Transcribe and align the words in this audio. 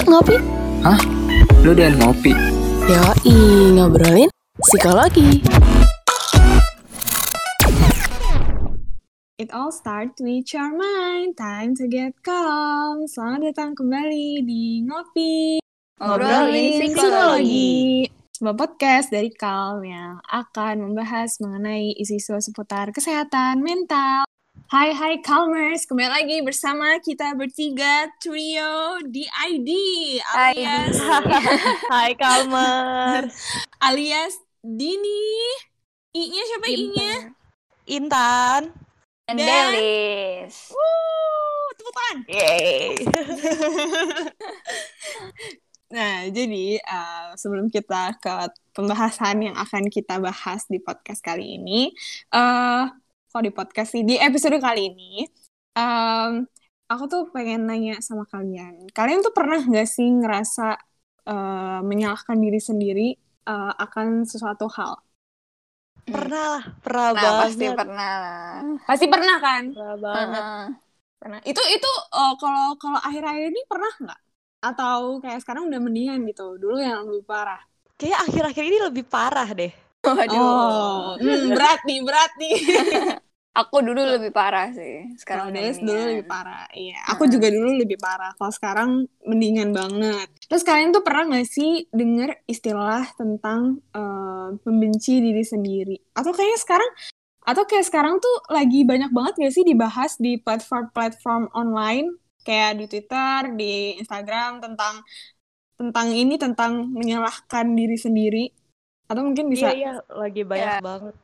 Yuk 0.00 0.08
ngopi. 0.16 0.36
Hah? 0.80 0.96
Lu 1.60 1.76
dan 1.76 1.92
ngopi? 2.00 2.32
Yoi, 2.88 3.36
ngobrolin 3.76 4.32
psikologi. 4.56 5.44
It 9.36 9.52
all 9.52 9.68
starts 9.68 10.16
with 10.24 10.48
your 10.56 10.72
mind. 10.72 11.36
Time 11.36 11.76
to 11.76 11.84
get 11.84 12.16
calm. 12.24 13.04
Selamat 13.04 13.52
datang 13.52 13.76
kembali 13.76 14.40
di 14.40 14.80
Ngopi. 14.88 15.60
Ngobrolin 16.00 16.80
psikologi. 16.80 18.08
Sebuah 18.32 18.56
podcast 18.56 19.12
dari 19.12 19.28
Calm 19.36 19.84
yang 19.84 20.16
akan 20.32 20.80
membahas 20.80 21.36
mengenai 21.44 21.92
isu-isu 22.00 22.40
seputar 22.40 22.88
kesehatan 22.96 23.60
mental. 23.60 24.24
Hai 24.70 24.94
hai 24.94 25.18
Calmers, 25.18 25.82
kembali 25.82 26.06
lagi 26.06 26.36
bersama 26.46 26.94
kita 27.02 27.34
bertiga 27.34 28.06
trio 28.22 29.02
DID 29.02 29.70
alias 30.30 30.94
Hai 31.90 32.14
Kalmer. 32.14 33.26
alias 33.90 34.38
Dini. 34.62 35.26
I-nya 36.14 36.42
siapa 36.46 36.66
I-nya? 36.70 37.34
Intan. 37.90 38.70
Dan- 39.26 39.42
Delis. 39.42 40.70
Wuh, 40.70 41.66
tepuk 41.74 41.90
tangan. 41.90 42.16
Yeay. 42.30 42.94
Nah, 45.90 46.22
jadi 46.30 46.78
uh, 46.86 47.34
sebelum 47.34 47.66
kita 47.66 48.14
ke 48.22 48.30
pembahasan 48.78 49.42
yang 49.42 49.58
akan 49.58 49.90
kita 49.90 50.22
bahas 50.22 50.62
di 50.70 50.78
podcast 50.78 51.18
kali 51.18 51.58
ini, 51.58 51.90
eh 52.30 52.86
kok 53.30 53.42
di 53.46 53.52
podcast 53.54 53.94
sih 53.94 54.02
di 54.02 54.18
episode 54.18 54.58
kali 54.58 54.90
ini, 54.90 55.12
em, 55.74 56.44
aku 56.86 57.04
tuh 57.06 57.22
pengen 57.30 57.66
nanya 57.70 58.02
sama 58.02 58.26
kalian, 58.26 58.90
kalian 58.90 59.22
tuh 59.22 59.30
pernah 59.30 59.62
nggak 59.62 59.86
sih 59.86 60.08
ngerasa 60.10 60.66
eh, 61.30 61.80
menyalahkan 61.86 62.36
diri 62.36 62.58
sendiri 62.58 63.08
eh, 63.46 63.72
akan 63.78 64.26
sesuatu 64.26 64.66
hal? 64.76 64.98
Pernah 66.10 66.44
lah, 66.58 66.64
pernah 66.82 67.06
Nah, 67.14 67.22
banget. 67.22 67.40
pasti 67.46 67.66
pernah 67.70 68.12
lah. 68.18 68.54
Pasti 68.88 69.06
pernah 69.06 69.36
kan? 69.38 69.62
Pernah 69.70 69.96
banget. 70.00 70.44
Pernah. 71.20 71.40
Itu 71.46 71.62
itu 71.70 71.90
eh, 72.18 72.34
kalau 72.40 72.74
kalau 72.82 72.98
akhir-akhir 72.98 73.46
ini 73.52 73.62
pernah 73.70 73.92
nggak? 74.00 74.20
Atau 74.60 75.22
kayak 75.22 75.40
sekarang 75.44 75.70
udah 75.70 75.80
mendingan 75.80 76.20
gitu? 76.26 76.58
Dulu 76.58 76.76
yang 76.82 77.06
lebih 77.06 77.24
parah. 77.30 77.60
Kayaknya 77.94 78.18
akhir-akhir 78.26 78.64
ini 78.64 78.78
lebih 78.90 79.04
parah 79.06 79.48
deh. 79.52 79.72
Waduh. 80.00 80.36
Oh, 80.36 81.04
hmm, 81.20 81.52
berat 81.56 81.80
nih, 81.84 82.00
berat 82.00 82.32
nih. 82.40 82.56
Aku 83.60 83.82
dulu 83.82 83.98
lebih 83.98 84.30
parah 84.30 84.70
sih. 84.70 85.10
Sekarang 85.18 85.50
udah 85.50 85.58
Delis 85.58 85.82
dulu 85.82 85.98
lebih 85.98 86.26
parah. 86.30 86.70
Iya, 86.70 87.02
aku 87.10 87.26
juga 87.26 87.50
dulu 87.50 87.82
lebih 87.82 87.98
parah. 87.98 88.30
Kalau 88.38 88.54
sekarang 88.54 88.90
mendingan 89.26 89.74
banget. 89.74 90.30
Terus 90.46 90.62
kalian 90.62 90.94
tuh 90.94 91.02
pernah 91.02 91.34
gak 91.34 91.50
sih 91.50 91.90
denger 91.90 92.46
istilah 92.46 93.10
tentang 93.18 93.82
eh, 93.90 94.48
membenci 94.54 95.18
diri 95.18 95.42
sendiri? 95.42 95.98
Atau 96.14 96.30
kayaknya 96.30 96.62
sekarang 96.62 96.90
atau 97.42 97.66
kayak 97.66 97.90
sekarang 97.90 98.22
tuh 98.22 98.36
lagi 98.54 98.86
banyak 98.86 99.10
banget 99.10 99.34
gak 99.42 99.54
sih 99.58 99.66
dibahas 99.66 100.14
di 100.22 100.38
platform-platform 100.38 101.50
online 101.50 102.06
kayak 102.46 102.78
di 102.78 102.84
Twitter, 102.86 103.50
di 103.58 103.98
Instagram 103.98 104.62
tentang 104.62 105.02
tentang 105.74 106.08
ini 106.14 106.38
tentang 106.38 106.92
menyalahkan 106.92 107.72
diri 107.72 107.98
sendiri 107.98 108.44
atau 109.10 109.22
mungkin 109.26 109.50
bisa 109.50 109.74
Iya, 109.74 109.74
iya, 109.74 109.92
lagi 110.14 110.42
banyak 110.46 110.78
Ya. 110.78 110.78
banget. 110.78 111.14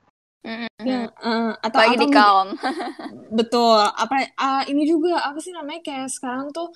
Ya, 0.86 1.10
eh, 1.10 1.50
atau 1.62 1.78
Lagi 1.82 1.96
atau 1.98 2.02
di 2.02 2.08
calm. 2.14 2.48
Betul. 3.38 3.78
Apa 3.82 4.14
ah, 4.38 4.62
ini 4.66 4.86
juga 4.86 5.18
apa 5.22 5.38
sih 5.42 5.50
namanya 5.50 5.82
kayak 5.82 6.10
sekarang 6.10 6.50
tuh 6.54 6.70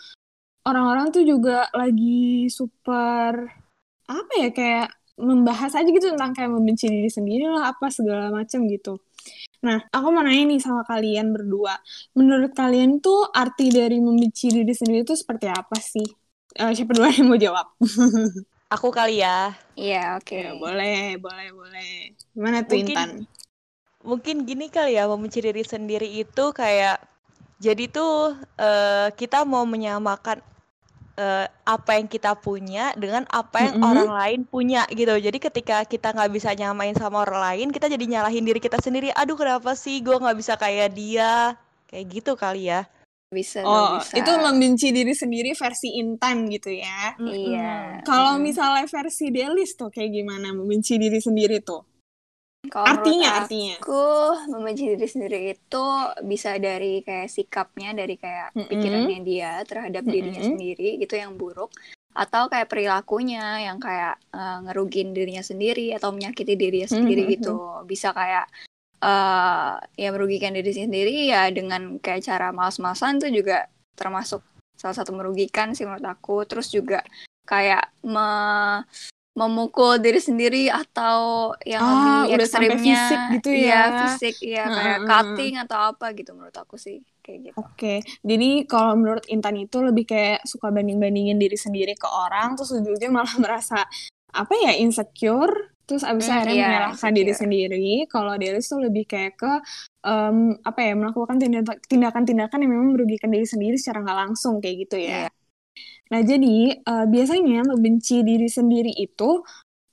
orang-orang 0.66 1.10
tuh 1.14 1.22
juga 1.22 1.70
lagi 1.74 2.46
super 2.50 3.50
apa 4.10 4.32
ya 4.38 4.50
kayak 4.50 4.88
membahas 5.20 5.76
aja 5.76 5.86
gitu 5.86 6.10
tentang 6.16 6.32
kayak 6.34 6.50
membenci 6.50 6.88
diri 6.90 7.06
sendiri 7.12 7.46
lah 7.46 7.70
apa 7.76 7.92
segala 7.92 8.32
macam 8.32 8.66
gitu. 8.66 8.98
Nah, 9.60 9.84
aku 9.92 10.06
mau 10.08 10.24
nanya 10.24 10.48
nih 10.48 10.60
sama 10.64 10.82
kalian 10.88 11.30
berdua. 11.36 11.76
Menurut 12.16 12.56
kalian 12.56 12.98
tuh 13.04 13.28
arti 13.28 13.68
dari 13.68 14.00
membenci 14.00 14.48
diri 14.48 14.72
sendiri 14.72 15.04
itu 15.04 15.12
seperti 15.14 15.46
apa 15.52 15.76
sih? 15.78 16.08
Eh, 16.56 16.72
siapa 16.72 16.96
duluan 16.96 17.12
yang 17.14 17.28
mau 17.28 17.38
jawab? 17.38 17.66
Aku 18.70 18.94
kali 18.94 19.18
ya. 19.18 19.50
Iya, 19.74 20.14
oke. 20.22 20.38
Ya, 20.38 20.54
boleh, 20.54 21.18
boleh, 21.18 21.48
boleh. 21.50 22.14
Gimana 22.34 22.62
tuh 22.62 22.78
Mungkin- 22.78 22.94
Intan? 22.94 23.10
Mungkin 24.00 24.36
gini 24.48 24.72
kali 24.72 24.96
ya, 24.96 25.04
membenci 25.10 25.44
diri 25.44 25.60
sendiri 25.60 26.08
itu 26.08 26.44
kayak 26.56 27.02
jadi 27.60 27.84
tuh 27.92 28.32
eh, 28.56 29.12
kita 29.12 29.44
mau 29.44 29.66
menyamakan 29.68 30.40
eh, 31.20 31.46
apa 31.68 31.90
yang 32.00 32.08
kita 32.08 32.32
punya 32.38 32.96
dengan 32.96 33.28
apa 33.28 33.68
yang 33.68 33.74
Mm-mm. 33.76 33.90
orang 33.90 34.10
lain 34.22 34.40
punya 34.48 34.88
gitu. 34.88 35.12
Jadi 35.20 35.36
ketika 35.36 35.84
kita 35.84 36.16
nggak 36.16 36.32
bisa 36.32 36.54
nyamain 36.56 36.96
sama 36.96 37.26
orang 37.26 37.40
lain, 37.44 37.68
kita 37.76 37.92
jadi 37.92 38.06
nyalahin 38.08 38.46
diri 38.46 38.56
kita 38.62 38.80
sendiri. 38.80 39.12
Aduh 39.12 39.36
kenapa 39.36 39.76
sih 39.76 40.00
gue 40.00 40.16
nggak 40.16 40.38
bisa 40.38 40.54
kayak 40.56 40.96
dia? 40.96 41.58
Kayak 41.90 42.06
gitu 42.08 42.32
kali 42.38 42.72
ya. 42.72 42.86
Bisa, 43.30 43.62
Oh, 43.62 44.02
bisa. 44.02 44.18
itu 44.18 44.32
membenci 44.42 44.90
diri 44.90 45.14
sendiri 45.14 45.54
versi 45.54 46.02
Intan 46.02 46.50
gitu 46.50 46.74
ya. 46.74 47.14
Iya. 47.14 48.02
Kalau 48.02 48.34
Mm. 48.34 48.42
misalnya 48.42 48.90
versi 48.90 49.30
Delis 49.30 49.78
tuh 49.78 49.86
kayak 49.86 50.10
gimana 50.10 50.50
membenci 50.50 50.98
diri 50.98 51.22
sendiri 51.22 51.62
tuh? 51.62 51.86
Kalau 52.66 52.90
Artinya, 52.90 53.30
menurut 53.30 53.42
artinya. 53.46 53.76
Aku 53.86 54.02
membenci 54.50 54.82
diri 54.90 55.06
sendiri 55.06 55.38
itu 55.54 55.84
bisa 56.26 56.58
dari 56.58 57.06
kayak 57.06 57.30
sikapnya, 57.30 57.94
dari 57.94 58.18
kayak 58.18 58.50
Mm-mm. 58.52 58.66
pikirannya 58.66 59.18
dia 59.22 59.62
terhadap 59.62 60.02
dirinya 60.02 60.42
Mm-mm. 60.42 60.50
sendiri 60.58 60.98
gitu 60.98 61.14
yang 61.14 61.38
buruk, 61.38 61.70
atau 62.10 62.50
kayak 62.50 62.66
perilakunya 62.66 63.62
yang 63.62 63.78
kayak 63.78 64.18
eh, 64.34 64.58
ngerugin 64.66 65.14
dirinya 65.14 65.46
sendiri 65.46 65.94
atau 65.94 66.10
menyakiti 66.10 66.58
dirinya 66.58 66.90
sendiri 66.90 67.30
Mm-mm. 67.30 67.34
gitu. 67.38 67.54
Bisa 67.86 68.10
kayak 68.10 68.50
eh 69.00 69.72
ya 69.96 70.08
merugikan 70.12 70.52
diri 70.52 70.72
sendiri 70.76 71.28
ya 71.32 71.48
dengan 71.48 71.96
kayak 71.98 72.20
cara 72.24 72.52
malas-malasan 72.52 73.16
itu 73.20 73.42
juga 73.42 73.66
termasuk 73.96 74.44
salah 74.76 74.96
satu 74.96 75.12
merugikan 75.16 75.72
sih 75.72 75.84
menurut 75.88 76.04
aku. 76.04 76.44
Terus 76.44 76.68
juga 76.68 77.00
kayak 77.48 77.90
me- 78.04 78.84
memukul 79.30 80.02
diri 80.02 80.18
sendiri 80.18 80.68
atau 80.68 81.54
yang 81.62 81.80
Ah, 81.80 82.26
lebih 82.26 82.34
udah 82.34 82.46
ekstrimnya 82.50 82.82
fisik 82.82 83.20
gitu 83.38 83.48
iya, 83.54 83.78
ya. 83.88 83.96
fisik 84.04 84.34
ya 84.42 84.64
Heeh, 84.68 84.74
kayak 84.76 84.98
cutting 85.06 85.54
atau 85.64 85.78
apa 85.94 86.06
gitu 86.18 86.30
menurut 86.34 86.56
aku 86.58 86.74
sih 86.76 86.98
kayak 87.22 87.38
gitu 87.48 87.56
Oke, 87.56 87.94
jadi 88.26 88.66
kalau 88.66 88.98
menurut 88.98 89.24
Intan 89.30 89.54
itu 89.56 89.78
lebih 89.80 90.04
kayak 90.10 90.42
suka 90.44 90.74
banding-bandingin 90.74 91.38
diri 91.38 91.54
sendiri 91.56 91.94
ke 91.94 92.10
orang, 92.10 92.58
terus 92.58 92.74
ujungnya 92.74 93.08
malah 93.08 93.34
merasa 93.42 93.86
apa 94.30 94.52
ya 94.66 94.74
insecure, 94.78 95.69
terus 95.90 96.06
abis 96.06 96.30
Hmm, 96.30 96.38
akhirnya 96.38 96.54
iya, 96.54 96.66
menyalahkan 96.70 97.10
diri 97.18 97.32
sendiri. 97.34 97.88
Kalau 98.06 98.38
Delis 98.38 98.70
tuh 98.70 98.78
lebih 98.78 99.10
kayak 99.10 99.34
ke 99.34 99.52
em, 100.06 100.54
apa 100.62 100.80
ya 100.86 100.92
melakukan 100.94 101.36
tindak- 101.42 101.82
tindakan-tindakan 101.90 102.58
yang 102.62 102.70
memang 102.78 102.88
merugikan 102.94 103.34
diri 103.34 103.42
sendiri 103.42 103.74
secara 103.74 104.06
nggak 104.06 104.18
langsung 104.30 104.62
kayak 104.62 104.86
gitu 104.86 104.96
ya. 105.02 105.26
Iya. 105.26 105.30
Nah, 106.10 106.20
jadi 106.26 106.56
eh, 106.78 107.06
biasanya 107.10 107.66
membenci 107.66 108.22
diri 108.22 108.46
sendiri 108.46 108.90
itu 108.94 109.42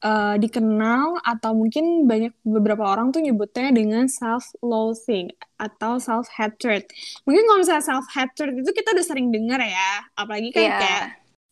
eh, 0.06 0.36
dikenal 0.38 1.22
atau 1.26 1.52
mungkin 1.58 2.06
banyak 2.06 2.34
beberapa 2.46 2.86
orang 2.86 3.10
tuh 3.10 3.22
nyebutnya 3.26 3.74
dengan 3.74 4.06
self-loathing 4.06 5.34
atau 5.58 5.98
self-hatred. 5.98 6.86
Mungkin 7.26 7.44
kalau 7.50 7.60
misalnya 7.66 7.86
self-hatred 7.86 8.54
itu 8.62 8.70
kita 8.74 8.94
udah 8.94 9.06
sering 9.06 9.34
dengar 9.34 9.58
ya, 9.62 10.06
apalagi 10.14 10.54
kan 10.54 10.62
Iya. 10.64 10.78
kayak 10.78 11.06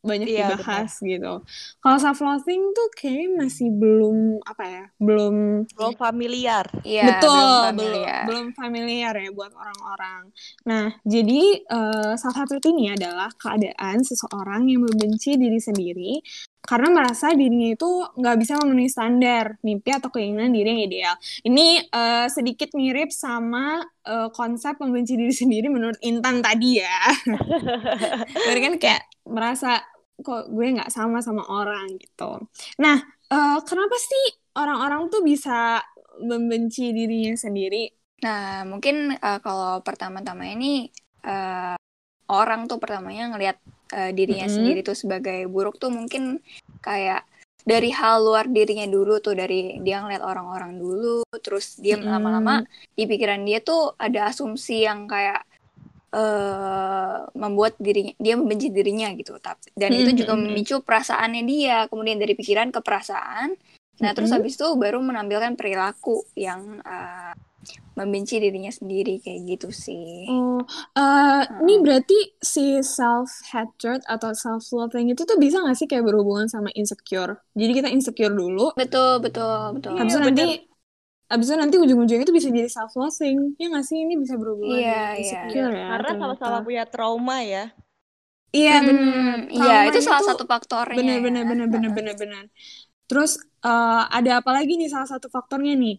banyak 0.05 0.27
Iya, 0.29 0.53
dibahas 0.53 1.01
gitu. 1.01 1.33
Kalau 1.81 1.97
self-loathing 1.97 2.61
tuh 2.71 2.87
kayaknya 2.93 3.29
masih 3.41 3.67
belum 3.73 4.39
apa 4.45 4.63
ya, 4.63 4.83
belum 5.01 5.35
Belum 5.73 5.93
familiar. 5.97 6.65
iya 6.85 7.17
Betul, 7.17 7.33
belum 7.33 7.49
belum, 7.49 7.65
familiar. 7.65 8.23
belum 8.29 8.45
familiar 8.53 9.13
ya 9.17 9.29
buat 9.33 9.51
orang-orang. 9.51 10.21
Nah, 10.63 10.85
jadi 11.03 11.41
eh, 11.65 12.13
salah 12.15 12.37
satu 12.45 12.61
ini 12.69 12.93
adalah 12.93 13.33
keadaan 13.35 14.05
seseorang 14.05 14.69
yang 14.69 14.85
membenci 14.85 15.35
diri 15.35 15.57
sendiri 15.57 16.21
karena 16.65 16.89
merasa 16.89 17.29
dirinya 17.29 17.77
itu 17.77 17.89
nggak 18.17 18.37
bisa 18.41 18.57
memenuhi 18.57 18.89
standar 18.89 19.53
mimpi 19.61 19.93
atau 19.93 20.09
keinginan 20.09 20.49
diri 20.49 20.65
yang 20.73 20.81
ideal. 20.81 21.15
Ini 21.45 21.67
eh, 21.85 22.27
sedikit 22.33 22.73
mirip 22.73 23.13
sama 23.13 23.85
eh, 24.01 24.29
konsep 24.33 24.73
membenci 24.81 25.13
diri 25.13 25.29
sendiri 25.33 25.69
menurut 25.69 25.97
Intan 26.01 26.41
tadi 26.41 26.81
ya. 26.81 26.99
Berarti 28.45 28.61
kan 28.61 28.75
kayak 28.81 29.03
merasa 29.25 29.81
kok 30.19 30.47
gue 30.51 30.65
nggak 30.75 30.91
sama 30.91 31.19
sama 31.19 31.43
orang 31.47 31.95
gitu. 31.99 32.39
Nah, 32.79 32.97
eh, 33.31 33.57
kenapa 33.63 33.95
sih 33.99 34.25
orang-orang 34.55 35.11
tuh 35.11 35.21
bisa 35.23 35.83
membenci 36.23 36.95
dirinya 36.95 37.35
sendiri? 37.35 37.91
Nah, 38.23 38.63
mungkin 38.63 39.15
eh, 39.15 39.39
kalau 39.43 39.83
pertama-tama 39.83 40.47
ini 40.47 40.87
eh, 41.25 41.75
orang 42.31 42.65
tuh 42.65 42.79
pertamanya 42.81 43.33
ngelihat 43.35 43.57
eh, 43.93 44.11
dirinya 44.15 44.47
Mm-mm. 44.47 44.55
sendiri 44.55 44.79
tuh 44.81 44.97
sebagai 44.97 45.45
buruk 45.51 45.77
tuh 45.77 45.91
mungkin 45.93 46.39
kayak 46.81 47.25
dari 47.65 47.89
hal 47.89 48.21
luar 48.21 48.45
dirinya 48.45 48.85
dulu 48.85 49.17
tuh 49.17 49.33
dari 49.33 49.81
dia 49.81 50.05
ngeliat 50.05 50.21
orang-orang 50.21 50.77
dulu 50.77 51.25
terus 51.41 51.81
dia 51.81 51.97
Mm-mm. 51.97 52.13
lama-lama 52.13 52.61
di 52.93 53.09
pikiran 53.09 53.41
dia 53.41 53.59
tuh 53.65 53.97
ada 53.97 54.29
asumsi 54.29 54.85
yang 54.85 55.09
kayak 55.09 55.41
eh 56.15 57.17
membuat 57.41 57.73
dirinya 57.85 58.13
dia 58.25 58.33
membenci 58.39 58.67
dirinya 58.77 59.07
gitu. 59.19 59.33
Tapi 59.47 59.67
dan 59.81 59.91
itu 59.99 60.09
Mhm, 60.09 60.19
juga 60.19 60.33
mhm. 60.33 60.39
memicu 60.39 60.75
perasaannya 60.87 61.41
dia, 61.51 61.75
kemudian 61.91 62.17
dari 62.23 62.33
pikiran 62.39 62.69
ke 62.75 62.79
perasaan. 62.85 63.49
Nah, 64.03 64.11
terus 64.15 64.31
habis 64.35 64.53
itu 64.59 64.67
baru 64.83 64.99
menampilkan 65.03 65.53
perilaku 65.59 66.23
yang 66.35 66.61
eh, 66.83 67.31
membenci 67.99 68.35
dirinya 68.43 68.71
sendiri 68.73 69.13
kayak 69.23 69.41
gitu 69.51 69.69
sih. 69.85 70.09
Oh, 70.27 70.57
eh, 70.97 71.43
ini 71.61 71.73
Heeh. 71.73 71.85
berarti 71.85 72.17
si 72.41 72.81
self 72.81 73.29
hatred 73.53 74.01
atau 74.09 74.31
self 74.33 74.65
loathing 74.73 75.07
itu 75.13 75.21
tuh 75.29 75.37
bisa 75.37 75.61
gak 75.61 75.77
sih 75.77 75.85
kayak 75.89 76.05
berhubungan 76.09 76.49
sama 76.49 76.69
insecure? 76.73 77.37
Jadi 77.53 77.71
kita 77.77 77.89
insecure 77.93 78.33
dulu, 78.33 78.73
Betul, 78.79 79.11
betul, 79.23 79.59
betul. 79.75 79.95
habis 79.97 80.15
Iya, 80.15 80.17
nanti 80.19 80.43
bener. 80.43 80.49
Habis 81.31 81.47
itu 81.49 81.57
nanti 81.61 81.75
ujung-ujungnya 81.83 82.25
itu 82.27 82.35
bisa 82.39 82.49
jadi 82.57 82.69
self 82.75 82.91
loathing. 82.99 83.37
Ya 83.61 83.65
gak 83.75 83.85
sih? 83.89 83.97
Ini 84.05 84.13
bisa 84.23 84.35
berhubungan 84.41 84.81
Iya, 84.81 84.91
dengan 84.91 85.09
iya. 85.23 85.37
insecure 85.49 85.73
ya 85.83 85.87
Karena 85.87 86.09
sama-sama 86.19 86.57
punya 86.65 86.83
trauma 86.91 87.35
ya. 87.53 87.59
Iya 88.57 88.71
Hmm, 88.71 88.87
bener. 88.87 89.35
iya, 89.55 89.71
itu 89.87 89.99
salah 90.07 90.23
itu 90.23 90.25
satu 90.27 90.43
faktornya 90.51 90.97
bener 90.97 91.17
ya. 91.25 91.25
bener 91.25 91.43
bener 91.49 91.67
bener 91.73 91.91
Heeh. 91.91 91.97
bener 91.97 92.15
bener. 92.21 92.43
Terus 93.09 93.31
eh, 93.65 94.01
ada 94.17 94.31
apa 94.39 94.51
lagi 94.57 94.71
nih 94.79 94.89
salah 94.93 95.09
satu 95.13 95.27
faktornya 95.35 95.71
nih? 95.83 95.93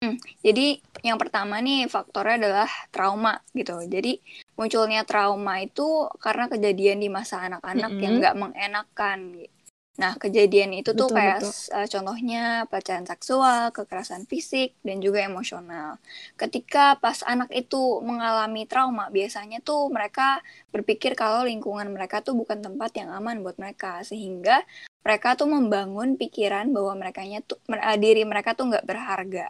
Hmm, 0.00 0.14
Jadi 0.46 0.62
yang 1.08 1.16
pertama 1.22 1.54
nih 1.66 1.76
faktornya 1.94 2.34
adalah 2.40 2.68
trauma 2.92 3.32
gitu. 3.58 3.72
Jadi 3.94 4.08
munculnya 4.58 5.00
trauma 5.08 5.52
itu 5.64 5.82
karena 6.24 6.44
kejadian 6.52 6.98
di 7.04 7.08
masa 7.16 7.36
anak-anak 7.48 7.92
yang 8.04 8.12
Mm-mm. 8.12 8.20
nggak 8.20 8.34
mengenakan. 8.42 9.18
Nah, 9.96 10.12
kejadian 10.20 10.76
itu 10.76 10.92
tuh 10.92 11.08
Betul 11.08 11.16
kayak 11.16 11.40
betul. 11.40 11.52
eh, 11.72 11.88
contohnya 11.88 12.42
pelecehan 12.68 13.06
seksual, 13.08 13.72
kekerasan 13.72 14.28
fisik, 14.28 14.76
dan 14.84 15.00
juga 15.00 15.24
emosional. 15.24 15.96
Ketika 16.36 17.00
pas 17.00 17.24
anak 17.24 17.48
itu 17.56 18.04
mengalami 18.04 18.68
trauma, 18.68 19.08
biasanya 19.08 19.64
tuh 19.64 19.88
mereka 19.88 20.44
berpikir 20.68 21.16
kalau 21.16 21.48
lingkungan 21.48 21.88
mereka 21.88 22.20
tuh 22.20 22.36
bukan 22.36 22.60
tempat 22.60 22.92
yang 22.92 23.08
aman 23.08 23.40
buat 23.40 23.56
mereka, 23.56 24.04
sehingga 24.04 24.60
mereka 25.00 25.32
tuh 25.32 25.48
membangun 25.48 26.20
pikiran 26.20 26.68
bahwa 26.76 26.92
mereka 27.00 27.24
tuh 27.48 27.56
mer- 27.64 27.84
diri 27.96 28.22
mereka 28.28 28.52
tuh 28.52 28.68
nggak 28.68 28.84
berharga. 28.84 29.48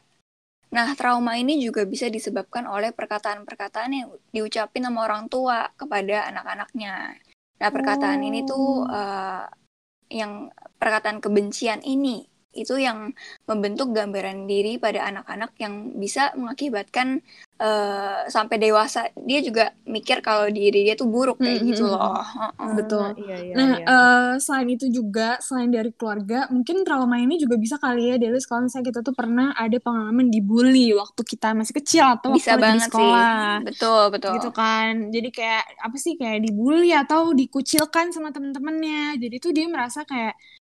Nah, 0.70 0.94
trauma 0.94 1.34
ini 1.42 1.58
juga 1.58 1.82
bisa 1.86 2.06
disebabkan 2.06 2.70
oleh 2.70 2.94
perkataan-perkataan 2.94 3.90
yang 3.90 4.08
diucapin 4.30 4.86
sama 4.86 5.06
orang 5.10 5.26
tua 5.26 5.74
kepada 5.74 6.30
anak-anaknya. 6.30 7.18
Nah, 7.58 7.70
perkataan 7.72 8.20
ini 8.22 8.46
tuh 8.46 8.84
Oh. 8.86 9.65
Yang 10.12 10.54
perkataan 10.78 11.18
kebencian 11.18 11.82
ini 11.82 12.30
itu 12.56 12.74
yang 12.80 13.12
membentuk 13.48 13.92
gambaran 13.96 14.48
diri 14.50 14.80
pada 14.80 15.04
anak-anak 15.10 15.50
yang 15.62 15.74
bisa 16.02 16.32
mengakibatkan 16.38 17.20
eh, 17.56 18.20
sampai 18.28 18.56
dewasa 18.60 19.08
dia 19.28 19.40
juga 19.40 19.72
mikir 19.88 20.20
kalau 20.20 20.48
diri 20.52 20.84
dia 20.84 20.94
tuh 21.00 21.08
buruk 21.08 21.40
kayak 21.40 21.60
Hmm, 21.62 21.68
gitu 21.72 21.84
loh. 21.88 22.20
Heeh. 22.36 22.68
Betul. 22.76 23.06
Ah, 23.06 23.12
iya 23.16 23.36
iya 23.40 23.54
Nah, 23.56 23.70
iya. 23.78 23.86
eh, 23.88 24.32
selain 24.44 24.68
itu 24.68 24.86
juga, 24.92 25.38
selain 25.40 25.70
dari 25.72 25.90
keluarga, 25.96 26.48
mungkin 26.52 26.84
trauma 26.84 27.16
ini 27.16 27.34
juga 27.40 27.56
bisa 27.56 27.76
kali 27.80 28.12
ya, 28.12 28.16
Delis, 28.20 28.44
kalau 28.44 28.66
misalnya 28.68 28.86
kita 28.92 29.00
tuh 29.06 29.14
pernah 29.16 29.46
ada 29.56 29.76
pengalaman 29.80 30.28
dibully 30.34 30.92
waktu 30.92 31.22
kita 31.24 31.46
masih 31.56 31.74
kecil 31.80 32.04
atau 32.04 32.28
waktu 32.36 32.42
Bisa 32.42 32.52
di 32.60 32.60
banget 32.64 32.88
sih. 32.92 32.92
sekolah. 32.92 33.62
Betul, 33.64 34.02
betul. 34.12 34.32
Gitu 34.34 34.48
kan. 34.50 34.92
Jadi 35.14 35.28
kayak, 35.30 35.62
apa 35.86 35.96
sih, 36.02 36.12
kayak 36.20 36.42
dibully 36.44 36.90
atau 36.92 37.30
dikucilkan 37.32 38.10
sama 38.10 38.28
temen-temennya. 38.34 39.16
Jadi 39.22 39.36
tuh 39.38 39.52
dia 39.56 39.66
merasa 39.70 40.02
kayak, 40.02 40.34
"Eh, 40.34 40.55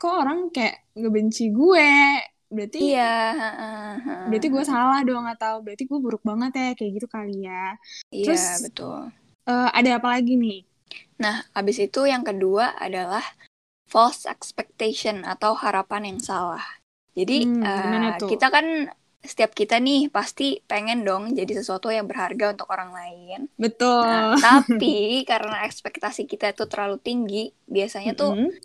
kok 0.00 0.14
orang 0.22 0.38
kayak 0.54 0.74
ngebenci 0.98 1.42
gue? 1.54 1.90
Berarti 2.48 2.78
Iya, 2.80 3.02
berarti 4.28 4.46
gue 4.54 4.64
salah 4.66 5.00
dong 5.08 5.24
atau 5.34 5.54
berarti 5.64 5.84
gue 5.90 5.98
buruk 6.04 6.22
banget 6.30 6.50
ya 6.60 6.68
kayak 6.78 6.90
gitu 6.96 7.06
kali 7.10 7.34
ya. 7.48 7.76
Iya, 8.12 8.22
Terus 8.24 8.42
betul. 8.64 8.98
eh, 9.50 9.68
ada 9.78 9.90
apa 9.98 10.08
lagi 10.14 10.32
nih? 10.36 10.58
Nah, 11.22 11.36
habis 11.56 11.78
itu 11.82 12.00
yang 12.12 12.22
kedua 12.28 12.74
adalah 12.78 13.24
false 13.92 14.22
expectation 14.28 15.16
atau 15.26 15.52
harapan 15.58 16.02
yang 16.14 16.20
salah. 16.22 16.64
Jadi, 17.18 17.34
Hmm, 17.42 18.14
tuh? 18.20 18.30
kita 18.30 18.46
kan 18.54 18.66
setiap 19.18 19.52
kita 19.60 19.82
nih 19.82 20.06
pasti 20.14 20.62
pengen 20.70 21.02
dong 21.02 21.34
jadi 21.34 21.52
sesuatu 21.58 21.90
yang 21.90 22.06
berharga 22.06 22.54
untuk 22.54 22.68
orang 22.70 22.90
lain. 22.94 23.38
Nah, 23.98 24.22
Betul. 24.22 24.38
tapi 24.38 25.26
karena 25.26 25.66
ekspektasi 25.66 26.22
kita 26.30 26.54
itu 26.54 26.64
terlalu 26.70 26.96
tinggi, 27.02 27.50
biasanya 27.66 28.12
tuh 28.14 28.30
Mm-mm. 28.38 28.50
eh, 28.50 28.62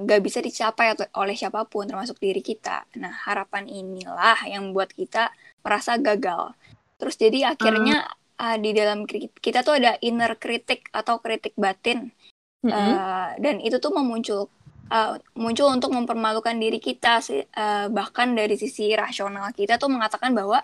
nggak 0.00 0.20
bisa 0.22 0.38
dicapai 0.40 0.94
oleh 1.18 1.34
siapa 1.34 1.66
pun, 1.66 1.84
termasuk 1.84 2.16
diri 2.22 2.40
kita. 2.40 2.86
Nah, 2.96 3.12
harapan 3.26 3.66
inilah 3.66 4.46
yang 4.46 4.70
membuat 4.70 4.94
kita 4.94 5.34
merasa 5.60 5.98
gagal. 6.00 6.54
Terus 6.96 7.16
jadi 7.16 7.52
akhirnya 7.56 8.08
ah, 8.40 8.56
di 8.56 8.70
dalam 8.72 9.04
kita 9.40 9.60
tuh 9.60 9.76
ada 9.76 9.96
inner 10.00 10.36
critic 10.40 10.88
atau 10.92 11.20
kritik 11.20 11.52
batin 11.56 12.12
Mm-mm. 12.60 12.76
Eh, 12.76 13.28
dan 13.40 13.56
itu 13.64 13.80
tuh 13.80 13.88
memuncul 13.88 14.52
eh, 14.92 15.16
muncul 15.32 15.72
untuk 15.72 15.96
mempermalukan 15.96 16.56
diri 16.60 16.76
kita 16.76 17.24
sih 17.24 17.40
Eh, 17.48 17.86
bahkan 17.88 18.36
dari 18.36 18.56
sisi 18.60 18.92
rasional 18.92 19.48
kita 19.56 19.80
tuh 19.80 19.88
mengatakan 19.88 20.36
bahwa 20.36 20.60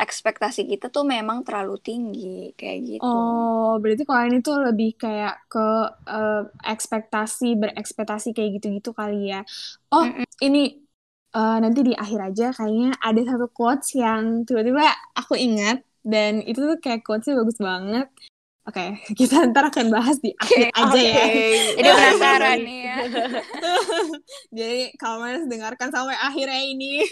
ekspektasi 0.00 0.64
kita 0.64 0.88
tuh 0.88 1.04
memang 1.04 1.44
terlalu 1.44 1.76
tinggi 1.84 2.56
kayak 2.56 2.78
gitu. 2.88 3.04
Oh, 3.04 3.76
berarti 3.76 4.02
kalau 4.08 4.22
ini 4.24 4.38
tuh 4.40 4.56
lebih 4.64 4.96
kayak 4.96 5.44
ke 5.52 5.66
eh, 6.08 6.42
ekspektasi, 6.64 7.60
berekspektasi 7.60 8.32
kayak 8.32 8.50
gitu-gitu 8.58 8.96
kali 8.96 9.36
ya. 9.36 9.44
Oh, 9.92 10.08
Mm-mm. 10.08 10.24
ini 10.40 10.80
eh, 11.36 11.56
nanti 11.60 11.80
di 11.84 11.92
akhir 11.92 12.32
aja 12.32 12.46
kayaknya 12.56 12.96
ada 12.96 13.20
satu 13.28 13.46
quotes 13.52 13.92
yang 13.92 14.48
tiba-tiba 14.48 14.88
aku 15.12 15.36
ingat 15.36 15.84
dan 16.00 16.40
itu 16.40 16.64
tuh 16.64 16.80
kayak 16.80 17.04
quotesnya 17.04 17.36
bagus 17.44 17.60
banget. 17.60 18.08
Oke, 18.68 18.86
kita 19.18 19.48
ntar 19.52 19.68
akan 19.72 19.86
bahas 19.92 20.16
di 20.20 20.32
akhir 20.36 20.68
aja 20.72 20.96
Oke. 20.96 21.04
ya. 21.04 21.24
Jadi 21.76 21.88
penasaran 21.92 22.58
nih 22.64 22.80
ya. 22.84 22.96
Jadi 24.58 24.80
kalau 25.00 25.16
mas 25.24 25.44
dengarkan 25.48 25.88
sampai 25.92 26.16
akhirnya 26.16 26.60
ini. 26.64 27.04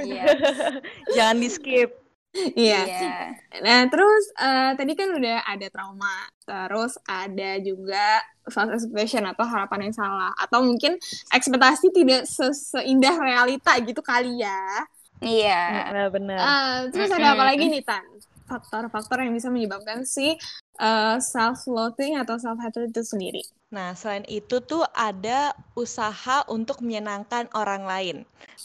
Iya. 0.00 0.24
Jangan 1.16 1.36
di 1.40 1.48
skip. 1.48 2.03
Iya. 2.34 2.82
Iya. 2.82 3.14
Nah, 3.62 3.80
terus 3.86 4.24
eh, 4.34 4.70
tadi 4.74 4.92
kan 4.98 5.08
udah 5.14 5.46
ada 5.46 5.66
trauma, 5.70 6.26
terus 6.42 6.98
ada 7.06 7.50
juga 7.62 8.18
false 8.50 8.82
expectation 8.82 9.22
atau 9.22 9.46
harapan 9.46 9.88
yang 9.88 9.94
salah, 9.94 10.34
atau 10.34 10.66
mungkin 10.66 10.98
ekspektasi 11.30 11.94
tidak 11.94 12.26
se- 12.26 12.74
seindah 12.74 13.14
realita 13.22 13.78
gitu 13.86 14.02
kali 14.02 14.42
ya. 14.42 14.82
Iya. 15.22 15.94
Nah, 15.94 16.08
benar. 16.10 16.38
Eh, 16.42 16.76
terus 16.90 17.08
ada 17.14 17.38
apa 17.38 17.44
lagi 17.46 17.70
nih 17.70 17.82
Tan? 17.86 18.02
Faktor-faktor 18.44 19.24
yang 19.24 19.32
bisa 19.32 19.48
menyebabkan 19.48 20.02
si 20.04 20.34
eh, 20.82 21.16
self-loathing 21.22 22.18
atau 22.18 22.34
self-hatred 22.36 22.90
itu 22.90 23.02
sendiri. 23.06 23.42
Nah, 23.70 23.94
selain 23.94 24.26
itu 24.26 24.58
tuh 24.62 24.82
ada 24.90 25.54
usaha 25.74 26.42
untuk 26.50 26.82
menyenangkan 26.82 27.46
orang 27.54 27.86
lain. 27.86 28.16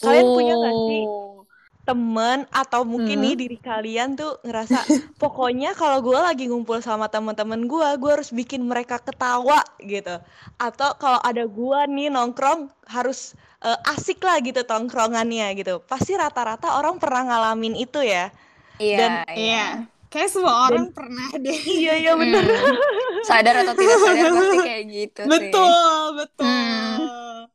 Kalian 0.02 0.26
punya 0.34 0.54
nggak 0.58 0.76
sih 0.90 1.02
Oh. 1.06 1.39
Temen 1.80 2.44
atau 2.50 2.84
mungkin 2.84 3.18
Hmm. 3.18 3.24
nih 3.24 3.34
diri 3.36 3.58
kalian 3.58 4.14
tuh 4.14 4.38
ngerasa 4.40 4.78
pokoknya 5.22 5.72
kalau 5.72 5.98
gue 6.00 6.14
lagi 6.14 6.46
ngumpul 6.46 6.78
sama 6.78 7.06
temen-temen 7.06 7.64
gue, 7.64 7.88
gue 7.96 8.10
harus 8.10 8.30
bikin 8.30 8.62
mereka 8.62 8.96
ketawa 8.96 9.58
gitu. 9.78 10.20
Atau 10.56 10.94
kalau 10.96 11.18
ada 11.18 11.42
gue 11.42 11.78
nih 11.88 12.08
nongkrong 12.08 12.68
harus 12.86 13.32
eh, 13.58 13.76
asik 13.90 14.20
lah 14.20 14.38
gitu 14.38 14.62
tongkrongannya 14.62 15.52
gitu. 15.54 15.80
Pasti 15.82 16.14
rata-rata 16.14 16.76
orang 16.76 16.96
pernah 16.96 17.26
ngalamin 17.26 17.74
itu 17.74 18.00
ya. 18.00 18.28
Iya. 18.76 18.96
Dan- 18.96 19.18
Iya. 19.30 19.66
Kayak 20.10 20.30
semua 20.32 20.66
orang 20.66 20.90
pernah 20.90 21.30
deh. 21.34 21.54
Iya 21.54 21.94
iya 21.96 22.12
bener. 22.14 22.42
Hmm. 22.42 23.22
Sadar 23.22 23.62
atau 23.62 23.74
tidak 23.74 23.98
sadar 24.00 24.30
pasti 24.36 24.58
kayak 24.60 24.84
gitu 24.88 25.20
sih. 25.22 25.30
Betul, 25.30 26.02
betul. 26.18 26.46
Hmm. 26.46 27.46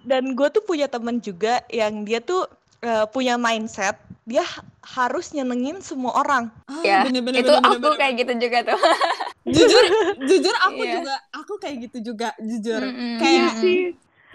Dan 0.00 0.34
gue 0.34 0.48
tuh 0.50 0.58
punya 0.60 0.90
temen 0.90 1.20
juga 1.20 1.62
yang 1.68 2.02
dia 2.02 2.18
tuh 2.18 2.50
eh, 2.80 3.04
punya 3.08 3.34
mindset 3.36 3.96
dia 4.24 4.44
harus 4.86 5.30
nyenengin 5.30 5.80
semua 5.80 6.14
orang. 6.16 6.54
Ah, 6.64 6.80
Ya, 6.80 7.02
bener-bener, 7.02 7.42
itu 7.42 7.48
bener-bener, 7.48 7.66
aku 7.66 7.74
bener-bener. 7.82 7.98
kayak 7.98 8.14
gitu 8.16 8.32
juga 8.38 8.58
tuh. 8.64 8.78
jujur 9.56 9.84
jujur 10.22 10.54
aku 10.60 10.80
Iya. 10.80 10.92
juga 10.96 11.14
aku 11.32 11.52
kayak 11.56 11.76
gitu 11.84 11.98
juga 12.12 12.28
jujur 12.38 12.78
Mm-mm. 12.80 13.16
kayak 13.18 13.50
Mm-mm. 13.50 13.60
sih. 13.60 13.80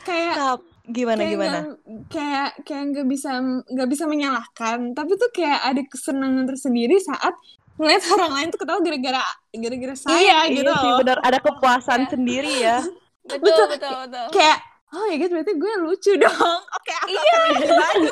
kayak 0.01 0.33
Tap, 0.35 0.59
gimana 0.85 1.19
kayak 1.19 1.31
gimana? 1.31 1.49
nggak- 1.55 1.77
kayak 2.07 2.49
kayak 2.61 2.83
nggak 2.91 3.07
bisa 3.07 3.29
nggak 3.65 3.89
bisa 3.89 4.03
menyalahkan 4.05 4.77
tapi 4.91 5.11
tuh 5.15 5.29
kayak 5.31 5.59
ada 5.63 5.81
kesenangan 5.81 6.45
tersendiri 6.45 6.95
saat 6.99 7.33
melihat 7.75 8.03
orang 8.13 8.31
lain 8.33 8.47
tuh 8.49 8.59
ketawa 8.59 8.79
gara-gara 8.79 9.23
gara-gara 9.51 9.95
saya 9.95 10.45
gitu 10.45 10.61
iya 10.61 10.75
sih 10.75 10.91
benar 10.95 11.17
ada 11.21 11.37
kepuasan 11.39 11.99
Iya. 12.01 12.09
sendiri 12.11 12.53
ya. 12.59 12.77
Betul, 13.25 13.65
betul, 13.67 13.93
betul. 14.05 14.25
kayak 14.29 14.57
oh 14.95 15.05
ya 15.05 15.15
gitu 15.19 15.35
berarti 15.35 15.53
gue 15.53 15.73
lucu 15.77 16.11
dong 16.23 16.59
oke 16.63 16.93
aku 17.03 17.11
Iya. 17.11 17.39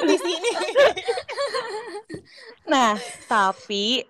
di 0.04 0.18
sini 0.20 0.50
Nah, 2.63 2.96
tapi 3.28 4.08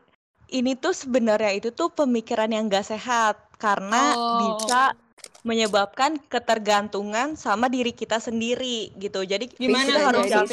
ini 0.53 0.77
tuh 0.77 0.93
sebenarnya 0.93 1.57
itu 1.57 1.73
tuh 1.73 1.89
pemikiran 1.89 2.45
yang 2.49 2.69
gak 2.69 2.85
sehat 2.85 3.41
karena 3.57 4.13
Oh. 4.13 4.37
bisa 4.37 4.93
menyebabkan 5.41 6.21
ketergantungan 6.29 7.33
sama 7.35 7.67
diri 7.67 7.91
kita 7.91 8.21
sendiri 8.21 8.93
gitu. 8.95 9.25
Jadi 9.25 9.49
gimana 9.57 9.83
kita 9.89 9.99
harus 10.05 10.27
yang. 10.29 10.47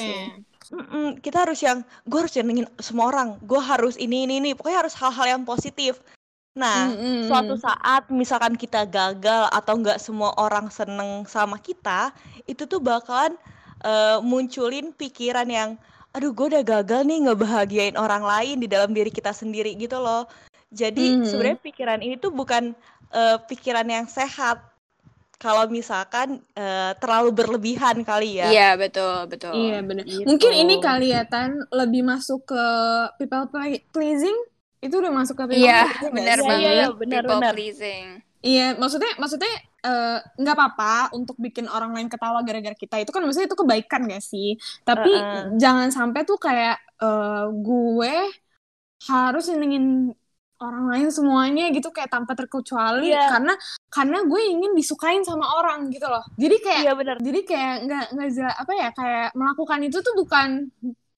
Mm-mm, 0.71 1.19
kita 1.19 1.43
harus 1.43 1.59
yang 1.61 1.83
gue 2.07 2.19
harus 2.23 2.31
nyenengin 2.39 2.67
semua 2.79 3.11
orang, 3.11 3.35
gue 3.43 3.59
harus 3.59 3.99
ini 3.99 4.23
ini 4.23 4.39
ini, 4.39 4.51
pokoknya 4.55 4.87
harus 4.87 4.95
hal-hal 4.95 5.27
yang 5.27 5.43
positif. 5.43 5.99
Nah, 6.55 6.99
Mm-mm. 6.99 7.21
suatu 7.23 7.55
saat 7.55 8.11
misalkan 8.11 8.55
kita 8.59 8.83
gagal 8.89 9.47
atau 9.55 9.75
nggak 9.79 9.99
semua 10.03 10.35
orang 10.39 10.67
seneng 10.73 11.25
sama 11.31 11.57
kita, 11.63 12.11
itu 12.51 12.67
tuh 12.67 12.83
bakalan 12.83 13.35
eh, 13.87 14.19
munculin 14.21 14.93
pikiran 14.93 15.47
yang, 15.49 15.71
aduh 16.15 16.31
gue 16.37 16.47
udah 16.53 16.65
gagal 16.67 17.01
nih 17.07 17.19
ngebahagiain 17.31 17.97
orang 17.97 18.23
lain 18.27 18.57
di 18.63 18.69
dalam 18.69 18.91
diri 18.93 19.09
kita 19.15 19.31
sendiri 19.33 19.73
gitu 19.79 19.97
loh. 20.03 20.27
Jadi 20.75 21.17
Mhm. 21.17 21.25
sebenarnya 21.25 21.59
pikiran 21.63 22.01
ini 22.03 22.15
tuh 22.19 22.33
bukan 22.35 22.75
eh, 23.15 23.37
pikiran 23.51 23.87
yang 23.91 24.07
sehat. 24.11 24.59
Kalau 25.41 25.67
misalkan 25.73 26.43
eh, 26.57 26.93
terlalu 27.01 27.31
berlebihan 27.35 28.03
kali 28.05 28.41
ya. 28.43 28.51
Iya, 28.51 28.63
betul, 28.81 29.15
betul. 29.33 29.55
Iya 29.57 29.77
benar. 29.89 30.05
Gitu. 30.07 30.27
Mungkin 30.29 30.53
ini 30.63 30.75
kali 30.87 31.07
ya 31.15 31.23
Tan 31.33 31.51
lebih 31.79 32.03
masuk 32.11 32.41
ke 32.51 32.63
people 33.19 33.45
ple- 33.53 33.85
pleasing. 33.95 34.39
Itu 34.81 34.95
udah 35.01 35.13
masuk 35.13 35.35
ke 35.37 35.45
people 35.53 35.61
Iya, 35.61 35.81
pleasing 35.85 36.13
benar 36.17 36.39
sih? 36.41 36.49
banget. 36.49 36.61
Iya, 36.65 36.71
iya, 36.73 36.87
benar, 36.97 37.23
People 37.23 37.37
benar. 37.37 37.53
pleasing. 37.53 38.05
Iya, 38.41 38.67
maksudnya 38.81 39.13
maksudnya 39.21 39.53
eh, 39.81 40.19
nggak 40.41 40.55
apa-apa 40.57 40.95
untuk 41.13 41.37
bikin 41.37 41.69
orang 41.69 41.93
lain 41.93 42.09
ketawa 42.09 42.41
gara-gara 42.41 42.73
kita. 42.73 42.97
Itu 43.01 43.13
kan 43.13 43.21
maksudnya 43.25 43.49
itu 43.53 43.59
kebaikan 43.61 44.09
gak 44.09 44.25
sih? 44.25 44.57
Tapi 44.85 45.13
Heeh. 45.13 45.61
jangan 45.61 45.89
sampai 45.93 46.25
tuh 46.25 46.41
kayak 46.41 46.81
eh, 47.01 47.45
gue 47.53 48.15
harus 49.09 49.45
nyenengin 49.49 50.13
orang 50.61 50.93
lain 50.93 51.09
semuanya 51.09 51.73
gitu 51.73 51.89
kayak 51.89 52.13
tanpa 52.13 52.37
terkecuali 52.37 53.09
Iya. 53.09 53.33
karena 53.33 53.55
karena 53.89 54.19
gue 54.29 54.41
ingin 54.45 54.73
disukain 54.77 55.25
sama 55.25 55.45
orang 55.57 55.89
gitu 55.89 56.05
loh. 56.05 56.21
Jadi 56.37 56.57
kayak 56.61 56.81
Iya 56.85 56.93
benar. 56.97 57.17
jadi 57.21 57.41
kayak 57.49 57.75
nggak 57.89 58.05
nggak 58.13 58.55
apa 58.61 58.73
ya 58.77 58.89
kayak 58.93 59.29
melakukan 59.33 59.81
itu 59.89 59.99
tuh 60.05 60.13
bukan 60.21 60.69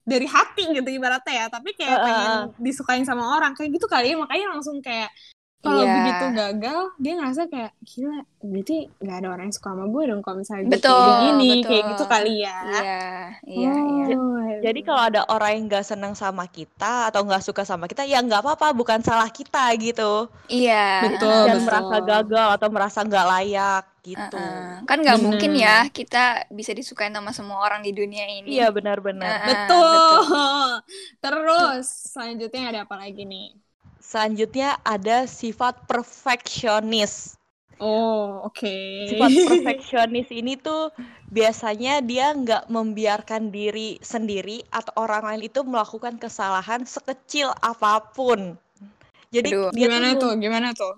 dari 0.03 0.27
hati 0.27 0.63
gitu 0.75 0.89
ibaratnya 0.89 1.33
ya 1.33 1.45
tapi 1.47 1.69
kayak 1.75 1.95
Heeh, 1.95 2.05
pengen 2.07 2.31
disukain 2.59 3.05
sama 3.07 3.39
orang 3.39 3.55
kayak 3.55 3.71
gitu 3.75 3.87
kali 3.87 4.11
ya 4.11 4.17
makanya 4.19 4.47
langsung 4.55 4.83
kayak 4.83 5.09
kalau 5.63 5.79
Iya. 5.79 5.95
begitu 5.95 6.25
gagal 6.35 6.79
dia 6.99 7.13
ngerasa 7.15 7.41
kayak 7.47 7.71
gila 7.87 8.19
berarti 8.43 8.77
nggak 8.99 9.17
ada 9.23 9.27
orang 9.31 9.45
yang 9.47 9.55
suka 9.55 9.69
sama 9.71 9.85
gue 9.87 10.03
dong 10.11 10.19
kalau 10.19 10.37
misalnya 10.43 10.65
Betul, 10.67 10.91
kayak 10.91 11.07
begini 11.07 11.47
betul. 11.47 11.63
kayak 11.71 11.83
gitu 11.95 12.03
kali 12.11 12.33
ya 12.43 12.57
Iya, 12.63 12.99
iya, 13.47 13.73
iya. 13.79 14.05
Oh, 14.15 14.39
Jadi 14.63 14.79
kalau 14.87 15.01
ada 15.11 15.21
orang 15.27 15.51
yang 15.55 15.63
nggak 15.67 15.85
seneng 15.87 16.13
sama 16.15 16.47
kita 16.47 17.11
atau 17.11 17.23
nggak 17.27 17.43
suka 17.43 17.63
sama 17.67 17.87
kita, 17.91 18.07
ya 18.07 18.23
nggak 18.23 18.39
apa-apa, 18.43 18.71
bukan 18.71 18.99
salah 19.03 19.27
kita 19.27 19.71
gitu. 19.75 20.31
Iya. 20.47 21.03
Betul, 21.11 21.31
Dan 21.51 21.55
betul. 21.59 21.67
merasa 21.67 21.95
gagal 21.99 22.47
atau 22.59 22.69
merasa 22.71 22.99
nggak 23.03 23.25
layak 23.27 23.83
gitu. 24.07 24.37
Heeh. 24.37 24.85
Kan 24.87 24.97
nggak 25.03 25.19
mungkin 25.25 25.51
ya 25.63 25.69
kita 25.97 26.17
bisa 26.57 26.71
disukain 26.77 27.15
sama 27.17 27.31
semua 27.37 27.57
orang 27.65 27.81
di 27.87 27.91
dunia 27.99 28.25
ini. 28.37 28.53
Iya 28.53 28.65
benar-benar. 28.75 29.33
Heeh, 29.43 29.59
betul. 29.87 30.23
terus 31.21 31.85
selanjutnya 32.13 32.61
ada 32.69 32.79
apa 32.85 32.95
lagi 33.03 33.21
nih 33.31 33.43
Selanjutnya 34.09 34.69
ada 34.85 35.17
sifat 35.25 35.75
perfeksionis. 35.89 37.13
oh 37.79 38.41
oke 38.45 38.67
Sifat 39.09 39.33
perfeksionis 39.45 40.27
ini 40.39 40.53
tuh 40.67 40.83
biasanya 41.37 41.93
dia 42.09 42.25
nggak 42.41 42.63
membiarkan 42.75 43.43
diri 43.57 43.89
sendiri 44.13 44.57
atau 44.79 44.93
orang 45.05 45.23
lain 45.29 45.43
itu 45.49 45.59
melakukan 45.71 46.15
kesalahan 46.23 46.81
sekecil 46.95 47.47
apa 47.71 47.93
pun. 48.15 48.39
Jadi 49.35 49.49
Aduh. 49.49 49.65
dia 49.77 49.89
gimana 49.91 50.07
tuh, 50.19 50.21
tuh 50.21 50.31
gimana 50.43 50.67
tuh 50.79 50.91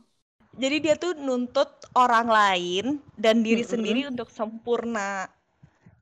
jadi 0.61 0.77
dia 0.83 0.95
tuh 1.03 1.11
nuntut 1.27 1.69
orang 2.03 2.27
lain 2.39 2.85
dan 3.23 3.35
diri 3.45 3.63
Mm-mm. 3.63 3.69
sendiri 3.73 3.99
untuk 4.11 4.29
sempurna. 4.31 5.27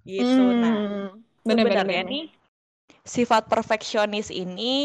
Gitu. 0.08 0.56
Nah, 0.64 0.76
Hmm, 0.76 1.24
bener-bener 1.48 1.86
sebenarnya 1.86 2.02
nih 2.12 2.26
sifat 3.16 3.44
perfeksionis 3.54 4.28
ini 4.44 4.78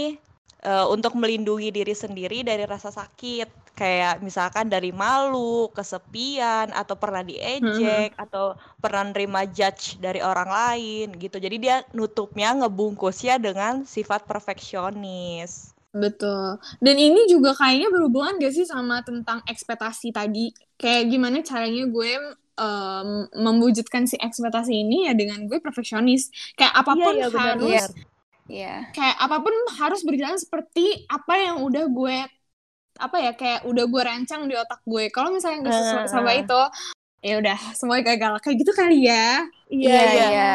eh, 0.70 0.86
untuk 0.94 1.12
melindungi 1.22 1.68
diri 1.78 1.94
sendiri 2.04 2.38
dari 2.50 2.64
rasa 2.74 2.90
sakit 3.00 3.48
kayak 3.80 4.14
misalkan 4.28 4.66
dari 4.74 4.90
malu, 5.02 5.70
kesepian 5.76 6.68
atau 6.80 6.94
pernah 7.02 7.22
diejek 7.30 8.10
atau 8.24 8.44
pernah 8.82 9.02
nerima 9.10 9.42
judge 9.58 9.84
dari 10.04 10.20
orang 10.30 10.50
lain 10.60 11.06
gitu. 11.24 11.36
Jadi 11.44 11.56
dia 11.64 11.76
nutupnya 11.98 12.48
ngebungkusnya 12.58 13.34
dengan 13.46 13.74
sifat 13.94 14.20
perfeksionis. 14.30 15.77
Betul. 15.92 16.60
Dan 16.84 16.96
ini 17.00 17.24
juga 17.32 17.56
kayaknya 17.56 17.88
berhubungan 17.88 18.36
gak 18.36 18.52
sih 18.52 18.68
sama 18.68 19.00
tentang 19.00 19.40
ekspektasi 19.48 20.12
tadi? 20.12 20.52
Kayak 20.76 21.02
gimana 21.08 21.40
caranya 21.40 21.84
gue 21.88 22.10
em, 22.60 23.08
mewujudkan 23.34 24.04
si 24.04 24.20
ekspektasi 24.20 24.72
ini 24.84 25.08
ya 25.08 25.16
dengan 25.16 25.48
gue 25.48 25.58
perfeksionis. 25.64 26.28
Kayak 26.54 26.74
apa 26.76 26.92
pun 26.92 27.14
iya, 27.16 27.28
benar, 27.32 27.56
harus 27.56 27.84
benar. 27.88 27.90
Iya. 28.48 28.76
kayak 28.96 29.16
apa 29.20 29.36
pun 29.44 29.52
harus 29.76 30.00
berjalan 30.08 30.40
seperti 30.40 31.04
apa 31.12 31.36
yang 31.36 31.60
udah 31.60 31.84
gue 31.84 32.16
apa 32.96 33.16
ya 33.20 33.32
kayak 33.36 33.68
udah 33.68 33.84
gue 33.84 34.02
rancang 34.02 34.42
di 34.48 34.54
otak 34.56 34.80
gue. 34.84 35.08
Kalau 35.12 35.30
misalnya 35.32 35.68
nggak 35.68 35.76
sesuai 35.76 36.04
Eh, 36.04 36.10
sama 36.10 36.30
eh. 36.32 36.42
itu, 36.44 36.60
ya 37.22 37.34
udah 37.40 37.58
semuanya 37.76 38.04
gagal. 38.16 38.32
Kayak 38.44 38.56
gitu 38.64 38.72
kali 38.76 38.98
ya. 39.08 39.44
Iya, 39.68 40.00
iya. 40.32 40.52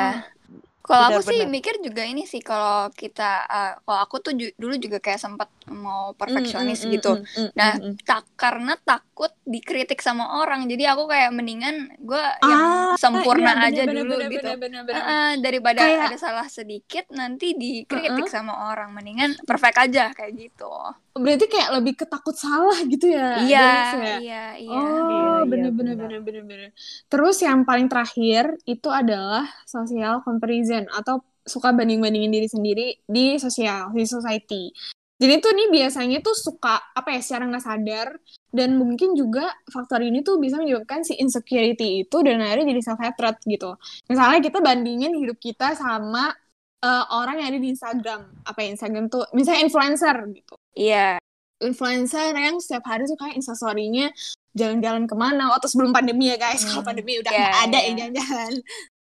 Kalau 0.84 1.16
aku 1.16 1.32
sih 1.32 1.48
mikir 1.48 1.80
juga 1.80 2.04
ini 2.04 2.28
sih 2.28 2.44
kalau 2.44 2.92
kita 2.92 3.48
uh, 3.48 3.72
kalau 3.88 4.00
aku 4.04 4.16
tuh 4.20 4.36
ju- 4.36 4.52
dulu 4.60 4.76
juga 4.76 5.00
kayak 5.00 5.16
sempat 5.16 5.48
mau 5.72 6.12
perfeksionis 6.12 6.84
Mm, 6.84 6.88
mm, 6.92 6.94
gitu. 7.00 7.12
mm, 7.16 7.24
mm, 7.40 7.50
Nah, 7.56 7.72
mm, 7.80 7.84
mm. 7.88 7.94
tak 8.04 8.28
karena 8.36 8.76
takut 8.84 9.32
dikritik 9.48 10.04
sama 10.04 10.44
orang. 10.44 10.68
Jadi 10.68 10.84
aku 10.84 11.08
kayak 11.08 11.32
mendingan 11.32 11.88
gue 12.04 12.20
Ah, 12.20 12.44
yang 12.44 12.64
sempurna 13.00 13.56
iya, 13.56 13.72
aja 13.72 13.82
bener, 13.88 14.04
dulu 14.04 14.12
bener, 14.12 14.30
gitu. 14.30 14.44
bener, 14.44 14.58
bener, 14.60 14.82
bener. 14.84 14.96
Heeh, 15.00 15.30
daripada 15.40 15.80
Kayak- 15.80 16.04
ada 16.12 16.18
salah 16.20 16.48
sedikit 16.52 17.06
nanti 17.16 17.56
dikritik 17.56 18.28
sama 18.28 18.68
orang. 18.68 18.92
Mendingan 18.92 19.40
perfect 19.48 19.80
aja 19.80 20.12
kayak 20.12 20.36
gitu. 20.36 20.68
Berarti 21.14 21.46
kayak 21.46 21.70
lebih 21.78 21.94
ketakut 21.94 22.34
salah 22.34 22.74
gitu 22.90 23.06
ya. 23.06 23.38
Iya, 23.38 23.46
ya? 23.46 23.70
iya, 23.94 24.18
iya. 24.18 24.44
Iya, 24.58 24.74
Oh, 24.74 25.46
iya, 25.46 25.46
bener-bener 25.46 25.94
benar. 25.94 26.10
bener-bener 26.10 26.44
bener. 26.50 26.70
Terus 27.06 27.38
yang 27.46 27.62
paling 27.70 27.86
terakhir 27.86 28.58
itu 28.66 28.90
adalah 28.90 29.46
social 29.70 30.26
comparison 30.26 30.90
atau 30.90 31.22
suka 31.46 31.70
banding-bandingin 31.70 32.34
diri 32.34 32.50
sendiri 32.50 32.88
di 33.06 33.38
sosial, 33.38 33.94
di 33.94 34.10
society. 34.10 34.74
Jadi 35.22 35.34
tuh 35.40 35.54
nih 35.54 35.70
biasanya 35.70 36.18
tuh 36.26 36.34
suka 36.34 36.82
apa 36.98 37.14
ya 37.14 37.22
secara 37.22 37.46
nggak 37.46 37.64
sadar 37.64 38.08
dan 38.50 38.76
mungkin 38.76 39.14
juga 39.14 39.54
faktor 39.70 40.02
ini 40.02 40.26
tuh 40.26 40.42
bisa 40.42 40.58
menyebabkan 40.58 41.06
si 41.06 41.14
insecurity 41.22 42.04
itu 42.04 42.18
dan 42.26 42.42
akhirnya 42.42 42.74
jadi 42.74 42.82
self 42.82 43.00
hatred 43.00 43.38
gitu. 43.46 43.78
Misalnya 44.10 44.42
kita 44.42 44.60
bandingin 44.60 45.14
hidup 45.14 45.38
kita 45.38 45.78
sama 45.78 46.34
eh, 46.82 47.06
orang 47.14 47.40
yang 47.40 47.48
ada 47.54 47.60
di 47.62 47.70
Instagram. 47.70 48.22
Apa 48.50 48.66
ya 48.66 48.74
Instagram 48.74 49.14
tuh 49.14 49.30
misalnya 49.38 49.62
influencer 49.70 50.18
gitu 50.34 50.58
Iya, 50.74 51.22
influencer 51.60 52.34
yang 52.34 52.58
setiap 52.60 52.84
hari 52.84 53.06
tuh 53.06 53.16
kayak 53.16 53.38
instastory-nya 53.38 54.10
jalan-jalan 54.54 55.06
ke 55.06 55.16
mana 55.16 55.50
waktu 55.50 55.66
sebelum 55.66 55.90
pandemi 55.90 56.30
ya 56.30 56.38
guys 56.38 56.62
kalau 56.62 56.82
Hmm, 56.82 56.90
pandemi 56.94 57.18
udah 57.18 57.32
nggak 57.32 57.58
ada 57.64 57.80
iya. 57.80 57.88
ya 57.88 57.94
jalan-jalan 57.98 58.54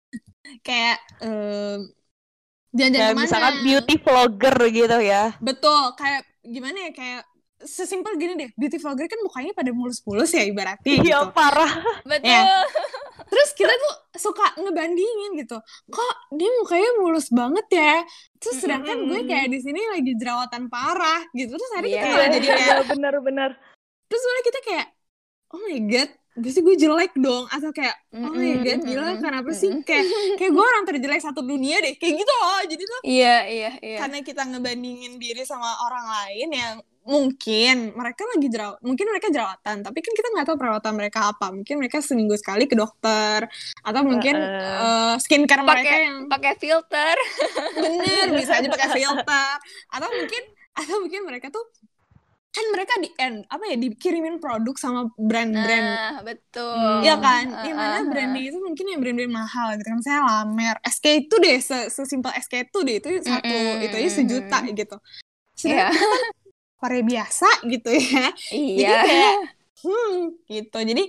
kayak 0.66 0.96
em, 1.20 1.78
jalan-jalan 2.70 3.02
Kayak 3.02 3.10
ke 3.10 3.18
mana 3.18 3.26
misalkan 3.26 3.54
beauty 3.64 3.94
vlogger 3.98 4.56
gitu 4.70 4.98
ya. 5.00 5.24
betul 5.38 5.82
kayak 5.94 6.22
gimana 6.42 6.78
ya 6.86 6.92
kayak 6.92 7.22
sesimpel 7.60 8.16
gini 8.16 8.32
deh 8.38 8.50
beauty 8.56 8.78
vlogger 8.78 9.04
kan 9.04 9.20
mukanya 9.20 9.52
pada 9.52 9.70
mulus-mulus 9.70 10.32
ya 10.32 10.46
ibaratnya 10.46 10.86
Iya 10.86 11.02
gitu 11.02 11.34
parah. 11.34 11.72
betul. 12.02 12.30
Ya. 12.30 12.42
terus 13.30 13.50
kita 13.54 13.70
tuh 13.70 13.94
suka 14.18 14.58
ngebandingin 14.58 15.38
gitu. 15.38 15.56
Kok 15.86 16.12
dia 16.34 16.50
mukanya 16.58 16.90
mulus 16.98 17.30
banget 17.30 17.66
ya? 17.70 18.02
Terus 18.36 18.56
sedangkan 18.58 19.06
gue 19.06 19.20
kayak 19.24 19.48
di 19.48 19.58
sini 19.58 19.80
lagi 19.88 20.12
jerawatan 20.14 20.66
parah 20.66 21.22
gitu. 21.32 21.54
Terus 21.54 21.70
akhirnya 21.72 21.90
kita 21.94 22.04
Iya. 22.04 22.12
malah 22.12 22.28
jadi 22.28 22.46
kayak 22.50 22.76
bener-bener. 22.90 23.50
terus 24.10 24.22
malah 24.26 24.42
kita 24.42 24.58
kayak 24.66 24.86
oh 25.50 25.60
my 25.62 25.78
god 25.86 26.10
berarti 26.30 26.60
gue 26.62 26.76
jelek 26.78 27.12
dong. 27.14 27.44
Atau 27.48 27.70
kayak 27.70 27.96
oh 28.12 28.32
my 28.32 28.54
god 28.60 28.80
gila 28.82 29.12
kenapa 29.18 29.50
sih? 29.52 29.70
Kayak 29.82 30.04
kayak 30.34 30.50
gue 30.50 30.64
orang 30.64 30.84
terjelek 30.86 31.22
satu 31.22 31.40
dunia 31.40 31.78
deh. 31.78 31.94
Kayak 31.94 32.14
gitu 32.18 32.32
loh. 32.36 32.60
Jadi 32.66 32.82
tuh 32.82 33.00
Iya, 33.06 33.36
iya, 33.46 33.70
iya. 33.78 33.98
karena 33.98 34.18
kita 34.20 34.42
ngebandingin 34.44 35.16
diri 35.16 35.42
sama 35.42 35.78
orang 35.82 36.06
lain 36.06 36.48
yang 36.50 36.74
mungkin 37.00 37.96
mereka 37.96 38.22
lagi 38.28 38.46
jerawat 38.46 38.78
mungkin 38.80 39.06
mereka 39.08 39.28
jerawatan 39.28 39.76
tapi 39.80 39.98
kan 39.98 40.12
kita 40.12 40.28
nggak 40.30 40.46
tahu 40.46 40.56
perawatan 40.56 40.92
mereka 40.92 41.32
apa 41.32 41.48
mungkin 41.48 41.80
mereka 41.80 41.98
seminggu 41.98 42.36
sekali 42.36 42.68
ke 42.68 42.76
dokter 42.76 43.48
atau 43.80 44.00
mungkin 44.04 44.36
Heeh. 44.36 45.14
eh, 45.14 45.14
skincare 45.16 45.64
mereka 45.64 45.80
Pakai 45.88 46.00
yang 46.04 46.18
pakai 46.28 46.52
filter. 46.56 47.14
bener 47.72 48.26
bisa 48.38 48.52
aja 48.60 48.68
pakai 48.68 48.90
filter 48.92 49.52
atau 49.90 50.08
mungkin 50.12 50.42
atau 50.70 50.94
mungkin 51.00 51.20
mereka 51.24 51.48
tuh 51.48 51.64
kan 52.50 52.66
mereka 52.68 52.98
di 52.98 53.06
end 53.14 53.46
apa 53.46 53.62
ya 53.64 53.78
dikirimin 53.78 54.42
produk 54.42 54.74
sama 54.74 55.06
brand-brand 55.14 55.86
Nah, 55.86 56.18
betul. 56.20 56.98
Iya 57.00 57.14
kan, 57.16 57.46
Uh, 57.46 57.62
yang 57.62 57.78
mana 57.78 57.94
uh, 57.94 58.02
uh. 58.02 58.06
brandnya 58.10 58.42
itu 58.42 58.58
mungkin 58.58 58.84
yang 58.90 58.98
brand-brand 58.98 59.30
mahal 59.30 59.66
gitu 59.72 59.86
kan. 59.86 59.94
Misalnya 59.96 60.22
Lamer, 60.26 60.76
SK 60.82 61.06
itu 61.22 61.34
deh, 61.38 61.56
se- 61.62 61.88
sesimpel 61.88 62.34
SK 62.34 62.66
itu 62.66 62.78
deh, 62.82 62.96
itu 62.98 63.08
satu, 63.22 63.46
Mm-mm, 63.46 63.86
itu 63.86 63.94
aja 63.94 64.10
sejuta 64.10 64.58
gitu. 64.66 64.96
Iya. 65.62 65.94
Sedangkan 65.94 66.34
Korea 66.80 67.02
biasa 67.04 67.48
gitu 67.68 67.90
ya. 67.92 68.24
Jadi 68.78 68.82
Iya. 68.82 69.00
kayak, 69.04 69.32
hmm, 69.84 70.16
gitu. 70.48 70.78
Jadi 70.90 71.02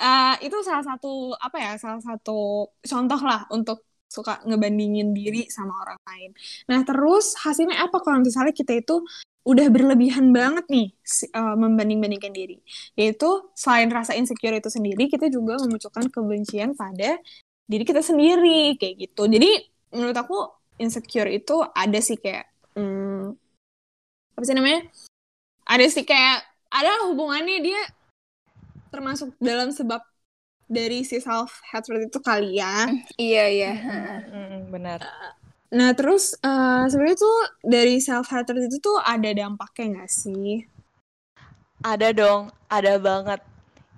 eh, 0.00 0.34
itu 0.46 0.56
salah 0.64 0.84
satu, 0.88 1.36
apa 1.36 1.56
ya, 1.64 1.70
salah 1.76 2.00
satu 2.02 2.66
contoh 2.90 3.20
lah 3.22 3.44
untuk 3.52 3.78
suka 4.08 4.40
ngebandingin 4.48 5.12
diri 5.12 5.52
sama 5.52 5.72
orang 5.84 6.00
lain. 6.08 6.30
Nah 6.72 6.80
terus 6.88 7.36
hasilnya 7.44 7.76
apa 7.84 8.00
kalau 8.00 8.24
misalnya 8.24 8.56
kita 8.56 8.72
itu 8.80 9.04
udah 9.48 9.66
berlebihan 9.72 10.32
banget 10.32 10.64
nih 10.68 10.86
si- 11.04 11.28
uh, 11.32 11.56
membanding-bandingkan 11.56 12.32
diri. 12.32 12.56
Yaitu 12.96 13.28
selain 13.56 13.88
rasa 13.92 14.12
insecure 14.16 14.56
itu 14.56 14.68
sendiri, 14.72 15.08
kita 15.12 15.28
juga 15.32 15.60
memunculkan 15.60 16.08
kebencian 16.08 16.72
pada 16.76 17.20
diri 17.68 17.84
kita 17.84 18.00
sendiri 18.00 18.76
kayak 18.80 18.94
gitu. 19.08 19.28
Jadi 19.28 19.48
menurut 19.92 20.16
aku 20.16 20.36
insecure 20.80 21.28
itu 21.32 21.60
ada 21.76 21.98
sih 22.00 22.16
kayak 22.16 22.48
hmm, 22.76 23.36
apa 24.36 24.44
sih 24.44 24.56
namanya? 24.56 24.80
Ada 25.68 25.86
sih 25.92 26.04
kayak 26.04 26.42
ada 26.72 26.92
hubungannya 27.08 27.60
dia 27.64 27.82
termasuk 28.88 29.36
dalam 29.38 29.68
sebab 29.72 30.00
dari 30.68 31.00
si 31.04 31.20
self 31.20 31.60
hatred 31.64 32.08
itu 32.08 32.18
kali 32.20 32.60
ya. 32.60 32.88
Iya 33.16 33.44
iya. 33.48 33.72
Mm, 34.28 34.68
benar. 34.70 35.00
Nah, 35.72 35.90
terus 35.96 36.36
eh, 36.40 36.82
sebenarnya 36.88 37.18
tuh 37.20 37.36
dari 37.64 38.00
self 38.00 38.28
hatred 38.32 38.68
itu 38.68 38.76
tuh 38.80 38.96
ada 39.00 39.28
dampaknya 39.32 40.04
nggak 40.04 40.10
sih? 40.12 40.64
Ada 41.84 42.10
dong, 42.12 42.42
ada 42.68 42.98
banget. 42.98 43.40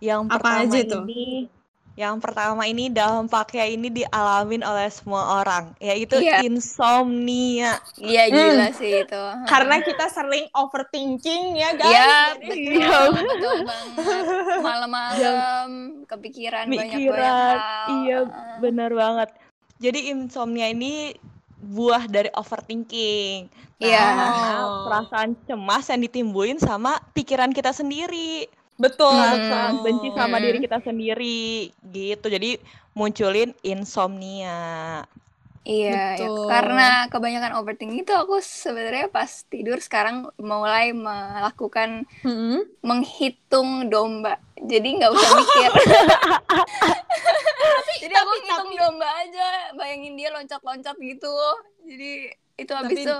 Yang 0.00 0.22
Apa 0.30 0.36
pertama 0.38 0.62
aja 0.64 0.80
tuh? 0.84 1.04
ini, 1.06 1.50
yang 2.00 2.16
pertama 2.16 2.64
ini 2.64 2.88
dampaknya 2.88 3.68
ini 3.68 3.92
dialamin 3.92 4.64
oleh 4.64 4.88
semua 4.88 5.44
orang, 5.44 5.76
yaitu 5.76 6.16
Iya. 6.16 6.40
insomnia. 6.40 7.76
Iya 8.00 8.24
gila 8.32 8.68
sih 8.72 9.04
itu. 9.04 9.22
Karena 9.44 9.84
kita 9.84 10.08
sering 10.08 10.48
overthinking 10.56 11.60
ya 11.60 11.76
guys. 11.76 11.92
Iya, 11.92 12.12
betul, 12.40 13.04
betul 13.20 13.56
banget. 13.68 14.60
Malam-malam 14.64 15.68
kepikiran 16.08 16.64
Mikiran, 16.72 17.56
hal. 17.60 17.88
iya 18.00 18.18
benar 18.58 18.96
banget. 18.96 19.28
Jadi 19.76 20.08
insomnia 20.08 20.72
ini 20.72 21.12
buah 21.60 22.08
dari 22.08 22.32
overthinking. 22.32 23.52
Iya. 23.76 24.06
Oh. 24.60 24.88
perasaan 24.88 25.36
cemas 25.44 25.88
yang 25.88 26.00
ditimbulin 26.00 26.56
sama 26.56 26.96
pikiran 27.12 27.52
kita 27.52 27.72
sendiri. 27.72 28.48
Betul, 28.80 29.12
Hmm. 29.12 29.32
betul. 29.36 29.68
Benci 29.84 30.08
sama 30.16 30.36
Hmm. 30.40 30.44
diri 30.48 30.58
kita 30.58 30.78
sendiri 30.80 31.44
gitu. 31.86 32.26
Jadi 32.26 32.56
munculin 32.92 33.52
insomnia. 33.60 35.04
Iya, 35.60 36.16
ya. 36.16 36.28
Karena 36.48 36.88
kebanyakan 37.12 37.60
overthinking 37.60 38.00
itu 38.00 38.16
aku 38.16 38.40
sebenarnya 38.40 39.12
pas 39.12 39.28
tidur 39.44 39.76
sekarang 39.76 40.32
mulai 40.40 40.96
melakukan 40.96 42.08
Hmm. 42.24 42.64
menghitung 42.80 43.92
domba. 43.92 44.40
Jadi 44.56 44.88
nggak 44.96 45.12
usah 45.12 45.30
mikir. 45.36 45.70
Jadi 48.00 48.14
aku 48.16 48.32
tapi- 48.32 48.40
ngitung 48.40 48.70
tapi- 48.72 48.80
domba 48.80 49.08
aja, 49.20 49.48
bayangin 49.76 50.16
dia 50.16 50.32
loncat-loncat 50.32 50.96
gitu. 50.96 51.36
Jadi 51.84 52.12
itu 52.56 52.72
habis 52.72 52.96
Tapi- 52.96 53.04
itu 53.04 53.16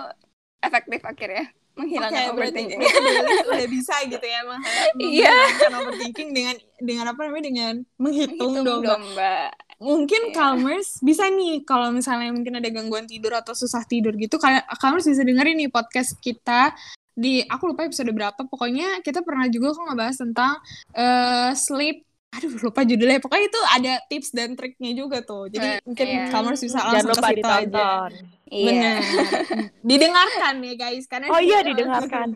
efektif 0.60 1.00
akhirnya 1.02 1.44
menghilangkan 1.80 2.22
berarti 2.30 2.60
overthinking. 2.60 2.78
berarti 2.78 3.48
udah 3.48 3.68
bisa 3.68 3.94
gitu 4.04 4.26
ya 4.26 4.40
meng- 4.48 4.64
Iya. 5.00 5.32
menghilangkan 5.32 5.72
overthinking 5.80 6.28
dengan 6.30 6.54
dengan 6.76 7.04
apa 7.08 7.20
namanya 7.24 7.44
dengan 7.46 7.72
menghitung 7.96 8.52
Hitung 8.52 8.66
domba. 8.68 8.88
domba. 8.96 9.36
Mungkin 9.80 10.22
Iya. 10.28 10.34
Calmers 10.36 11.00
bisa 11.00 11.24
nih 11.26 11.64
kalau 11.64 11.88
misalnya 11.88 12.28
mungkin 12.30 12.52
ada 12.54 12.68
gangguan 12.68 13.08
tidur 13.08 13.32
atau 13.32 13.56
susah 13.56 13.80
tidur 13.82 14.12
gitu, 14.14 14.36
Calmers 14.76 15.04
bisa 15.04 15.24
dengerin 15.24 15.56
nih 15.56 15.72
podcast 15.72 16.20
kita 16.20 16.76
di 17.10 17.40
aku 17.42 17.72
lupa 17.72 17.84
episode 17.84 18.08
berapa. 18.10 18.44
Pokoknya 18.44 19.00
kita 19.00 19.20
pernah 19.20 19.48
juga 19.48 19.72
kok 19.72 19.84
ngebahas 19.88 20.16
tentang 20.16 20.52
eh, 20.92 21.52
sleep. 21.56 22.04
Aduh 22.30 22.52
lupa 22.62 22.80
judulnya. 22.82 23.18
Pokoknya 23.18 23.46
itu 23.46 23.60
ada 23.66 23.92
tips 24.06 24.30
dan 24.30 24.54
triknya 24.54 24.94
juga 24.94 25.18
tuh. 25.20 25.50
Jadi 25.50 25.66
Eh, 25.66 25.80
mungkin 25.82 26.06
iya. 26.06 26.30
Calmers 26.30 26.62
bisa 26.62 26.78
Jangan 26.78 26.92
langsung 26.94 27.10
lupa 27.10 27.20
ke 27.20 27.34
situ 27.34 27.42
aja. 27.42 27.58
ditonton. 27.58 28.10
Iya. 28.50 28.66
Benar. 28.70 28.98
Didengarkan 29.82 30.54
ya 30.60 30.74
guys 30.76 31.04
karena 31.06 31.26
Oh 31.28 31.40
iya 31.40 31.58
didengarkan. 31.62 32.28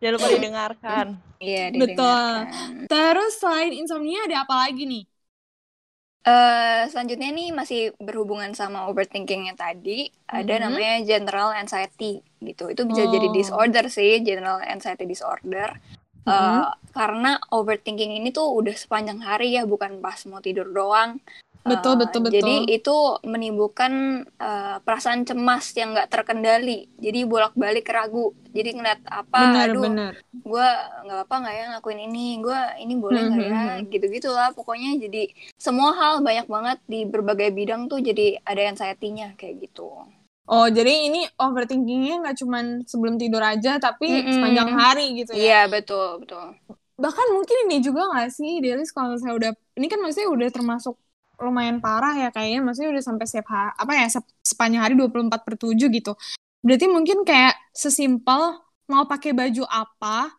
Jangan 0.00 0.14
lupa 0.16 0.28
didengarkan. 0.30 1.06
Iya, 1.38 1.64
Betul. 1.70 1.82
didengarkan. 1.82 2.86
Terus 2.86 3.32
selain 3.36 3.72
insomnia 3.74 4.20
ada 4.24 4.36
apa 4.42 4.54
lagi 4.64 4.82
nih? 4.84 5.04
Eh, 6.20 6.82
selanjutnya 6.86 7.32
nih 7.32 7.48
masih 7.50 7.80
berhubungan 7.96 8.52
sama 8.52 8.84
overthinkingnya 8.86 9.56
tadi, 9.56 10.04
ada 10.28 10.52
Mhm. 10.52 10.62
namanya 10.62 10.94
general 11.00 11.48
anxiety 11.50 12.20
gitu. 12.38 12.68
Itu 12.68 12.84
bisa 12.84 13.08
jadi 13.08 13.24
Oh. 13.24 13.32
disorder 13.32 13.88
sih, 13.88 14.20
general 14.20 14.60
anxiety 14.60 15.08
disorder. 15.08 15.80
Eh, 16.30 16.62
Mhm. 16.62 16.62
karena 16.96 17.30
overthinking 17.54 18.12
ini 18.18 18.28
tuh 18.30 18.46
udah 18.58 18.74
sepanjang 18.82 19.20
hari 19.28 19.54
ya, 19.56 19.62
bukan 19.72 19.92
pas 20.04 20.18
mau 20.30 20.40
tidur 20.42 20.66
doang. 20.70 21.10
Betul, 21.60 21.92
Eh, 21.94 22.00
betul, 22.00 22.20
betul. 22.24 22.34
Jadi 22.40 22.56
itu 22.76 22.96
menimbulkan 23.32 23.92
eh, 24.40 24.76
perasaan 24.84 25.22
cemas 25.28 25.64
yang 25.78 25.88
nggak 25.94 26.08
terkendali. 26.14 26.88
Jadi 27.04 27.18
bolak-balik 27.28 27.86
ragu. 27.96 28.32
Jadi 28.56 28.68
ngeliat 28.74 29.00
apa, 29.06 29.38
Benar, 29.44 29.64
aduh, 29.70 29.86
gue 30.46 30.68
nggak 31.04 31.20
apa 31.26 31.34
nggak 31.42 31.54
ya 31.58 31.64
ngelakuin 31.70 32.00
ini 32.08 32.24
gue 32.44 32.58
ini 32.82 32.94
boleh 33.04 33.20
nggak 33.28 33.42
ya 33.44 33.60
Mhm. 33.76 33.90
gitu 33.92 34.06
gitulah 34.16 34.48
pokoknya 34.56 34.90
jadi 35.04 35.22
semua 35.58 35.90
hal 36.00 36.14
banyak 36.26 36.46
banget 36.54 36.78
di 36.92 36.98
berbagai 37.12 37.50
bidang 37.58 37.82
tuh 37.90 37.98
jadi 38.08 38.40
ada 38.46 38.62
anxiety-nya 38.70 39.36
kayak 39.38 39.54
gitu 39.68 39.90
Oh, 40.50 40.66
jadi 40.66 41.06
ini 41.06 41.22
overthinkingnya 41.38 42.26
nggak 42.26 42.36
cuman 42.42 42.64
sebelum 42.82 43.14
tidur 43.22 43.38
aja, 43.38 43.78
tapi 43.78 44.10
Mm-mm. 44.10 44.34
sepanjang 44.34 44.70
hari 44.74 45.06
gitu 45.14 45.30
ya. 45.30 45.38
iya 45.38 45.60
betul 45.70 46.18
betul 46.26 46.58
Bahkan 47.00 47.26
mungkin 47.32 47.56
ini 47.70 47.78
juga 47.80 48.10
nggak 48.10 48.28
sih, 48.34 48.58
Delis 48.58 48.90
kalau 48.90 49.14
saya 49.16 49.32
udah, 49.32 49.50
ini 49.78 49.86
kan 49.86 50.02
maksudnya 50.02 50.28
udah 50.28 50.48
termasuk 50.50 50.98
lumayan 51.40 51.78
parah 51.80 52.12
ya 52.18 52.28
kayaknya, 52.28 52.60
maksudnya 52.66 52.90
udah 52.92 53.04
sampai 53.06 53.24
setiap 53.30 53.48
hari, 53.48 53.72
apa 53.78 53.92
ya, 53.96 54.06
sep- 54.10 54.34
sepanjang 54.44 54.82
hari 54.84 54.94
24 54.98 55.40
per 55.46 55.54
7 55.56 55.88
gitu. 55.88 56.12
Berarti 56.60 56.86
mungkin 56.92 57.24
kayak 57.24 57.56
sesimpel 57.72 58.60
mau 58.90 59.06
pakai 59.08 59.32
baju 59.32 59.64
apa 59.70 60.34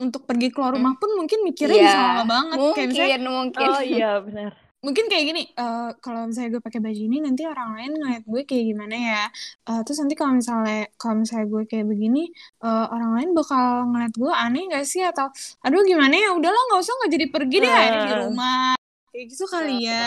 untuk 0.00 0.24
pergi 0.24 0.48
keluar 0.48 0.74
rumah 0.74 0.96
pun 0.96 1.12
mungkin 1.14 1.44
mikirnya 1.44 1.76
Iya, 1.76 1.86
bisa 1.86 2.00
lama 2.02 2.24
banget. 2.24 2.56
Kayak 2.56 2.64
mungkin 2.64 2.88
misalnya 2.88 3.30
mungkin 3.30 3.68
Oh 3.68 3.82
iya 3.84 4.10
benar. 4.24 4.52
Mungkin 4.80 5.06
kayak 5.06 5.24
gini 5.26 5.42
eh, 5.52 5.90
kalau 5.98 6.24
misalnya 6.24 6.56
gue 6.56 6.62
pakai 6.62 6.80
baju 6.80 7.02
ini 7.02 7.18
nanti 7.20 7.44
orang 7.44 7.76
lain 7.76 7.92
ngeliat 7.94 8.24
gue 8.24 8.42
kayak 8.44 8.64
gimana 8.66 8.96
ya. 8.96 9.22
Eh, 9.66 9.80
terus 9.84 9.98
nanti 9.98 10.14
kalau 10.14 10.32
misalnya 10.34 10.88
kalau 10.96 11.20
misalnya 11.20 11.46
gue 11.46 11.62
kayak 11.64 11.86
begini 11.86 12.32
eh, 12.60 12.86
orang 12.88 13.10
lain 13.14 13.30
bakal 13.32 13.64
ngeliat 13.86 14.14
gue 14.14 14.32
aneh 14.32 14.62
gak 14.68 14.84
sih? 14.84 15.02
Atau 15.02 15.28
aduh 15.60 15.84
gimana 15.84 16.12
ya? 16.12 16.32
Udahlah 16.32 16.62
nggak 16.68 16.80
usah 16.80 16.94
nggak 16.96 17.12
jadi 17.12 17.26
pergi 17.28 17.56
deh 17.58 17.70
akhirnya 17.70 18.00
di 18.00 18.12
Ah. 18.12 18.20
rumah. 18.24 18.68
Kayak 19.10 19.24
gitu 19.28 19.44
kali 19.46 19.76
ya. 19.84 20.06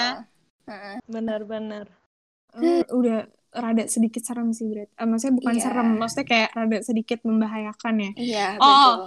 Benar-benar. 1.06 1.86
Hmm, 2.54 2.86
udah 2.88 3.26
rada 3.54 3.86
sedikit 3.86 4.22
serem 4.22 4.50
sih 4.50 4.66
Bret 4.66 4.90
Eh, 4.94 5.06
maksudnya 5.06 5.36
bukan 5.38 5.54
Iya. 5.54 5.64
serem 5.64 5.88
maksudnya 5.98 6.26
kayak 6.26 6.50
rada 6.54 6.78
sedikit 6.82 7.20
membahayakan 7.22 7.94
ya. 8.00 8.12
Iya 8.16 8.48
Oh, 8.58 8.66
betul. 8.66 8.98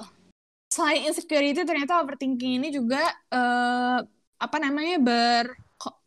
Selain 0.66 1.00
insecurity 1.02 1.62
ternyata 1.62 2.02
overthinking 2.02 2.60
ini 2.60 2.68
juga 2.70 3.02
eh, 3.28 3.98
apa 4.36 4.56
namanya 4.58 4.96
ber, 4.98 5.44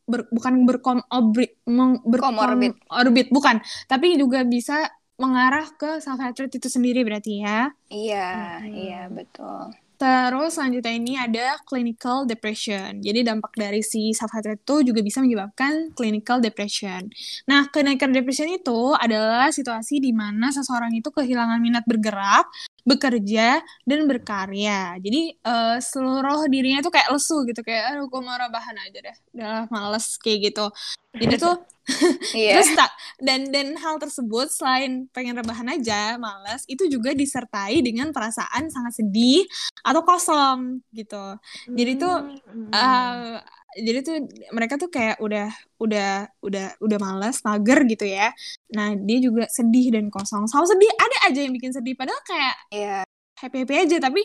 ber- 0.03 0.29
bukan 0.29 0.53
berkom 0.63 0.99
obri, 1.07 1.49
meng, 1.65 2.01
berkom- 2.03 2.33
Comorbid. 2.33 2.73
orbit 2.89 3.27
bukan. 3.29 3.57
Tapi 3.85 4.15
juga 4.15 4.41
bisa 4.43 4.85
mengarah 5.15 5.67
ke 5.71 5.99
self 5.99 6.17
hatred 6.17 6.49
itu 6.49 6.65
sendiri 6.65 7.03
berarti 7.03 7.43
ya. 7.43 7.69
Iya 7.87 8.29
Mhm. 8.59 8.71
iya 8.71 9.01
betul. 9.07 9.75
Terus 9.99 10.55
selanjutnya 10.55 10.95
ini 10.95 11.13
ada 11.13 11.59
clinical 11.61 12.23
depression. 12.23 13.03
Jadi 13.03 13.19
dampak 13.19 13.51
dari 13.51 13.83
si 13.83 14.15
self 14.15 14.31
hatred 14.31 14.63
itu 14.63 14.79
juga 14.81 15.03
bisa 15.03 15.19
menyebabkan 15.19 15.91
clinical 15.91 16.39
depression. 16.39 17.11
Nah 17.45 17.67
clinical 17.67 18.07
depression 18.07 18.47
itu 18.47 18.95
adalah 18.95 19.51
situasi 19.51 19.99
di 19.99 20.15
mana 20.15 20.49
seseorang 20.49 20.95
itu 20.95 21.11
kehilangan 21.11 21.59
minat 21.59 21.83
bergerak 21.83 22.47
bekerja 22.89 23.61
dan 23.85 23.99
berkarya. 24.09 24.97
Jadi 24.97 25.37
eh, 25.37 25.77
seluruh 25.77 26.49
dirinya 26.49 26.81
tuh 26.81 26.89
kayak 26.89 27.13
lesu 27.13 27.45
gitu 27.45 27.61
kayak 27.61 27.93
aduh 27.93 28.09
gue 28.09 28.21
mau 28.25 28.33
rebahan 28.33 28.73
aja 28.81 28.97
deh. 28.97 29.17
Udah 29.37 29.69
males 29.69 30.17
kayak 30.17 30.49
gitu. 30.49 30.65
Jadi 31.13 31.35
tuh 31.37 31.55
iya 32.37 32.53
terus 32.57 32.69
tak 32.77 32.91
dan 33.17 33.49
dan 33.49 33.73
hal 33.77 33.97
tersebut 33.97 34.49
selain 34.49 35.09
pengen 35.09 35.37
rebahan 35.37 35.69
aja, 35.69 36.17
males 36.17 36.65
itu 36.69 36.85
juga 36.89 37.13
disertai 37.13 37.81
dengan 37.81 38.09
perasaan 38.13 38.69
sangat 38.69 39.01
sedih 39.01 39.45
atau 39.85 40.01
kosong 40.01 40.81
gitu. 40.93 41.37
Jadi 41.69 41.93
tuh 41.97 42.17
Hmm. 42.49 43.37
Jadi 43.81 43.99
tuh 44.03 44.15
mereka 44.55 44.75
tuh 44.75 44.89
kayak 44.91 45.17
udah 45.23 45.47
udah 45.79 46.09
udah 46.43 46.65
udah 46.83 46.97
malas, 46.99 47.41
mager 47.43 47.79
gitu 47.87 48.05
ya. 48.05 48.31
Nah, 48.75 48.93
dia 48.95 49.17
juga 49.23 49.47
sedih 49.47 49.95
dan 49.95 50.11
kosong. 50.11 50.45
Selalu 50.47 50.67
sedih, 50.75 50.91
ada 50.95 51.17
aja 51.31 51.39
yang 51.43 51.53
bikin 51.55 51.71
sedih 51.71 51.95
padahal 51.95 52.21
kayak 52.27 52.55
iya 52.75 52.97
happy 53.39 53.63
happy 53.63 53.75
aja 53.87 53.97
tapi 54.03 54.21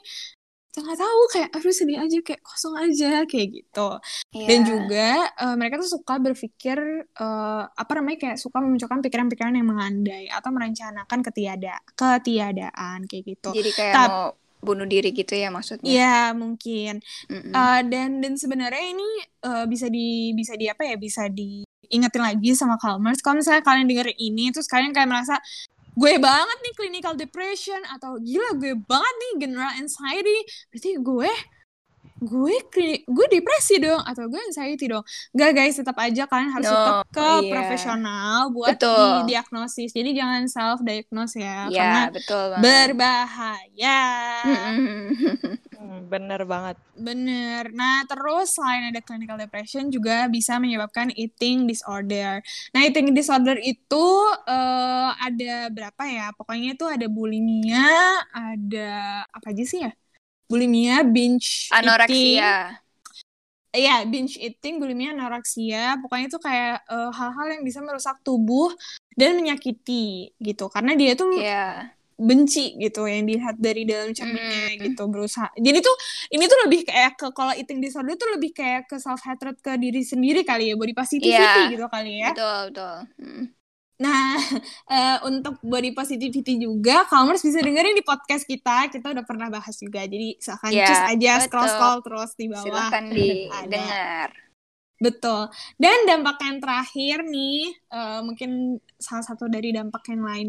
nggak 0.75 0.99
tahu 0.99 1.21
kayak 1.31 1.49
aduh 1.55 1.71
sedih 1.71 2.03
aja 2.03 2.19
kayak 2.19 2.43
kosong 2.43 2.75
aja 2.75 3.23
kayak 3.31 3.49
gitu 3.63 3.89
iya 4.35 4.49
dan 4.51 4.59
juga 4.67 5.09
eh, 5.31 5.55
mereka 5.55 5.79
tuh 5.79 5.87
suka 5.87 6.19
berpikir 6.19 6.79
eh, 7.07 7.63
apa 7.71 7.93
namanya 7.95 8.19
kayak 8.19 8.39
suka 8.43 8.59
memunculkan 8.59 8.99
pikiran-pikiran 8.99 9.55
yang 9.55 9.71
mengandai 9.71 10.27
atau 10.27 10.51
merencanakan 10.51 11.21
ketiada 11.31 11.79
ketiadaan 11.95 13.07
kayak 13.07 13.23
gitu 13.23 13.55
jadi 13.55 13.71
kayak 13.71 13.95
Tap- 13.95 14.11
mau 14.11 14.44
bunuh 14.65 14.89
diri 14.89 15.13
gitu 15.13 15.37
ya 15.37 15.53
maksudnya? 15.53 15.87
Iya 15.87 16.33
mungkin. 16.33 17.05
Mm-mm. 17.29 17.53
Eh, 17.53 17.81
dan 17.93 18.25
dan 18.25 18.35
sebenarnya 18.41 18.85
ini 18.85 19.09
eh, 19.45 19.65
bisa 19.69 19.87
di 19.93 20.33
bisa 20.33 20.57
di 20.57 20.67
apa 20.73 20.83
ya 20.89 20.97
bisa 20.97 21.29
diingetin 21.29 22.23
lagi 22.25 22.51
sama 22.57 22.81
Calmers 22.81 23.21
kalau 23.21 23.45
misalnya 23.45 23.61
kalian 23.61 23.87
dengerin 23.87 24.19
ini 24.19 24.51
terus 24.51 24.67
kalian 24.67 24.97
kayak 24.97 25.13
merasa 25.13 25.37
gue 25.95 26.15
banget 26.19 26.59
nih 26.59 26.75
clinical 26.75 27.15
depression 27.15 27.79
atau 27.95 28.19
gila 28.19 28.59
gue 28.59 28.75
banget 28.75 29.15
nih 29.15 29.33
general 29.47 29.73
anxiety 29.79 30.39
berarti 30.75 30.91
gue 30.99 31.31
gue 32.25 32.55
gue 33.05 33.27
depresi 33.31 33.77
dong 33.79 34.01
atau 34.01 34.25
gue 34.27 34.41
anxiety 34.41 34.89
dong 34.89 35.05
Gak 35.31 35.53
guys 35.53 35.77
tetap 35.77 35.97
aja 35.97 36.25
kalian 36.25 36.51
harus 36.51 36.65
No, 36.65 36.73
tetap 36.75 36.97
ke 37.13 37.29
iya. 37.45 37.51
profesional 37.53 38.39
buat 38.51 38.75
Betul. 38.75 39.09
didiagnosis 39.23 39.93
jadi 39.93 40.11
jangan 40.17 40.43
self 40.49 40.81
diagnose 40.81 41.37
ya 41.37 41.69
Iya, 41.69 41.79
karena 41.79 42.03
betul 42.11 42.43
banget. 42.51 42.63
berbahaya 42.65 44.01
bener 46.05 46.45
banget. 46.45 46.77
Bener. 46.97 47.73
Nah, 47.73 48.05
terus 48.07 48.55
selain 48.55 48.89
ada 48.89 49.01
clinical 49.01 49.37
depression 49.37 49.89
juga 49.89 50.27
bisa 50.29 50.57
menyebabkan 50.57 51.11
eating 51.13 51.67
disorder. 51.67 52.41
Nah, 52.73 52.81
eating 52.85 53.13
disorder 53.13 53.57
itu 53.59 54.07
eh, 54.47 55.11
ada 55.13 55.69
berapa 55.71 56.03
ya? 56.07 56.27
Pokoknya 56.37 56.77
itu 56.77 56.85
ada 56.87 57.07
bulimia, 57.09 58.21
ada 58.31 58.91
apa 59.29 59.47
aja 59.51 59.65
sih 59.65 59.81
ya? 59.83 59.93
Bulimia, 60.55 61.03
binge 61.03 61.67
eating. 61.67 61.75
Anoreksia. 61.75 62.79
Iya, 63.75 64.07
binge 64.07 64.39
eating, 64.39 64.79
bulimia, 64.79 65.11
anoreksia. 65.11 65.99
Pokoknya 65.99 66.31
itu 66.31 66.39
kayak 66.39 66.87
eh, 66.87 67.11
hal-hal 67.11 67.47
yang 67.51 67.63
bisa 67.67 67.83
merusak 67.83 68.23
tubuh 68.23 68.71
dan 69.13 69.35
menyakiti 69.35 70.31
gitu. 70.39 70.71
Karena 70.71 70.95
dia 70.95 71.19
tuh 71.19 71.35
Iya. 71.35 71.91
benci 72.15 72.79
gitu 72.79 73.11
yang 73.11 73.27
dilihat 73.27 73.59
dari 73.59 73.83
dalam 73.83 74.15
cerminnya 74.15 74.71
Mm. 74.71 74.87
gitu 74.87 75.03
berusaha 75.11 75.51
jadi 75.59 75.83
tuh 75.83 75.91
ini 76.31 76.47
tuh 76.47 76.59
lebih 76.63 76.87
kayak 76.87 77.19
ke 77.19 77.27
kalau 77.35 77.51
eating 77.51 77.83
disorder 77.83 78.15
tuh 78.15 78.31
lebih 78.39 78.55
kayak 78.55 78.87
ke 78.87 79.03
self 79.03 79.19
hatred 79.27 79.59
ke 79.59 79.75
diri 79.83 80.07
sendiri 80.07 80.47
kali 80.47 80.71
ya 80.71 80.79
body 80.79 80.95
positivity 80.95 81.35
Iya. 81.35 81.75
gitu 81.75 81.91
kali 81.91 82.23
ya 82.23 82.31
Betul, 82.31 82.71
betul. 82.71 82.97
Mm. 83.19 83.45
Nah 83.95 84.35
eh, 84.95 85.19
untuk 85.27 85.59
body 85.63 85.95
positivity 85.95 86.59
juga 86.59 87.07
kamu 87.07 87.35
harus 87.35 87.45
bisa 87.47 87.63
dengerin 87.63 87.95
di 87.95 88.05
podcast 88.05 88.43
kita 88.43 88.91
kita 88.91 89.15
udah 89.15 89.25
pernah 89.25 89.49
bahas 89.49 89.79
juga 89.79 90.03
jadi 90.03 90.35
silahkan 90.39 90.71
Iya, 90.75 90.87
cus 90.91 91.03
aja 91.15 91.33
betul. 91.39 91.45
scroll 91.47 91.69
scroll 91.71 91.99
terus 92.03 92.31
di 92.35 92.47
bawah 92.51 92.65
Silahkan 92.67 93.05
didengar. 93.17 94.31
Betul. 94.95 95.51
Dan 95.77 96.07
dampak 96.07 96.39
yang 96.41 96.59
terakhir 96.63 97.27
nih, 97.27 97.75
eh, 97.93 98.21
mungkin 98.23 98.79
salah 98.97 99.27
satu 99.27 99.51
dari 99.51 99.75
dampak 99.75 100.07
yang 100.09 100.23
lain, 100.23 100.49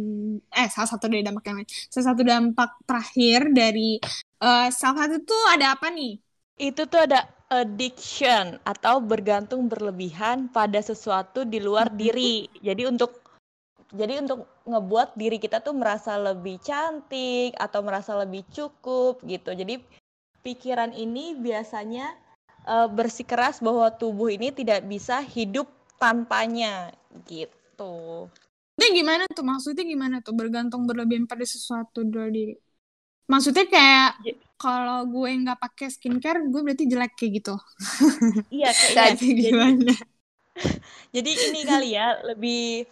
eh 0.54 0.70
salah 0.70 0.90
satu 0.96 1.10
dari 1.10 1.26
dampak 1.26 1.44
yang 1.50 1.58
lain, 1.60 1.70
salah 1.92 2.14
satu 2.14 2.22
dampak 2.24 2.72
terakhir 2.86 3.52
dari 3.52 4.00
eh 4.40 4.70
self 4.70 4.96
hatred 4.96 5.26
itu 5.26 5.38
ada 5.52 5.76
apa 5.76 5.90
nih? 5.92 6.22
Itu 6.56 6.88
tuh 6.88 7.04
ada 7.10 7.26
addiction 7.52 8.62
atau 8.64 9.04
bergantung 9.04 9.68
berlebihan 9.68 10.48
pada 10.54 10.80
sesuatu 10.80 11.44
di 11.44 11.60
luar 11.60 11.92
diri. 11.92 12.48
Jadi 12.62 12.86
untuk 12.88 13.25
jadi 13.94 14.24
untuk 14.26 14.50
ngebuat 14.66 15.14
diri 15.14 15.38
kita 15.38 15.62
tuh 15.62 15.78
merasa 15.78 16.18
lebih 16.18 16.58
cantik 16.64 17.54
atau 17.60 17.86
merasa 17.86 18.18
lebih 18.18 18.42
cukup 18.50 19.22
gitu. 19.28 19.54
Jadi 19.54 19.84
pikiran 20.42 20.94
ini 20.96 21.38
biasanya 21.38 22.16
eh, 22.66 22.88
bersikeras 22.90 23.62
bahwa 23.62 23.94
tubuh 23.94 24.34
ini 24.34 24.50
tidak 24.50 24.86
bisa 24.90 25.22
hidup 25.22 25.70
tanpanya 26.02 26.90
gitu. 27.30 28.26
Itu 28.76 28.86
gimana 28.92 29.24
tuh? 29.32 29.46
Maksudnya 29.46 29.86
gimana 29.88 30.20
tuh? 30.20 30.34
Bergantung 30.36 30.84
berlebihan 30.84 31.30
pada 31.30 31.46
sesuatu 31.48 32.04
diri. 32.04 32.58
Maksudnya 33.26 33.66
kayak 33.66 34.10
Ja- 34.22 34.38
kalau 34.56 35.04
gue 35.08 35.30
nggak 35.36 35.60
pakai 35.60 35.88
skincare, 35.92 36.40
gue 36.48 36.62
berarti 36.64 36.86
jelek 36.88 37.14
kayak 37.20 37.32
gitu. 37.44 37.56
Iya 38.52 38.70
kayak 38.72 39.20
Jadi 39.20 39.28
Jadi 39.28 39.50
gimana? 39.52 39.92
Jadi 41.16 41.32
ini 41.32 41.62
kali 41.64 41.90
ya 41.96 42.08
lebih 42.24 42.88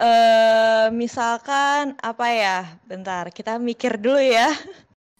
eh 0.00 0.84
misalkan 1.02 1.82
apa 2.08 2.26
ya? 2.42 2.56
Bentar, 2.90 3.24
kita 3.36 3.50
mikir 3.68 3.92
dulu 4.04 4.20
ya. 4.20 4.52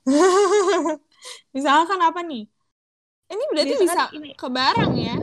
Misalkan 1.56 2.00
apa 2.08 2.20
nih? 2.30 2.42
Ini 3.32 3.44
berarti 3.52 3.74
Misalkan 3.74 3.82
bisa 3.82 4.02
ini. 4.16 4.32
ke 4.40 4.46
barang 4.56 4.92
ya? 5.06 5.16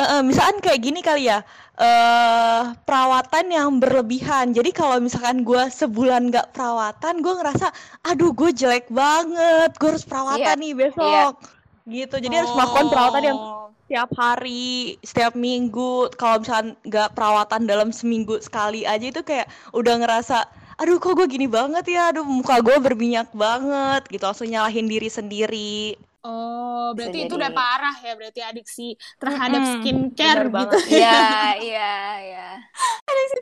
Eh, 0.00 0.06
eh, 0.16 0.22
misalkan 0.22 0.62
kayak 0.64 0.80
gini 0.86 1.00
kali 1.02 1.22
ya, 1.30 1.42
eh 1.76 2.62
perawatan 2.86 3.46
yang 3.50 3.68
berlebihan. 3.82 4.46
Jadi 4.56 4.70
kalau 4.70 4.96
misalkan 5.02 5.42
gue 5.42 5.62
sebulan 5.80 6.30
nggak 6.30 6.54
perawatan, 6.54 7.14
gue 7.24 7.34
ngerasa, 7.42 7.66
aduh 8.06 8.30
gue 8.38 8.50
jelek 8.54 8.86
banget, 8.94 9.70
gue 9.76 9.88
harus 9.90 10.06
perawatan 10.06 10.56
Iya, 10.56 10.60
nih 10.62 10.72
besok. 10.78 11.32
Gitu. 11.88 12.16
Jadi 12.20 12.34
harus 12.36 12.52
melakukan 12.56 12.86
perawatan 12.92 13.22
yang 13.24 13.38
Oh. 13.38 13.74
setiap 13.84 14.10
hari, 14.14 14.96
setiap 15.02 15.34
minggu. 15.34 16.10
Kalau 16.14 16.36
misalkan 16.42 16.78
nggak 16.86 17.08
perawatan 17.16 17.62
dalam 17.66 17.90
seminggu 17.90 18.38
sekali 18.38 18.86
aja 18.86 19.06
itu 19.10 19.20
kayak 19.26 19.46
udah 19.74 19.94
ngerasa, 20.00 20.36
aduh 20.78 20.96
kok 21.02 21.18
gue 21.18 21.26
gini 21.26 21.46
banget 21.50 21.84
ya, 21.90 22.14
aduh 22.14 22.24
muka 22.24 22.62
gue 22.62 22.76
berminyak 22.78 23.28
banget, 23.34 24.02
gitu. 24.12 24.22
Langsung 24.22 24.48
nyalahin 24.50 24.86
diri 24.86 25.08
sendiri. 25.10 25.98
Oh, 26.20 26.92
Bisa 26.92 27.08
berarti 27.08 27.18
itu 27.24 27.32
udah 27.40 27.48
parah 27.48 27.96
ya, 28.04 28.12
berarti 28.12 28.40
adiksi 28.44 28.82
terhadap 29.16 29.62
Mm-mm, 29.64 29.72
skincare 29.80 30.52
gitu. 30.52 30.76
Iya, 31.00 31.16
iya, 31.64 31.88
iya. 32.28 32.46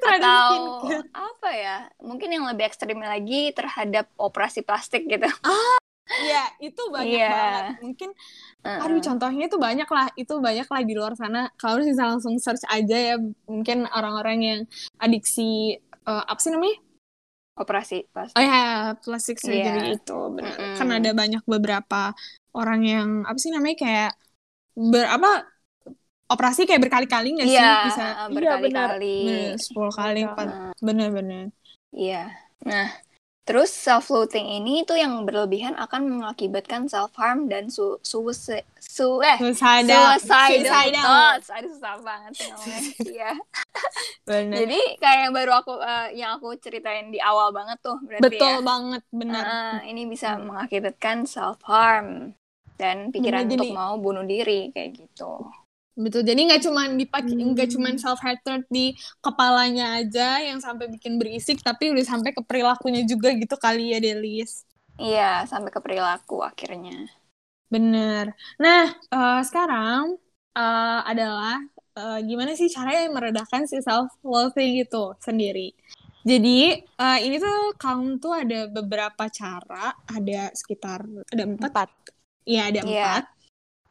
terhadap 0.03 0.23
Atau 0.23 0.47
skincare. 0.47 1.05
apa 1.11 1.49
ya? 1.55 1.77
Mungkin 1.99 2.29
yang 2.35 2.45
lebih 2.47 2.65
ekstrim 2.71 2.99
lagi 3.03 3.51
terhadap 3.51 4.07
operasi 4.15 4.63
plastik 4.63 5.11
gitu. 5.11 5.27
Iya, 6.09 6.43
itu 6.65 6.83
banyak 6.89 7.21
Iya. 7.21 7.29
banget. 7.31 7.65
Mungkin 7.85 8.11
Heeh. 8.65 8.79
aduh 8.81 9.01
contohnya 9.05 9.45
itu 9.47 9.59
banyak 9.61 9.89
lah, 9.89 10.07
itu 10.17 10.35
banyak 10.41 10.69
lah 10.69 10.81
di 10.83 10.95
luar 10.97 11.13
sana. 11.15 11.53
Kalau 11.61 11.79
bisa 11.85 12.09
langsung 12.09 12.35
search 12.41 12.65
aja 12.67 12.97
ya, 12.97 13.17
mungkin 13.45 13.85
orang-orang 13.93 14.39
yang 14.41 14.61
adiksi 14.97 15.77
eh, 16.09 16.25
apa 16.25 16.41
sih 16.41 16.49
namanya? 16.49 16.81
Operasi 17.59 18.07
plastik. 18.15 18.39
Oh 18.39 18.45
ya, 18.45 18.95
plastic 19.03 19.37
surgery 19.43 19.93
Iya. 19.93 19.99
itu 19.99 20.17
benar. 20.33 20.57
Mm-mm. 20.57 20.75
Kan 20.79 20.89
ada 20.95 21.11
banyak 21.13 21.43
beberapa 21.45 22.15
orang 22.55 22.81
yang 22.87 23.09
apa 23.29 23.37
sih 23.37 23.51
namanya 23.53 23.77
kayak 23.77 24.11
ber 24.79 25.11
apa 25.11 25.43
operasi 26.29 26.69
kayak 26.69 26.87
berkali-kali 26.87 27.35
nggak 27.35 27.49
sih 27.49 27.57
Iya, 27.59 27.73
bisa 27.89 28.05
berkali-kali. 28.31 29.17
bener, 29.27 29.59
10 29.59 29.93
kali, 29.93 30.21
Bener. 30.23 30.31
empat 30.33 30.49
bener-bener. 30.79 31.45
Iya. 31.91 32.31
Nah, 32.69 32.89
terus 33.49 33.73
self-loathing 33.73 34.45
ini 34.45 34.85
tuh 34.85 34.95
yang 34.95 35.25
berlebihan 35.25 35.73
akan 35.75 36.21
mengakibatkan 36.21 36.85
self-harm 36.85 37.49
dan 37.49 37.73
su 37.73 37.97
suicide. 38.05 38.69
Su 38.77 39.25
eh, 39.25 39.41
Suicidal. 39.41 40.21
suicidal 40.21 40.69
Suicidal. 40.69 41.01
thoughts. 41.01 41.49
Aduh, 41.49 41.71
susah 41.73 41.97
banget 41.99 42.33
ngomongnya. 42.45 42.81
Iya. 43.09 43.31
Bener. 44.23 44.57
Jadi 44.61 44.81
kayak 44.97 45.19
yang 45.25 45.33
baru 45.33 45.53
aku 45.57 45.73
eh, 45.81 46.09
yang 46.15 46.31
aku 46.37 46.53
ceritain 46.61 47.09
di 47.09 47.17
awal 47.19 47.49
banget 47.49 47.81
tuh 47.81 47.97
berarti 48.05 48.23
Betul 48.23 48.55
ya. 48.55 48.63
banget, 48.63 49.03
benar. 49.09 49.43
Ah, 49.43 49.79
ini 49.83 50.05
bisa 50.05 50.37
mengakibatkan 50.37 51.25
self-harm 51.25 52.37
dan 52.77 53.09
pikiran 53.09 53.49
Bener, 53.49 53.57
untuk 53.57 53.67
jadi- 53.67 53.79
mau 53.81 53.97
bunuh 53.97 54.23
diri 54.23 54.69
kayak 54.71 54.93
gitu. 54.95 55.49
Betul. 55.99 56.23
Jadi 56.29 56.41
nggak 56.47 56.63
cuman 56.67 56.89
dipakai 57.01 57.35
Hmm. 57.35 57.53
nggak 57.53 57.69
cuman 57.75 57.95
self 58.03 58.21
hatred 58.27 58.63
di 58.77 58.95
kepalanya 59.25 59.85
aja 59.99 60.39
yang 60.49 60.59
sampai 60.67 60.87
bikin 60.95 61.19
berisik, 61.21 61.59
tapi 61.69 61.91
udah 61.93 62.05
sampai 62.13 62.31
ke 62.37 62.43
perilakunya 62.49 63.03
juga 63.13 63.29
gitu 63.35 63.55
kali 63.65 63.85
ya, 63.95 63.99
Delis. 64.07 64.53
Iya, 65.05 65.47
sampai 65.51 65.71
ke 65.75 65.81
perilaku 65.85 66.37
akhirnya. 66.51 66.97
Bener. 67.75 68.25
Nah, 68.63 68.83
eh, 69.15 69.41
sekarang 69.49 70.17
eh, 70.57 71.01
adalah 71.13 71.57
eh, 71.99 72.19
gimana 72.29 72.53
sih 72.59 72.69
caranya 72.73 73.07
meredakan 73.17 73.63
si 73.71 73.79
self 73.85 74.11
loathing 74.25 74.73
itu 74.85 75.05
sendiri. 75.27 75.69
Jadi 76.31 76.59
eh, 76.81 77.19
ini 77.27 77.37
tuh 77.45 77.59
kamu 77.83 78.19
tuh 78.23 78.33
ada 78.43 78.59
beberapa 78.77 79.25
cara, 79.31 79.95
ada 80.17 80.41
sekitar 80.61 81.01
ada 81.33 81.45
empat, 81.45 81.73
Empat. 81.73 81.91
iya 82.49 82.63
ada 82.71 82.81
Iya. 82.85 82.87
empat. 82.87 83.25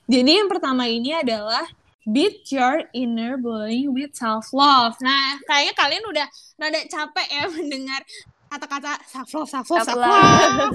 Jadi 0.07 0.31
yang 0.39 0.49
pertama 0.51 0.83
ini 0.87 1.11
adalah 1.23 1.65
beat 2.07 2.47
your 2.55 2.87
inner 2.95 3.35
bullying 3.35 3.91
with 3.91 4.15
self 4.15 4.55
love. 4.55 4.95
Nah, 5.03 5.35
kayaknya 5.43 5.73
kalian 5.75 6.03
udah 6.07 6.27
rada 6.55 6.79
capek 6.87 7.27
ya 7.27 7.43
mendengar 7.55 8.01
kata-kata 8.47 8.95
self 9.11 9.27
love, 9.35 9.49
self 9.51 9.67
love, 9.67 9.83
self 9.83 9.99
love. 9.99 10.73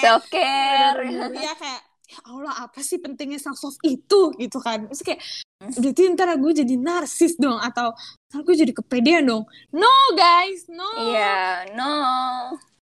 Self 0.00 0.24
care. 0.34 1.04
Iya 1.36 1.52
kayak 1.52 1.82
ya 2.08 2.18
Allah 2.24 2.64
apa 2.64 2.80
sih 2.80 2.96
pentingnya 2.96 3.36
self 3.36 3.60
love 3.60 3.76
itu 3.84 4.32
gitu 4.40 4.58
kan 4.64 4.88
Terus 4.88 5.04
kayak 5.04 5.20
berarti 5.60 6.02
ntar 6.16 6.32
gue 6.40 6.52
jadi 6.64 6.74
narsis 6.80 7.36
dong 7.36 7.60
atau 7.60 7.92
ntar 8.32 8.40
gue 8.48 8.56
jadi 8.56 8.72
kepedean 8.72 9.28
dong 9.28 9.44
no 9.76 9.92
guys 10.16 10.64
no 10.72 10.88
Iya, 11.12 11.68
no. 11.76 11.92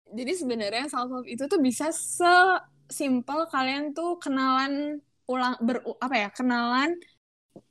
jadi 0.10 0.34
sebenarnya 0.34 0.90
self 0.90 1.14
love 1.14 1.30
itu 1.30 1.46
tuh 1.46 1.62
bisa 1.62 1.94
sesimpel 1.94 3.46
kalian 3.54 3.94
tuh 3.94 4.18
kenalan 4.18 4.98
ulang 5.30 5.54
ber 5.62 5.86
apa 6.02 6.16
ya 6.18 6.30
kenalan 6.34 6.98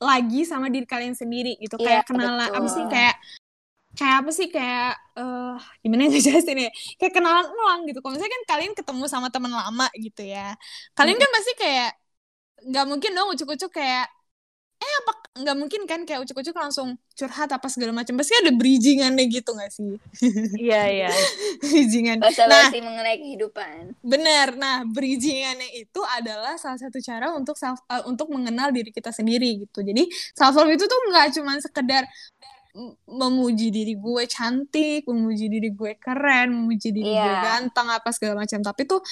lagi 0.00 0.40
sama 0.48 0.68
diri 0.68 0.86
kalian 0.88 1.16
sendiri 1.16 1.56
gitu. 1.60 1.76
Iya, 1.80 2.02
kayak 2.02 2.04
kenalan 2.08 2.48
apa 2.50 2.58
betul. 2.60 2.74
sih 2.76 2.84
kayak 2.88 3.16
kayak 3.90 4.16
apa 4.22 4.30
sih 4.30 4.48
kayak 4.48 4.92
eh 5.18 5.56
gimana 5.82 6.00
ya 6.06 6.08
ngejelasin 6.12 6.58
ya? 6.68 6.70
Kayak 7.00 7.12
kenalan 7.16 7.46
ulang 7.50 7.80
gitu. 7.88 7.98
Kalau 8.00 8.12
misalnya 8.16 8.34
kan 8.36 8.44
kalian 8.56 8.72
ketemu 8.76 9.04
sama 9.10 9.28
teman 9.32 9.52
lama 9.52 9.86
gitu 9.96 10.22
ya. 10.24 10.54
Kalian 10.96 11.18
kan 11.18 11.30
pasti 11.32 11.52
kayak 11.58 11.90
nggak 12.60 12.86
mungkin 12.88 13.10
dong 13.16 13.28
ucuk-ucuk 13.32 13.72
kayak 13.72 14.06
eh 14.80 14.92
apa 15.04 15.12
nggak 15.30 15.56
mungkin 15.56 15.86
kan 15.86 16.02
kayak 16.02 16.26
ucuk-ucuk 16.26 16.52
langsung 16.52 16.98
curhat 17.14 17.54
apa 17.54 17.70
segala 17.70 17.94
macam 17.94 18.18
pasti 18.18 18.34
ada 18.34 18.50
bridgingannya 18.50 19.30
gitu 19.30 19.54
nggak 19.54 19.70
sih 19.70 19.94
Iya 20.58 20.82
iya. 20.90 21.10
bridgingan 21.62 22.18
nah 22.18 22.34
mengenai 22.74 23.16
kehidupan. 23.16 23.94
benar 24.02 24.58
nah 24.58 24.82
bridgingannya 24.82 25.70
itu 25.78 26.00
adalah 26.02 26.58
salah 26.58 26.82
satu 26.82 26.98
cara 26.98 27.30
untuk 27.30 27.54
self 27.54 27.78
eh, 27.86 28.02
untuk 28.10 28.26
mengenal 28.26 28.74
diri 28.74 28.90
kita 28.90 29.14
sendiri 29.14 29.62
gitu 29.64 29.86
jadi 29.86 30.02
self 30.34 30.58
love 30.58 30.74
itu 30.74 30.90
tuh 30.90 30.98
nggak 31.14 31.38
cuma 31.38 31.54
sekedar 31.62 32.10
memuji 33.04 33.74
diri 33.74 33.98
gue 33.98 34.30
cantik, 34.30 35.02
memuji 35.02 35.50
diri 35.50 35.74
gue 35.74 35.98
keren, 35.98 36.54
memuji 36.54 36.94
diri 36.94 37.02
gue 37.02 37.18
Iya. 37.18 37.42
ganteng 37.42 37.90
apa 37.90 38.14
segala 38.14 38.46
macam. 38.46 38.62
Tapi 38.62 38.86
tuh 38.86 39.02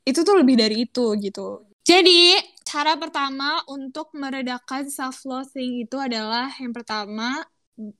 itu 0.00 0.20
tuh 0.24 0.34
lebih 0.40 0.56
dari 0.56 0.88
itu 0.88 1.12
gitu. 1.20 1.68
Jadi, 1.84 2.36
cara 2.62 2.94
pertama 3.00 3.64
untuk 3.66 4.12
meredakan 4.14 4.86
self 4.92 5.24
loathing 5.26 5.84
itu 5.88 5.96
adalah 5.96 6.52
yang 6.60 6.70
pertama 6.70 7.42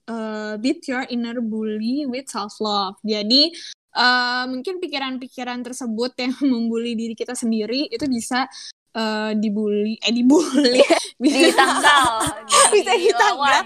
uh, 0.07 0.55
beat 0.61 0.85
your 0.87 1.05
inner 1.09 1.41
bully 1.41 2.05
with 2.05 2.29
self 2.29 2.61
love. 2.61 3.01
Jadi, 3.03 3.51
uh, 3.97 4.45
mungkin 4.47 4.79
pikiran-pikiran 4.79 5.65
tersebut 5.65 6.13
yang 6.21 6.33
membuli 6.53 6.95
diri 6.95 7.15
kita 7.17 7.33
sendiri 7.35 7.89
itu 7.89 8.05
bisa 8.07 8.47
uh, 8.95 9.33
dibully 9.35 9.99
eh 10.03 10.13
dibully 10.15 10.83
Ditangkal. 11.21 12.25
Bisa 12.73 12.97
ditangkal. 12.97 12.97
dilawan. 12.97 13.63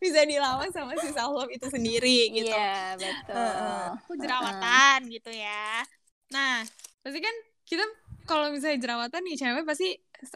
bisa 0.00 0.20
dilawan 0.24 0.68
sama 0.72 0.96
si 0.96 1.12
self 1.12 1.32
love 1.36 1.52
itu 1.52 1.68
sendiri 1.68 2.32
gitu. 2.32 2.56
Iya, 2.56 2.96
betul. 2.96 3.52
Aku 4.00 4.12
jerawatan 4.16 4.98
gitu 5.12 5.28
ya. 5.28 5.84
Nah, 6.32 6.64
pasti 7.04 7.20
kan 7.20 7.36
kita 7.68 7.84
kalau 8.26 8.50
misalnya 8.50 8.78
jerawatan 8.82 9.20
nih 9.22 9.36
cewek 9.38 9.64
pasti 9.64 9.88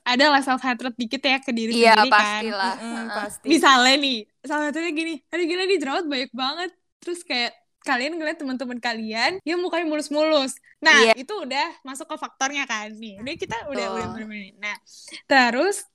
ada 0.07 0.25
lah 0.31 0.41
self 0.41 0.63
hatred 0.63 0.95
dikit 0.95 1.21
ya 1.21 1.37
ke 1.43 1.51
diri 1.51 1.73
Iya, 1.75 1.99
sendiri 1.99 2.11
kan. 2.11 2.17
pastilah. 2.17 2.75
Mm, 2.79 2.87
Heeh. 2.87 3.07
pasti. 3.19 3.47
Misalnya 3.51 3.95
nih, 3.99 4.19
salah 4.41 4.65
satunya 4.71 4.91
gini, 4.95 5.15
aduh 5.29 5.45
gila 5.45 5.63
nih 5.67 5.79
jerawat 5.83 6.05
banyak 6.07 6.33
banget. 6.33 6.71
Terus 7.01 7.21
kayak 7.25 7.53
kalian 7.81 8.13
ngeliat 8.21 8.37
teman-teman 8.37 8.77
kalian 8.77 9.33
yang 9.43 9.59
mukanya 9.59 9.89
mulus-mulus. 9.89 10.53
Nah, 10.85 11.11
Iya. 11.11 11.13
itu 11.17 11.33
udah 11.33 11.81
masuk 11.81 12.07
ke 12.07 12.17
faktornya 12.21 12.69
kan 12.69 12.93
nih. 12.93 13.19
Udah 13.25 13.35
kita 13.35 13.57
udah 13.73 13.87
Betul. 13.89 13.97
udah 13.97 14.07
bener-bener. 14.15 14.53
Nah, 14.61 14.77
terus 15.25 15.89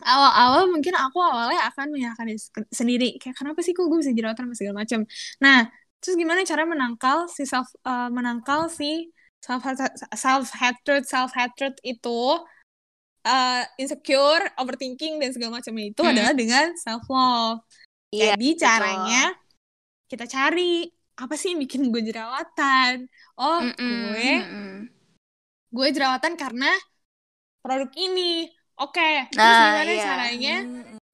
awal-awal 0.00 0.68
mungkin 0.68 0.92
aku 0.96 1.18
awalnya 1.20 1.60
akan 1.70 1.86
menyalahkan 1.92 2.26
diri 2.28 2.40
se- 2.40 2.70
sendiri. 2.72 3.08
Kayak 3.20 3.36
kenapa 3.40 3.60
sih 3.60 3.72
kok 3.72 3.84
gue 3.84 3.98
bisa 4.00 4.12
jerawatan 4.12 4.48
sama 4.48 4.54
segala 4.56 4.76
macam. 4.80 5.00
Nah, 5.40 5.68
terus 6.00 6.14
gimana 6.16 6.40
cara 6.44 6.62
menangkal 6.64 7.28
si 7.32 7.44
self 7.48 7.68
eh, 7.80 8.08
menangkal 8.12 8.68
si 8.68 9.08
self 9.44 9.62
self 10.16 10.46
hatred 10.56 11.02
self 11.04 11.30
hatred 11.36 11.74
itu 11.84 12.20
eh, 13.24 13.62
insecure, 13.80 14.44
overthinking 14.60 15.20
dan 15.20 15.30
segala 15.32 15.60
macamnya 15.60 15.84
itu 15.92 16.00
Hmm. 16.00 16.12
adalah 16.12 16.32
dengan 16.32 16.66
self 16.80 17.04
love. 17.12 17.60
Iya, 18.12 18.32
Jadi 18.32 18.48
betul. 18.52 18.60
caranya 18.64 19.22
kita 20.08 20.24
cari 20.28 20.72
apa 21.14 21.34
sih 21.40 21.48
yang 21.52 21.60
bikin 21.64 21.92
gue 21.92 22.02
jerawatan? 22.04 22.94
Oh, 23.40 23.60
Mm-mm, 23.64 23.76
gue 23.80 24.28
mm-mm. 24.40 24.72
gue 25.74 25.88
jerawatan 25.92 26.34
karena 26.40 26.70
produk 27.64 27.90
ini. 27.96 28.48
Oke, 28.74 29.30
terus 29.30 29.38
Nah, 29.38 29.60
gimana 29.70 29.92
iya. 29.94 30.04
caranya 30.04 30.56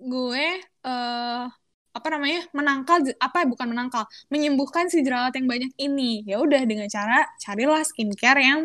gue 0.01 0.45
eh 0.89 1.45
apa 1.91 2.07
namanya 2.09 2.47
menangkal 2.51 3.03
apa 3.19 3.45
bukan 3.45 3.67
menangkal 3.67 4.03
menyembuhkan 4.29 4.87
si 4.87 5.03
jerawat 5.03 5.35
yang 5.35 5.45
banyak 5.45 5.73
ini 5.77 6.23
ya 6.23 6.39
udah 6.39 6.63
dengan 6.63 6.87
cara 6.87 7.27
carilah 7.37 7.83
skincare 7.83 8.41
yang 8.41 8.61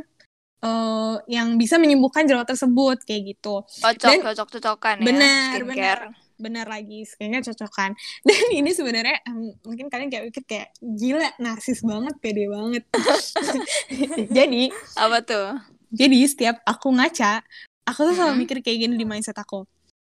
eh 0.59 1.15
yang 1.27 1.55
bisa 1.55 1.75
menyembuhkan 1.75 2.23
jerawat 2.23 2.47
tersebut 2.47 3.01
kayak 3.03 3.35
gitu 3.35 3.61
Cocok, 3.61 3.97
Dan- 4.01 4.23
cocok, 4.23 4.47
cocokan 4.53 4.95
ya. 4.97 5.05
benar 5.05 5.49
skincare. 5.51 5.65
benar 5.67 5.99
benar 6.35 6.65
lagi 6.67 6.99
skincare 7.01 7.45
cocokan 7.45 7.91
dan 8.27 8.43
ini 8.51 8.69
sebenarnya 8.69 9.17
mungkin 9.61 9.87
kalian 9.87 10.09
kayak 10.09 10.25
mikir 10.27 10.43
kayak 10.43 10.67
gila 10.79 11.29
narsis 11.37 11.79
banget 11.79 12.13
pede 12.19 12.45
banget 12.45 12.83
jadi 14.37 14.63
Apa 14.95 15.19
tuh? 15.21 15.47
jadi 15.91 16.19
setiap 16.27 16.59
aku 16.63 16.91
ngaca, 16.91 17.39
aku 17.87 17.99
tuh 18.03 18.13
selalu 18.13 18.27
Mm-mm. 18.31 18.41
mikir 18.43 18.57
kayak 18.59 18.79
gini 18.83 18.95
di 18.95 19.07
mindset 19.07 19.37
aku. 19.37 19.63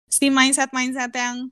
Si 0.05 0.27
mindset-mindset 0.27 1.15
yang 1.15 1.47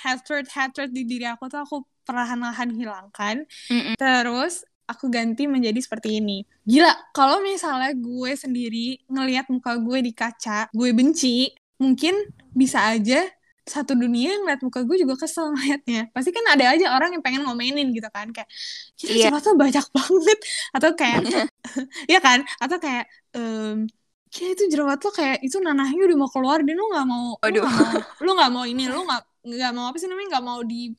hatred 0.00 0.46
hatred 0.52 0.90
di 0.92 1.02
diri 1.08 1.26
aku 1.28 1.48
tuh 1.48 1.60
aku 1.62 1.76
perlahan-lahan 2.06 2.70
hilangkan. 2.72 3.42
Mm-mm. 3.70 3.94
Terus 3.98 4.62
aku 4.86 5.10
ganti 5.10 5.50
menjadi 5.50 5.78
seperti 5.82 6.22
ini. 6.22 6.46
Gila, 6.62 7.10
kalau 7.10 7.42
misalnya 7.42 7.90
gue 7.92 8.32
sendiri 8.38 9.02
ngelihat 9.10 9.50
muka 9.50 9.74
gue 9.82 9.98
di 10.06 10.12
kaca, 10.14 10.70
gue 10.70 10.90
benci, 10.94 11.50
mungkin 11.82 12.14
bisa 12.54 12.94
aja 12.94 13.26
satu 13.66 13.98
dunia 13.98 14.38
yang 14.38 14.46
ngeliat 14.46 14.62
muka 14.62 14.86
gue 14.86 14.96
juga 15.02 15.18
kesel 15.18 15.50
ngeliatnya. 15.50 16.06
Pasti 16.14 16.30
kan 16.30 16.46
ada 16.54 16.70
aja 16.70 16.94
orang 16.94 17.18
yang 17.18 17.22
pengen 17.26 17.42
ngomenin 17.42 17.90
gitu 17.90 18.06
kan. 18.14 18.30
Kayak, 18.30 18.46
kita 18.94 19.26
jerawat 19.26 19.42
tuh 19.42 19.58
banyak 19.58 19.86
banget. 19.90 20.38
Atau 20.70 20.90
kayak, 20.94 21.20
Iya 22.10 22.22
kan? 22.22 22.46
Atau 22.62 22.78
kayak, 22.78 23.10
em 23.34 23.90
kayak 24.36 24.52
itu 24.58 24.64
jerawat 24.74 24.98
lo 25.00 25.10
kayak 25.14 25.38
itu 25.40 25.56
nanahnya 25.62 26.02
udah 26.02 26.18
mau 26.18 26.28
keluar 26.28 26.58
dan 26.60 26.74
lu 26.76 26.84
nggak 26.92 27.06
mau, 27.08 27.40
lu 27.40 27.40
Waduh. 27.40 27.62
nggak 27.62 27.72
mau, 27.72 28.00
lu 28.20 28.30
nggak 28.36 28.50
mau 28.52 28.64
ini, 28.68 28.84
lu 28.90 29.00
nggak 29.06 29.22
nggak 29.46 29.72
mau 29.72 29.86
apa 29.88 29.96
sih 30.02 30.10
namanya 30.10 30.36
nggak 30.36 30.46
mau 30.46 30.60
di 30.66 30.90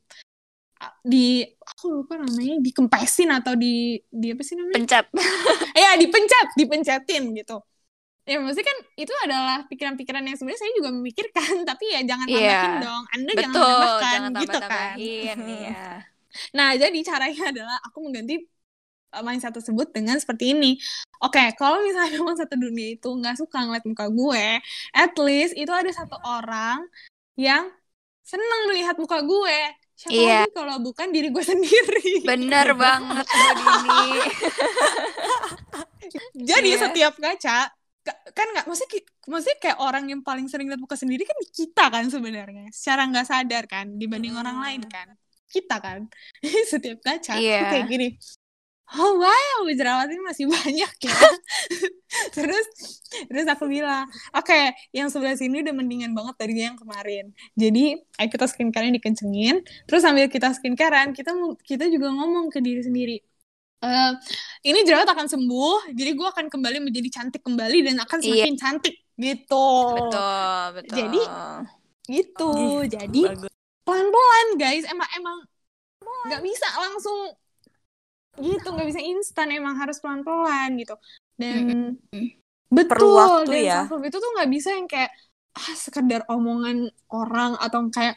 di 1.02 1.42
aku 1.42 2.02
lupa 2.02 2.14
namanya 2.14 2.62
dikempesin 2.62 3.28
atau 3.34 3.58
di 3.58 3.98
di 4.08 4.26
apa 4.32 4.42
sih 4.46 4.54
namanya? 4.56 4.76
Pencet. 4.78 5.06
ya 5.82 5.90
dipencet, 5.98 6.48
dipencetin 6.54 7.34
gitu. 7.34 7.58
Ya 8.28 8.36
maksudnya 8.44 8.68
kan 8.68 8.78
itu 8.94 9.12
adalah 9.24 9.64
pikiran-pikiran 9.72 10.20
yang 10.20 10.36
sebenarnya 10.36 10.60
saya 10.60 10.72
juga 10.76 10.90
memikirkan, 10.92 11.52
tapi 11.70 11.84
ya 11.92 12.00
jangan 12.04 12.26
Iya. 12.28 12.36
tambahin 12.36 12.76
dong. 12.84 13.04
Anda 13.10 13.30
jangan 13.32 13.52
Betul, 13.52 13.66
tambahkan 13.66 14.12
jangan 14.12 14.32
gitu 14.40 14.58
kan. 14.60 14.94
Iya. 15.02 15.84
Nah, 16.54 16.68
jadi 16.76 16.98
caranya 17.02 17.42
adalah 17.50 17.76
aku 17.88 17.98
mengganti 18.04 18.34
uh, 19.16 19.22
mindset 19.24 19.56
tersebut 19.56 19.90
dengan 19.90 20.20
seperti 20.20 20.52
ini. 20.52 20.76
Oke, 21.24 21.40
kalau 21.56 21.80
misalnya 21.82 22.20
memang 22.20 22.36
satu 22.36 22.54
dunia 22.54 22.94
itu 22.94 23.08
nggak 23.08 23.40
suka 23.40 23.64
ngeliat 23.64 23.84
muka 23.88 24.06
gue, 24.12 24.46
at 24.94 25.14
least 25.18 25.56
itu 25.56 25.72
ada 25.72 25.88
satu 25.90 26.20
orang 26.22 26.84
yang 27.34 27.72
seneng 28.28 28.60
melihat 28.68 28.92
muka 28.94 29.24
gue. 29.24 29.58
Siapa 29.98 30.12
Iya. 30.12 30.38
lagi 30.44 30.52
kalau 30.52 30.76
bukan 30.78 31.08
diri 31.08 31.32
gue 31.32 31.44
sendiri. 31.56 32.22
Bener 32.22 32.76
banget 32.76 33.24
Mbak 33.24 33.54
Dini. 33.56 34.10
Jadi 36.38 36.68
Iya. 36.70 36.80
setiap 36.84 37.14
ngaca 37.16 37.58
ka- 38.00 38.20
kan 38.32 38.46
nggak 38.54 38.64
maksudnya 38.64 39.00
maksudnya 39.26 39.58
kayak 39.58 39.78
orang 39.80 40.04
yang 40.08 40.20
paling 40.22 40.46
sering 40.46 40.68
lihat 40.68 40.80
muka 40.80 40.96
sendiri 40.96 41.24
kan 41.24 41.36
kita 41.50 41.84
kan 41.88 42.04
sebenarnya 42.08 42.72
secara 42.72 43.04
nggak 43.04 43.26
sadar 43.26 43.64
kan 43.68 43.84
dibanding 43.92 44.32
orang 44.32 44.56
lain 44.56 44.82
kan 44.88 45.12
kita 45.48 45.76
kan 45.76 46.08
setiap 46.72 47.04
aku 47.04 47.36
Iya. 47.36 47.68
kayak 47.68 47.86
gini 47.86 48.08
oh 48.96 49.20
wow 49.20 49.60
jerawat 49.68 50.08
ini 50.08 50.22
masih 50.24 50.48
banyak 50.48 50.92
ya 51.04 51.18
terus 52.36 52.66
terus 53.28 53.46
aku 53.50 53.68
bilang 53.68 54.08
oke 54.32 54.60
yang 54.96 55.12
sebelah 55.12 55.36
sini 55.36 55.60
udah 55.60 55.74
mendingan 55.76 56.16
banget 56.16 56.34
dari 56.40 56.54
yang 56.64 56.78
kemarin 56.78 57.36
jadi 57.52 58.00
ayo 58.00 58.28
kita 58.32 58.48
skincare 58.48 58.88
dikencengin 58.88 59.60
terus 59.84 60.00
sambil 60.00 60.24
kita 60.32 60.54
skincarean 60.56 61.12
kita 61.12 61.36
kita 61.68 61.84
juga 61.92 62.08
ngomong 62.12 62.48
ke 62.48 62.64
diri 62.64 62.80
sendiri 62.84 63.18
Eh, 63.78 64.12
ini 64.66 64.82
jerawat 64.82 65.06
akan 65.06 65.30
sembuh, 65.30 65.94
jadi 65.94 66.10
gue 66.18 66.26
akan 66.26 66.50
kembali 66.50 66.82
menjadi 66.82 67.14
cantik 67.14 67.46
kembali 67.46 67.86
dan 67.86 68.02
akan 68.02 68.18
Iya. 68.18 68.26
semakin 68.50 68.56
cantik 68.58 68.94
gitu. 69.14 69.70
Betul, 69.94 70.62
betul. 70.74 70.96
Jadi, 70.98 71.22
Gitu. 72.08 72.50
Ih, 72.58 72.88
Jadi 72.90 73.22
pelan-pelan 73.86 74.48
guys, 74.58 74.82
emang 74.88 75.08
emang 75.14 75.38
nggak 76.26 76.42
bisa 76.42 76.66
langsung 76.74 77.36
gitu, 78.40 78.66
nggak 78.70 78.88
bisa 78.88 79.00
instan, 79.02 79.48
emang 79.50 79.74
harus 79.76 79.98
pelan-pelan 79.98 80.78
gitu. 80.78 80.94
Dan 81.34 81.96
betul, 82.68 82.88
Perlu 82.90 83.08
waktu 83.14 83.50
dan 83.50 83.62
ya. 83.64 83.74
self-love 83.84 84.04
itu 84.06 84.16
tuh 84.18 84.30
nggak 84.36 84.50
bisa 84.50 84.68
yang 84.74 84.86
kayak 84.86 85.10
ah 85.58 85.74
sekedar 85.74 86.22
omongan 86.28 86.86
orang 87.10 87.58
atau 87.58 87.90
kayak 87.90 88.14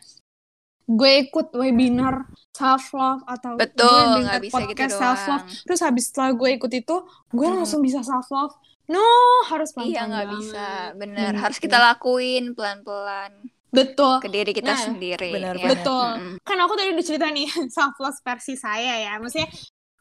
gue 0.85 1.11
ikut 1.23 1.55
webinar 1.55 2.27
self 2.51 2.91
love 2.91 3.23
atau 3.23 3.55
Betul, 3.55 3.87
gue 3.87 4.03
dengar 4.21 4.39
bisa 4.43 4.59
gitu 4.59 4.75
podcast 4.75 4.93
self 4.99 5.21
love 5.23 5.43
doang. 5.47 5.63
terus 5.63 5.79
habis 5.81 6.03
setelah 6.11 6.31
gue 6.35 6.49
ikut 6.51 6.71
itu 6.73 6.95
gue 7.31 7.47
Hmm. 7.47 7.57
langsung 7.63 7.79
bisa 7.79 8.03
self 8.03 8.27
love 8.27 8.53
no 8.91 8.99
harus 9.47 9.71
pelan-pelan 9.71 9.95
Iya 9.95 10.01
nggak 10.03 10.27
bisa, 10.35 10.67
bener. 10.99 11.31
Hmm, 11.31 11.41
Harus 11.41 11.57
gitu. 11.57 11.65
kita 11.71 11.77
lakuin 11.79 12.43
pelan-pelan 12.51 13.31
betul 13.71 14.19
ke 14.19 14.27
diri 14.27 14.51
kita 14.51 14.75
Nah, 14.75 14.83
sendiri. 14.83 15.31
benar, 15.31 15.55
ya. 15.55 15.63
benar. 15.63 15.71
Betul. 15.79 16.07
Mm-mm. 16.11 16.33
kan 16.43 16.57
aku 16.59 16.73
tadi 16.75 16.89
udah 16.91 17.05
cerita 17.07 17.27
nih 17.31 17.47
self 17.75 17.95
love 17.97 18.19
versi 18.19 18.53
saya 18.53 18.93
ya 18.99 19.13
maksudnya 19.15 19.47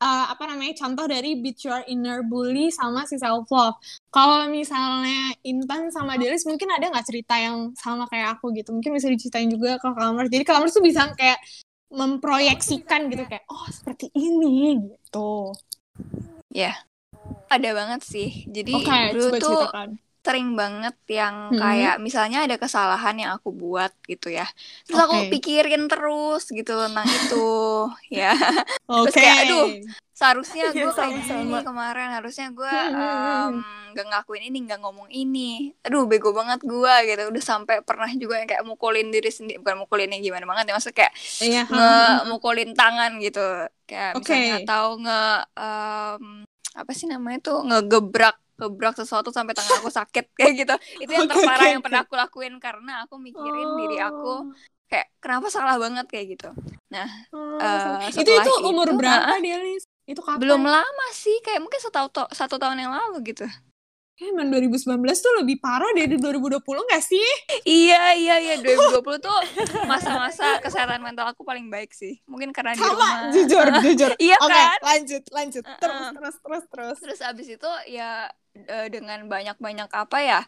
eh, 0.00 0.26
apa 0.32 0.42
namanya 0.48 0.74
contoh 0.80 1.04
dari 1.04 1.36
beat 1.38 1.60
your 1.62 1.84
inner 1.86 2.24
bully 2.24 2.72
sama 2.72 3.04
si 3.04 3.20
self 3.20 3.46
love 3.52 3.76
kalau 4.08 4.48
misalnya 4.50 5.36
Intan 5.46 5.92
sama 5.92 6.16
Delis 6.18 6.44
mungkin 6.48 6.68
ada 6.72 6.90
nggak 6.90 7.06
cerita 7.06 7.36
yang 7.38 7.70
sama 7.78 8.08
kayak 8.10 8.40
aku 8.40 8.50
gitu? 8.56 8.74
Mungkin 8.74 8.96
bisa 8.96 9.06
diceritain 9.12 9.48
juga 9.48 9.78
ke 9.78 9.88
Kalamers 9.92 10.28
jadi 10.32 10.44
Kalamers 10.44 10.74
tuh 10.74 10.84
bisa 10.84 11.12
kayak 11.14 11.38
memproyeksikan 11.90 13.10
gitu 13.10 13.26
kayak 13.26 13.44
oh 13.50 13.66
seperti 13.70 14.10
ini 14.14 14.78
gitu. 14.78 15.54
Ada 17.50 17.70
banget 17.74 18.00
sih. 18.06 18.46
Jadi 18.50 18.74
oke 18.74 18.98
dulu 19.14 19.26
coba 19.26 19.38
tuh 19.38 19.48
ceritakan 19.48 19.88
sering 20.20 20.52
banget 20.52 20.92
yang 21.08 21.50
Mhm. 21.50 21.58
kayak 21.58 21.94
misalnya 21.98 22.44
ada 22.44 22.60
kesalahan 22.60 23.16
yang 23.16 23.30
aku 23.34 23.50
buat 23.50 23.92
gitu 24.04 24.28
ya. 24.28 24.44
Terus 24.84 25.00
aku 25.00 25.16
Oke. 25.16 25.30
pikirin 25.32 25.88
terus 25.88 26.44
gitu 26.48 26.76
tentang 26.76 27.08
itu 27.08 27.48
ya. 28.20 28.32
Oke. 28.84 29.16
kayak, 29.16 29.48
aduh, 29.48 29.66
Seharusnya 30.12 30.68
Iya, 30.76 30.84
gue 30.84 30.92
kayak 30.92 31.16
sama-sama. 31.24 31.40
gini 31.40 31.58
kemarin, 31.64 32.08
harusnya 32.12 32.48
gue 32.52 32.68
Hmm, 32.68 33.96
gak 33.96 34.04
ngelakuin 34.04 34.44
ini, 34.52 34.58
gak 34.68 34.80
ngomong 34.84 35.08
ini. 35.08 35.72
Aduh, 35.80 36.04
bego 36.04 36.36
banget 36.36 36.60
gue 36.60 36.94
gitu. 37.08 37.22
Udah 37.32 37.40
sampai 37.42 37.80
pernah 37.80 38.12
juga 38.12 38.36
yang 38.36 38.44
kayak 38.44 38.68
mukulin 38.68 39.08
diri 39.08 39.32
sendiri, 39.32 39.64
bukan 39.64 39.80
mukulinnya 39.80 40.20
gimana 40.20 40.44
banget 40.44 40.68
ya, 40.68 40.72
maksudnya 40.76 40.98
kayak 41.00 41.14
Iya. 41.40 41.62
nge 41.72 41.92
mukulin 42.28 42.70
tangan 42.76 43.16
gitu. 43.16 43.40
Kayak 43.88 44.20
Oke. 44.20 44.28
misalnya 44.28 44.54
atau 44.68 44.84
nge 45.00 45.22
em, 45.56 46.24
apa 46.70 46.92
sih 46.92 47.08
namanya 47.08 47.38
tuh 47.40 47.58
ngegebrak 47.64 48.36
gebrak 48.60 48.94
sesuatu 49.00 49.28
sampai 49.32 49.56
tangan 49.56 49.80
aku 49.80 49.90
sakit 49.90 50.24
kayak 50.38 50.52
gitu. 50.60 50.74
Itu 51.02 51.10
yang 51.16 51.26
terparah 51.30 51.66
oke, 51.66 51.72
yang 51.72 51.82
pernah 51.84 52.00
aku 52.04 52.14
lakuin 52.20 52.54
karena 52.60 52.92
aku 53.08 53.14
mikirin 53.16 53.68
diri 53.80 53.96
aku 53.98 54.52
kayak 54.90 55.06
kenapa 55.22 55.46
salah 55.48 55.76
banget 55.80 56.06
kayak 56.12 56.26
gitu. 56.36 56.48
Oh, 57.32 57.58
Eh, 57.62 58.10
itu 58.10 58.30
itu 58.30 58.52
umur 58.66 58.88
itu, 58.90 58.98
berapa 58.98 59.34
Delis? 59.38 59.84
Itu 60.08 60.20
kapan? 60.26 60.40
belum 60.42 60.62
lama 60.66 61.06
sih 61.14 61.36
kayak 61.44 61.60
mungkin 61.62 61.80
satu 61.80 62.08
ta- 62.10 62.32
satu 62.34 62.56
tahun 62.58 62.82
yang 62.82 62.92
lalu 62.92 63.22
gitu 63.30 63.46
Kayak 64.18 64.36
emang 64.36 64.48
2019 64.52 65.16
tuh 65.24 65.32
lebih 65.40 65.56
parah 65.64 65.88
dari 65.96 66.12
2020 66.20 66.84
gak 66.92 67.00
sih? 67.00 67.24
iya 67.64 68.12
iya 68.20 68.34
iya 68.36 68.54
2020 68.60 69.16
tuh 69.16 69.32
masa-masa 69.88 70.60
kesehatan 70.60 71.00
mental 71.00 71.24
aku 71.32 71.40
paling 71.40 71.72
baik 71.72 71.96
sih 71.96 72.20
mungkin 72.28 72.52
karena 72.52 72.76
di 72.76 72.84
Sama, 72.84 73.00
rumah 73.00 73.32
jujur, 73.32 73.66
jujur. 73.84 74.10
iya 74.20 74.36
Oke, 74.44 74.52
kan 74.52 74.78
lanjut, 74.84 75.22
lanjut. 75.32 75.64
Terus, 75.80 75.96
Uh-uh. 75.96 76.12
terus, 76.12 76.36
terus, 76.44 76.64
terus. 76.68 76.98
terus 77.00 77.20
abis 77.24 77.46
itu 77.48 77.70
ya 77.88 78.28
eh, 78.56 78.86
dengan 78.90 79.26
banyak-banyak 79.28 79.88
apa 79.92 80.18
ya 80.22 80.40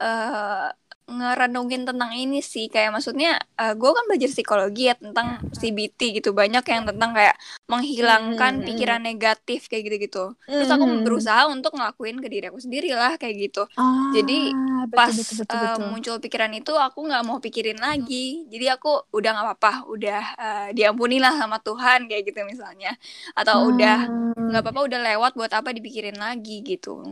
eh 0.00 0.68
ngerenungin 1.10 1.82
tentang 1.90 2.14
ini 2.14 2.38
sih. 2.38 2.70
Kayak 2.70 2.94
maksudnya 2.94 3.42
gue 3.74 3.90
kan 3.90 4.04
belajar 4.06 4.30
psikologi 4.30 4.86
ya 4.88 4.94
tentang 4.94 5.42
CBT 5.50 6.00
gitu. 6.22 6.30
Banyak 6.30 6.62
yang 6.70 6.86
tentang 6.86 7.10
kayak 7.18 7.34
menghilangkan 7.66 8.62
Hmm, 8.62 8.66
pikiran 8.66 9.02
negatif 9.02 9.66
kayak 9.66 9.90
gitu-gitu. 9.90 10.38
Terus 10.46 10.70
aku 10.70 10.86
Hmm. 10.86 11.02
berusaha 11.02 11.50
untuk 11.50 11.74
ngelakuin 11.74 12.22
ke 12.22 12.28
diri 12.30 12.46
aku 12.46 12.62
sendiri 12.62 12.94
lah 12.94 13.18
kayak 13.18 13.36
gitu. 13.50 13.66
Ah, 13.74 14.10
Jadi, 14.14 14.54
betul, 14.86 14.94
pas 14.94 15.10
betul, 15.18 15.34
betul, 15.42 15.58
eh, 15.58 15.74
betul. 15.74 15.84
muncul 15.90 16.16
pikiran 16.22 16.52
itu 16.54 16.72
aku 16.78 16.98
nggak 17.10 17.22
mau 17.26 17.38
pikirin 17.42 17.78
lagi. 17.82 18.46
Jadi 18.46 18.66
aku 18.70 18.88
udah 19.10 19.30
nggak 19.34 19.46
apa-apa 19.50 19.72
udah 19.90 20.22
eh, 20.38 20.68
diampuni 20.78 21.18
lah 21.18 21.34
sama 21.34 21.58
Tuhan 21.58 22.06
kayak 22.06 22.22
gitu 22.30 22.40
misalnya. 22.46 22.94
Atau 23.34 23.66
udah 23.74 24.06
Ah. 24.06 24.34
nggak 24.50 24.62
apa-apa 24.62 24.80
udah 24.86 25.00
lewat 25.14 25.32
buat 25.38 25.52
apa 25.54 25.70
dipikirin 25.74 26.18
lagi 26.18 26.62
gitu 26.62 27.02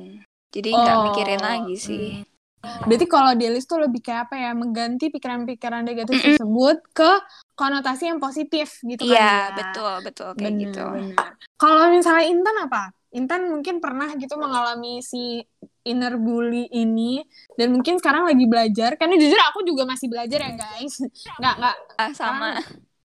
jadi 0.55 0.69
nggak 0.81 0.99
Oh, 0.99 1.07
mikirin 1.07 1.41
lagi 1.49 1.75
sih 1.89 2.05
Berarti 2.89 3.07
kalau 3.15 3.33
Delis 3.41 3.65
tuh 3.71 3.79
lebih 3.85 4.01
kayak 4.07 4.21
apa 4.31 4.37
ya? 4.45 4.51
Mengganti 4.61 5.05
pikiran-pikiran 5.15 5.83
negatif 5.89 6.17
Mm-mm. 6.17 6.25
tersebut 6.25 6.77
ke 6.99 7.11
konotasi 7.59 8.05
yang 8.11 8.21
positif 8.23 8.69
gitu 8.91 9.05
kan 9.13 9.23
iya 9.23 9.29
ya? 9.29 9.39
betul 9.57 9.91
betul 10.07 10.29
kayak 10.39 10.55
Bener, 10.55 10.63
gitu 10.63 10.81
bener. 10.95 11.29
Kalau 11.61 11.85
misalnya 11.97 12.25
Intan 12.33 12.57
apa? 12.67 12.83
Intan 13.19 13.41
mungkin 13.53 13.77
pernah 13.85 14.09
gitu 14.21 14.35
mengalami 14.39 15.01
si 15.11 15.43
inner 15.89 16.15
bully 16.21 16.69
ini 16.71 17.25
dan 17.59 17.73
mungkin 17.75 17.97
sekarang 18.01 18.29
lagi 18.31 18.45
belajar. 18.53 18.91
Karena 19.01 19.15
jujur 19.19 19.41
aku 19.51 19.61
juga 19.69 19.83
masih 19.91 20.07
belajar 20.13 20.39
ya 20.47 20.53
guys. 20.55 20.95
Nggak 21.41 21.55
nggak 21.59 21.77
Ah, 21.99 22.11
sama 22.15 22.47
sekarang 22.55 22.55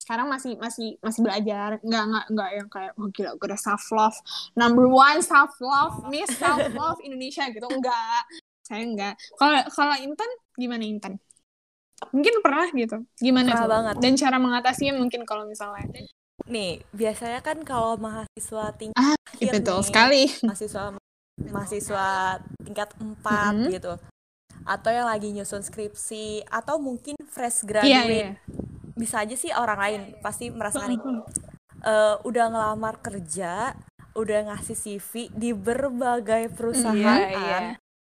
masih 0.10 0.58
masih 0.58 0.98
masih 0.98 1.22
belajar. 1.22 1.78
Nggak 1.86 2.04
nggak 2.10 2.26
nggak 2.34 2.50
yang 2.58 2.70
kayak 2.74 2.92
oh 2.98 3.08
gila 3.14 3.38
gue 3.38 3.46
udah 3.46 3.62
self 3.62 3.86
love 3.92 4.18
number 4.56 4.90
one 4.90 5.22
self 5.22 5.54
love 5.62 6.10
miss 6.10 6.34
self 6.34 6.66
love 6.74 6.98
Indonesia 7.06 7.46
gitu 7.50 7.70
enggak. 7.70 8.26
Saya 8.66 8.82
enggak. 8.82 9.14
Kalau 9.38 9.62
kalau 9.70 9.96
Intan 9.98 10.30
gimana 10.56 10.82
Intan? 10.82 11.22
Mungkin 12.10 12.40
pernah 12.40 12.66
gitu. 12.72 13.04
Gimana 13.20 13.52
Pernah 13.52 13.62
tuh? 13.62 13.70
banget. 13.70 13.96
Dan 14.00 14.14
cara 14.16 14.38
mengatasinya 14.40 14.94
mungkin 14.96 15.22
kalau 15.28 15.46
misalnya 15.46 15.86
Nih, 16.50 16.82
biasanya 16.90 17.44
kan 17.44 17.62
kalau 17.62 17.94
mahasiswa 18.00 18.74
tingkat 18.74 18.98
Ah, 18.98 19.14
betul 19.38 19.84
nih, 19.84 19.86
sekali. 19.86 20.24
mahasiswa 20.50 20.84
mahasiswa 21.46 22.08
tingkat 22.64 22.90
4 22.98 23.54
Mhm. 23.54 23.70
gitu. 23.70 23.94
Atau 24.66 24.90
yang 24.90 25.06
lagi 25.06 25.30
nyusun 25.30 25.62
skripsi 25.62 26.48
atau 26.50 26.82
mungkin 26.82 27.14
fresh 27.28 27.62
Iya, 27.62 27.70
graduate. 27.70 28.10
iya. 28.10 28.32
Bisa 29.00 29.24
aja 29.24 29.32
sih 29.34 29.56
orang 29.56 29.80
lain 29.80 30.02
pasti 30.20 30.52
merasakan 30.52 30.92
itu. 30.92 31.08
Mhm. 31.08 31.24
Eh, 31.80 32.16
udah 32.28 32.46
ngelamar 32.52 33.00
kerja, 33.00 33.72
udah 34.12 34.40
ngasih 34.52 34.76
CV 34.76 35.32
di 35.32 35.56
berbagai 35.56 36.52
perusahaan 36.52 37.00
Iya, 37.24 37.40
iya. 37.40 37.60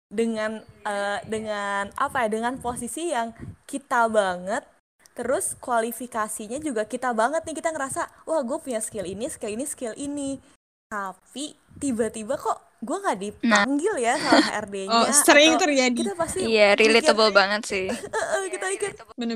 dengan 0.07 0.63
eh, 0.87 1.19
dengan 1.27 1.91
apa 1.99 2.23
ya 2.23 2.29
dengan 2.31 2.55
posisi 2.57 3.11
yang 3.11 3.35
kita 3.67 4.07
banget 4.07 4.63
terus 5.11 5.55
kualifikasinya 5.59 6.59
juga 6.59 6.83
kita 6.83 7.11
banget 7.11 7.43
nih 7.43 7.55
kita 7.55 7.71
ngerasa 7.71 8.07
wah 8.23 8.43
gue 8.43 8.59
punya 8.59 8.79
skill 8.79 9.03
ini 9.03 9.27
skill 9.27 9.51
ini 9.51 9.63
skill 9.63 9.95
ini 9.95 10.39
tapi 10.87 11.55
tiba-tiba 11.79 12.35
kok 12.35 12.59
gue 12.83 12.97
nggak 12.99 13.19
dipanggil 13.19 13.95
ya 13.97 14.19
sama 14.19 14.43
HRD-nya 14.51 14.91
Oh, 14.91 15.07
sering 15.15 15.55
terjadi. 15.55 15.95
kita 15.95 16.15
pasti 16.15 16.43
iya 16.43 16.75
mikir, 16.75 16.83
relatable 16.83 17.31
banget 17.31 17.61
sih 17.63 17.87
kita 18.53 18.65
mikir 18.71 18.91
Bener 19.15 19.35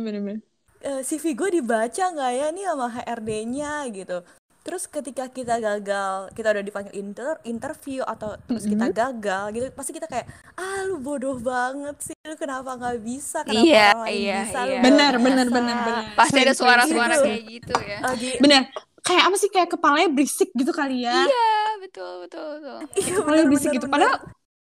bener 0.79 0.87
bener. 0.87 0.99
eh, 0.99 1.01
CV 1.03 1.35
gue 1.35 1.49
dibaca 1.53 2.03
nggak 2.13 2.31
ya 2.33 2.45
nih 2.51 2.65
sama 2.65 2.85
HRD-nya 2.89 3.71
gitu. 3.91 4.17
Terus 4.59 4.85
ketika 4.85 5.31
kita 5.31 5.57
gagal, 5.57 6.29
kita 6.35 6.47
udah 6.51 6.61
dipanggil 6.61 6.93
inter 6.93 7.39
interview 7.43 8.03
atau 8.03 8.35
terus 8.45 8.67
kita 8.67 8.91
gagal 8.91 9.43
gitu, 9.55 9.65
pasti 9.73 9.91
kita 9.91 10.05
kayak 10.05 10.27
ah 10.55 10.83
lu 10.85 10.99
bodoh 10.99 11.39
banget 11.41 11.95
sih, 12.03 12.15
lu 12.27 12.35
kenapa 12.35 12.75
nggak 12.75 12.99
bisa, 13.01 13.41
kenapa 13.47 13.65
Iya, 13.65 13.87
orang 13.87 14.03
lain 14.05 14.13
iya, 14.19 14.39
bisa, 14.43 14.59
iya. 14.67 14.79
Benar, 14.83 15.13
bisa." 15.15 15.25
benar, 15.25 15.47
benar, 15.49 15.77
benar. 15.81 16.03
pasti 16.13 16.37
ada 16.39 16.53
suara-suara 16.53 17.15
gitu. 17.15 17.23
kayak 17.23 17.41
gitu 17.49 17.75
ya 17.81 17.99
Lagi 18.03 18.29
Bener. 18.37 18.61
Kayak 18.99 19.23
apa 19.31 19.37
sih 19.39 19.49
kayak 19.49 19.69
kepalanya 19.73 20.09
berisik 20.11 20.49
gitu 20.53 20.71
kali 20.75 21.07
ya? 21.07 21.23
iya 21.25 21.49
betul 21.81 22.27
betul 22.27 22.45
betul 22.59 22.77
iya 23.01 23.13
Kepalanya 23.15 23.45
benar 23.45 23.49
berisik 23.49 23.71
benar 23.71 23.75
gitu. 23.79 23.87
benar. 23.87 23.93
Padahal, 23.95 24.15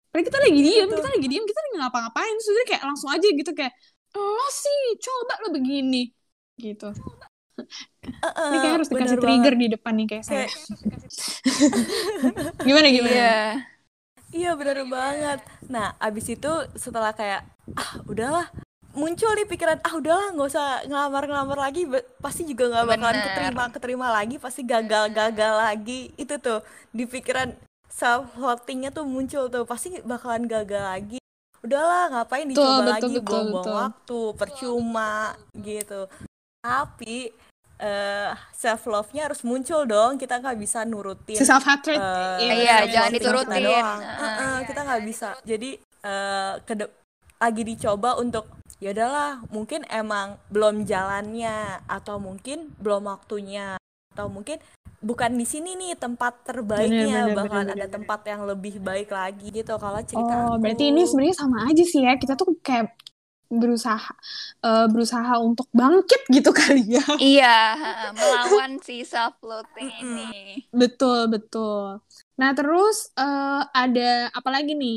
padahal 0.09 0.24
kita 0.24 0.38
lagi 0.40 0.61
diem, 0.62 0.88
Gitu. 0.88 0.94
kita 0.94 1.09
lagi 1.11 1.26
diem, 1.28 1.44
kita 1.44 1.61
lagi 1.61 1.76
ngapa-ngapain. 1.83 2.37
Sudah 2.40 2.62
kayak 2.64 2.83
langsung 2.87 3.11
aja 3.12 3.28
gitu 3.28 3.50
kayak 3.52 3.74
lo 4.16 4.47
sih 4.62 4.81
coba 5.05 5.35
lo 5.42 5.49
begini 5.57 6.03
gitu. 6.61 6.87
Eh, 8.07 8.33
Ini 8.49 8.57
kayak 8.62 8.75
harus 8.81 8.88
dikasih 8.92 9.18
banget. 9.18 9.23
trigger 9.23 9.55
di 9.61 9.66
depan 9.75 9.92
nih 9.99 10.07
kayak 10.11 10.25
saya. 10.27 10.47
Kayak, 10.47 10.51
Gimana 12.66 12.88
gimana? 12.90 13.14
iya 13.14 13.33
Iya 14.29 14.51
bener 14.61 14.79
banget. 14.97 15.38
Nah 15.73 15.87
abis 16.07 16.27
itu 16.37 16.53
setelah 16.77 17.12
kayak 17.16 17.49
ah 17.81 17.90
udahlah 18.12 18.47
muncul 18.92 19.31
nih 19.37 19.47
pikiran 19.49 19.79
ah 19.87 19.94
udahlah 20.01 20.27
nggak 20.35 20.49
usah 20.53 20.66
ngelamar-ngelamar 20.88 21.59
lagi 21.66 21.83
Be- 21.92 22.09
pasti 22.25 22.42
juga 22.51 22.64
nggak 22.73 22.87
bakalan 22.92 23.18
Bener. 23.21 23.25
keterima 23.25 23.64
keterima 23.75 24.07
lagi 24.11 24.37
pasti 24.44 24.61
gagal-gagal 24.66 25.53
lagi 25.64 26.01
itu 26.18 26.35
tuh 26.40 26.61
di 26.90 27.05
pikiran 27.07 27.49
self 27.88 28.33
nya 28.81 28.90
tuh 28.92 29.05
muncul 29.07 29.44
tuh 29.55 29.64
pasti 29.68 30.01
bakalan 30.03 30.44
gagal 30.51 30.83
lagi 30.83 31.18
udahlah 31.68 32.02
ngapain 32.11 32.46
dicoba 32.46 32.66
betul, 32.72 32.85
lagi 32.88 33.14
buang-buang 33.20 33.62
betul. 33.62 33.76
waktu 33.76 34.20
percuma 34.35 35.12
gitu 35.54 36.00
tapi 36.59 37.31
eh 37.78 38.31
self 38.50 38.90
love-nya 38.90 39.31
harus 39.31 39.46
muncul 39.46 39.87
dong 39.87 40.18
kita 40.18 40.42
nggak 40.42 40.59
bisa 40.59 40.83
nurutin 40.83 41.38
Si 41.38 41.46
self 41.46 41.62
hatred. 41.62 41.94
Eh, 41.94 42.66
Iya, 42.66 42.83
self 42.83 42.90
jangan 42.90 43.07
love 43.07 43.14
kita 43.14 43.22
diturutin. 43.22 43.62
doang. 43.62 44.00
Heeh. 44.02 44.18
Heeh, 44.18 44.57
kita 44.66 44.81
nggak 44.83 45.02
bisa. 45.07 45.28
Jadi 45.46 45.70
eh 46.02 46.52
kede- 46.66 46.94
lagi 47.38 47.62
dicoba 47.62 48.18
untuk 48.18 48.50
ya 48.83 48.90
udahlah, 48.90 49.46
mungkin 49.48 49.87
emang 49.87 50.42
belum 50.50 50.83
jalannya 50.83 51.87
atau 51.87 52.18
mungkin 52.18 52.74
belum 52.83 53.07
waktunya 53.07 53.78
atau 54.18 54.26
mungkin 54.37 54.59
bukan 54.98 55.31
di 55.38 55.46
sini 55.46 55.70
nih 55.78 55.94
tempat 55.94 56.42
terbaiknya, 56.48 57.14
Bener, 57.14 57.38
bener, 57.38 57.38
bakalan 57.38 57.68
bener, 57.68 57.76
ada 57.78 57.87
bener. 57.87 57.88
tempat 57.94 58.20
yang 58.26 58.42
lebih 58.50 58.74
baik 58.83 59.09
lagi 59.14 59.46
gitu 59.54 59.78
kalau 59.78 60.02
cerita 60.02 60.35
Oh, 60.35 60.48
aku. 60.50 60.59
berarti 60.62 60.83
ini 60.90 61.00
sebenarnya 61.09 61.37
sama 61.42 61.59
aja 61.68 61.83
sih 61.92 62.00
ya. 62.07 62.12
Kita 62.22 62.33
tuh 62.40 62.48
kayak 62.66 62.87
berusaha 63.52 64.12
eh, 64.66 64.87
berusaha 64.92 65.33
untuk 65.48 65.68
bangkit 65.81 66.22
gitu 66.37 66.50
kali 66.61 66.83
ya. 66.98 67.04
iya 67.31 67.46
melawan 68.18 68.72
si 68.87 68.96
self 69.12 69.35
loathing 69.48 69.90
ini 70.02 70.31
Betul, 70.81 71.18
betul. 71.33 71.81
Nah, 72.38 72.50
terus 72.57 72.96
eh, 73.18 73.61
ada 73.81 74.02
apa 74.38 74.48
lagi 74.54 74.71
nih? 74.83 74.94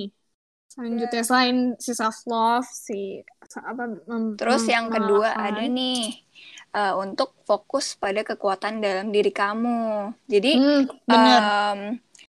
Selanjutnya 0.74 1.22
selain 1.30 1.57
si 1.86 1.91
self 1.99 2.17
love, 2.32 2.67
si 2.88 2.93
apa 3.72 3.84
mem- 4.09 4.39
Terus 4.39 4.63
mem- 4.63 4.74
yang 4.74 4.88
kedua 4.95 5.30
ada 5.47 5.63
nih 5.78 5.97
eh, 6.76 6.93
untuk 7.03 7.30
fokus 7.47 7.95
pada 7.99 8.22
kekuatan 8.24 8.80
dalam 8.86 9.07
diri 9.15 9.32
kamu. 9.32 10.11
Jadi 10.28 10.51
Hmm, 10.55 10.88
bener. 11.07 11.41
em, 11.41 11.80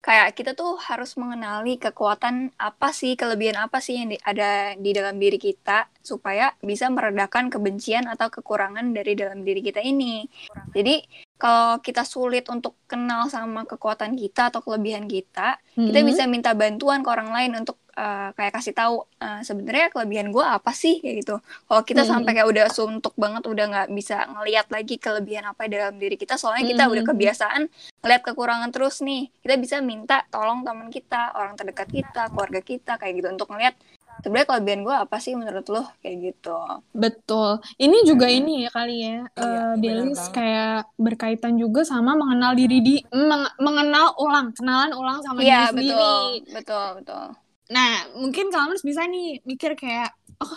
kayak 0.05 0.37
kita 0.37 0.51
tuh 0.53 0.77
harus 0.77 1.17
mengenali 1.17 1.81
kekuatan 1.81 2.53
apa 2.61 2.93
sih, 2.93 3.17
kelebihan 3.17 3.57
apa 3.57 3.81
sih 3.81 3.97
yang 3.97 4.09
di- 4.13 4.21
ada 4.21 4.77
di 4.77 4.91
dalam 4.93 5.17
diri 5.17 5.37
kita 5.41 5.89
supaya 6.03 6.53
bisa 6.61 6.85
meredakan 6.93 7.49
kebencian 7.49 8.05
atau 8.05 8.29
kekurangan 8.29 8.85
dari 8.93 9.17
dalam 9.17 9.41
diri 9.41 9.61
kita 9.65 9.81
ini. 9.81 10.29
Jadi 10.75 11.24
kalau 11.35 11.77
kita 11.79 12.01
sulit 12.01 12.47
untuk 12.47 12.79
kenal 12.85 13.27
sama 13.27 13.63
kekuatan 13.63 14.15
kita 14.15 14.47
atau 14.47 14.59
kelebihan 14.59 15.03
kita, 15.05 15.59
kita 15.75 15.99
Hmm. 15.99 16.07
bisa 16.07 16.23
minta 16.25 16.51
bantuan 16.51 17.03
ke 17.03 17.09
orang 17.09 17.31
lain 17.31 17.51
untuk 17.59 17.75
eh, 17.95 18.29
kayak 18.35 18.59
kasih 18.59 18.75
tahu 18.75 19.07
eh, 19.19 19.39
sebenarnya 19.39 19.87
kelebihan 19.87 20.27
gue 20.27 20.43
apa 20.43 20.75
sih 20.75 20.99
kayak 20.99 21.15
gitu 21.15 21.35
kalau 21.65 21.79
kita 21.79 22.03
Hmm. 22.03 22.11
sampai 22.11 22.35
kayak 22.35 22.51
udah 22.51 22.65
suntuk 22.67 23.15
banget 23.15 23.47
udah 23.47 23.65
nggak 23.71 23.87
bisa 23.89 24.27
ngelihat 24.27 24.67
lagi 24.67 24.99
kelebihan 24.99 25.47
apa 25.47 25.63
dalam 25.65 25.95
diri 25.95 26.19
kita 26.19 26.35
soalnya 26.35 26.67
kita 26.67 26.83
udah 26.85 27.03
Hmm. 27.03 27.11
kebiasaan 27.15 27.61
ngeliat 28.03 28.21
kekurangan 28.21 28.67
terus 28.69 28.99
nih 28.99 29.31
kita 29.39 29.55
bisa 29.55 29.75
minta 29.79 30.27
tolong 30.27 30.67
teman 30.67 30.91
kita 30.91 31.31
orang 31.33 31.55
terdekat 31.55 31.87
kita 31.87 32.27
keluarga 32.29 32.59
kita 32.59 32.99
kayak 32.99 33.15
gitu 33.15 33.27
untuk 33.31 33.47
ngeliat 33.47 33.79
sebenarnya 34.21 34.47
kelebihan 34.47 34.81
gue 34.81 34.95
apa 34.95 35.17
sih 35.17 35.33
menurut 35.33 35.65
lo 35.67 35.83
kayak 35.99 36.17
gitu 36.23 36.55
Betul. 36.91 37.59
Ini 37.75 37.97
juga 38.03 38.27
Hmm. 38.27 38.37
ini 38.39 38.53
ya 38.63 38.69
kali 38.69 38.95
ya. 39.01 39.17
Iya, 39.33 39.63
Delis 39.75 40.15
banget. 40.17 40.33
kayak 40.33 40.77
berkaitan 40.95 41.53
juga 41.55 41.81
sama 41.83 42.13
mengenal 42.13 42.53
diri 42.53 42.79
di 42.79 42.95
meng- 43.11 43.53
mengenal 43.57 44.15
ulang, 44.17 44.53
kenalan 44.53 44.91
ulang 44.93 45.19
sama 45.21 45.39
iya 45.39 45.69
diri 45.69 45.91
betul 45.91 45.99
sendiri. 45.99 46.53
betul 46.53 46.87
betul 47.01 47.25
Nah, 47.65 47.91
mungkin 48.13 48.53
kalian 48.53 48.81
bisa 48.81 49.09
nih 49.09 49.41
mikir 49.41 49.73
kayak 49.73 50.13
oh, 50.37 50.53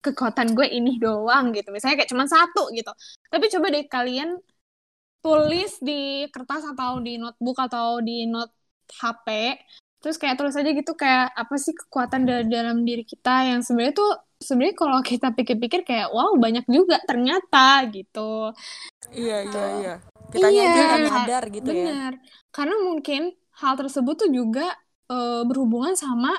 kekuatan 0.00 0.56
gue 0.56 0.64
ini 0.64 0.96
doang 0.96 1.52
gitu. 1.52 1.68
Misalnya 1.68 2.00
kayak 2.00 2.08
cuma 2.08 2.24
satu 2.24 2.72
gitu. 2.72 2.88
Tapi 3.28 3.44
coba 3.52 3.66
deh 3.68 3.84
kalian 3.84 4.40
tulis 5.20 5.76
di 5.82 6.24
kertas 6.30 6.64
atau 6.64 7.02
di 7.02 7.18
notebook 7.18 7.58
atau 7.60 8.00
di 8.00 8.24
note 8.24 8.54
HP. 8.88 9.58
Terus 10.06 10.16
kayak 10.22 10.38
tulis 10.38 10.54
aja 10.54 10.70
gitu 10.70 10.92
kayak 10.94 11.34
apa 11.34 11.54
sih 11.58 11.74
kekuatan 11.74 12.20
da- 12.30 12.46
dalam 12.46 12.86
diri 12.86 13.02
kita 13.02 13.42
yang 13.50 13.60
sebenarnya 13.66 13.94
tuh 13.98 14.10
sebenarnya 14.38 14.76
kalau 14.78 14.98
kita 15.02 15.28
pikir-pikir 15.34 15.80
kayak 15.82 16.14
wow 16.14 16.30
banyak 16.38 16.62
juga 16.70 17.02
ternyata 17.02 17.82
gitu. 17.90 18.54
Iya 19.10 19.36
iya 19.42 19.42
Betul. 19.50 19.68
iya. 19.82 19.94
Kita 20.30 20.46
Iya. 20.46 20.62
aja 20.70 20.96
nyadar 21.10 21.42
gitu 21.50 21.70
ya. 21.74 21.90
Bener. 21.90 22.12
Karena 22.54 22.74
mungkin 22.86 23.20
hal 23.58 23.74
tersebut 23.80 24.14
tuh 24.22 24.30
juga 24.30 24.66
eh, 25.10 25.42
berhubungan 25.48 25.94
sama 25.98 26.30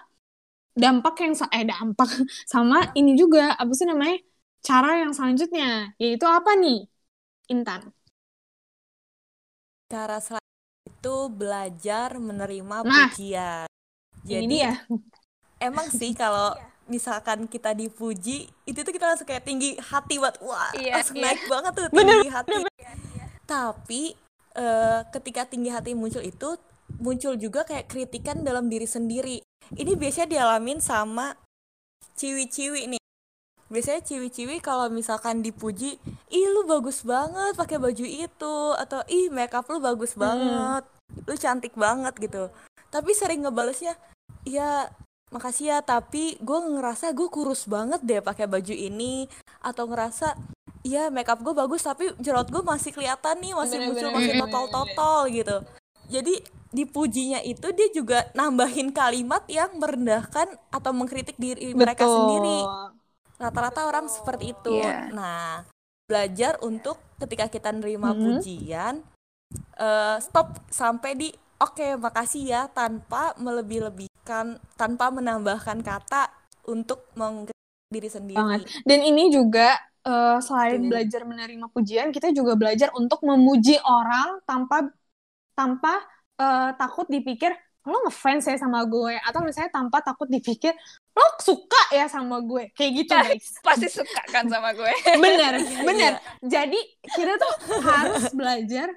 dampak 0.84 1.16
yang 1.26 1.34
eh 1.58 1.66
dampak 1.68 2.10
sama 2.54 2.78
ini 3.00 3.12
juga 3.20 3.52
apa 3.62 3.72
sih 3.76 3.88
namanya 3.90 4.16
cara 4.64 4.90
yang 5.04 5.12
selanjutnya 5.18 5.92
yaitu 6.02 6.26
apa 6.28 6.52
nih 6.64 6.88
Intan. 7.54 7.82
Cara 9.92 10.20
selanjutnya 10.20 10.47
itu 10.98 11.16
belajar 11.30 12.18
menerima 12.18 12.78
Nah, 12.82 13.14
pujian. 13.14 13.70
Ini 14.26 14.26
Jadi 14.26 14.46
dia. 14.50 14.74
emang 15.62 15.88
sih 15.94 16.12
kalau 16.18 16.58
misalkan 16.90 17.46
kita 17.46 17.72
dipuji, 17.72 18.50
itu 18.66 18.80
tuh 18.82 18.92
kita 18.92 19.06
langsung 19.06 19.28
kayak 19.28 19.46
tinggi 19.46 19.78
hati 19.78 20.18
buat 20.18 20.42
wah, 20.42 20.74
Iya, 20.74 21.00
langsung 21.00 21.20
iya. 21.20 21.32
naik 21.32 21.42
banget 21.46 21.72
tuh 21.76 21.86
tinggi 21.94 22.30
hati. 22.32 22.56
Tapi 23.46 24.02
eh, 24.58 25.02
ketika 25.14 25.42
tinggi 25.48 25.70
hati 25.70 25.94
muncul 25.94 26.24
itu 26.24 26.58
muncul 26.98 27.36
juga 27.38 27.64
kayak 27.64 27.88
kritikan 27.88 28.42
dalam 28.42 28.68
diri 28.68 28.88
sendiri. 28.88 29.38
Ini 29.70 29.94
biasanya 30.00 30.28
dialamin 30.32 30.80
sama 30.80 31.36
ciwi-ciwi 32.16 32.96
nih. 32.96 33.02
Biasanya 33.68 34.02
ciwi-ciwi 34.04 34.64
kalau 34.64 34.88
misalkan 34.88 35.44
dipuji, 35.44 36.00
ih 36.32 36.48
lu 36.48 36.64
bagus 36.64 37.04
banget 37.04 37.56
pakai 37.60 37.78
baju 37.78 38.06
itu 38.08 38.58
atau 38.80 39.04
ih 39.12 39.28
makeup 39.28 39.68
lu 39.68 39.84
bagus 39.84 40.16
banget, 40.16 40.88
lu 41.28 41.36
cantik 41.36 41.76
banget 41.76 42.16
gitu. 42.16 42.48
Tapi 42.88 43.12
sering 43.12 43.44
ngebalesnya, 43.44 44.00
ya 44.48 44.88
makasih 45.28 45.76
ya 45.76 45.78
tapi 45.84 46.40
gue 46.40 46.60
ngerasa 46.80 47.12
gue 47.12 47.28
kurus 47.28 47.68
banget 47.68 48.00
deh 48.00 48.24
pakai 48.24 48.48
baju 48.48 48.72
ini 48.72 49.28
atau 49.60 49.84
ngerasa 49.92 50.40
iya 50.88 51.12
makeup 51.12 51.44
gue 51.44 51.52
bagus 51.52 51.84
tapi 51.84 52.16
jerawat 52.24 52.48
gue 52.48 52.64
masih 52.64 52.96
kelihatan 52.96 53.36
nih 53.44 53.52
masih 53.52 53.76
Bener, 53.84 53.88
muncul 53.92 54.08
bener, 54.08 54.16
masih 54.16 54.34
bener, 54.40 54.44
totol-totol 54.48 55.20
gitu. 55.36 55.58
Jadi 56.08 56.34
dipujinya 56.72 57.44
itu 57.44 57.68
dia 57.76 57.88
juga 57.92 58.32
nambahin 58.32 58.96
kalimat 58.96 59.44
yang 59.52 59.76
merendahkan 59.76 60.48
atau 60.72 60.92
mengkritik 60.96 61.36
diri 61.36 61.76
mereka 61.76 62.08
sendiri 62.08 62.64
rata-rata 63.38 63.86
orang 63.86 64.06
seperti 64.10 64.52
itu 64.52 64.76
Iya. 64.76 65.14
nah 65.14 65.64
belajar 66.06 66.58
untuk 66.62 66.98
ketika 67.18 67.46
kita 67.48 67.70
nerima 67.72 68.14
Mhm. 68.14 68.22
pujian 68.42 68.96
eh, 69.78 70.18
stop 70.20 70.60
sampai 70.68 71.14
di 71.14 71.30
oke 71.58 71.98
makasih 71.98 72.44
ya 72.44 72.62
tanpa 72.68 73.34
melebih-lebihkan 73.38 74.58
tanpa 74.76 75.10
menambahkan 75.10 75.82
kata 75.82 76.30
untuk 76.68 77.08
mengkritik 77.16 77.56
diri 77.88 78.10
sendiri 78.12 78.36
Banget. 78.36 78.68
Dan 78.84 79.00
ini 79.02 79.32
juga 79.32 79.78
eh, 80.04 80.40
selain 80.40 80.88
belajar 80.88 81.24
menerima 81.24 81.68
pujian, 81.68 82.12
kita 82.12 82.32
juga 82.32 82.56
belajar 82.56 82.92
untuk 82.96 83.20
memuji 83.24 83.76
orang 83.84 84.40
tanpa 84.44 84.88
tanpa 85.54 86.00
eh, 86.38 86.72
takut 86.76 87.08
dipikir 87.08 87.52
lo 87.84 88.04
ngefans 88.04 88.44
ya 88.46 88.60
sama 88.60 88.84
gue 88.84 89.16
atau 89.16 89.40
misalnya 89.40 89.72
tanpa 89.72 90.04
takut 90.04 90.28
dipikir 90.28 90.76
lo 91.18 91.28
suka 91.42 91.82
ya 91.92 92.06
sama 92.06 92.38
gue? 92.46 92.70
Kayak 92.78 92.92
gitu 93.04 93.14
guys. 93.18 93.46
pasti 93.68 93.88
suka 93.90 94.22
kan 94.30 94.46
sama 94.48 94.72
gue. 94.78 94.92
Bener 95.26 95.54
Iya, 95.58 95.82
bener. 95.84 96.14
Jadi 96.46 96.80
kita 97.16 97.34
tuh 97.42 97.54
harus 97.82 98.30
belajar 98.32 98.88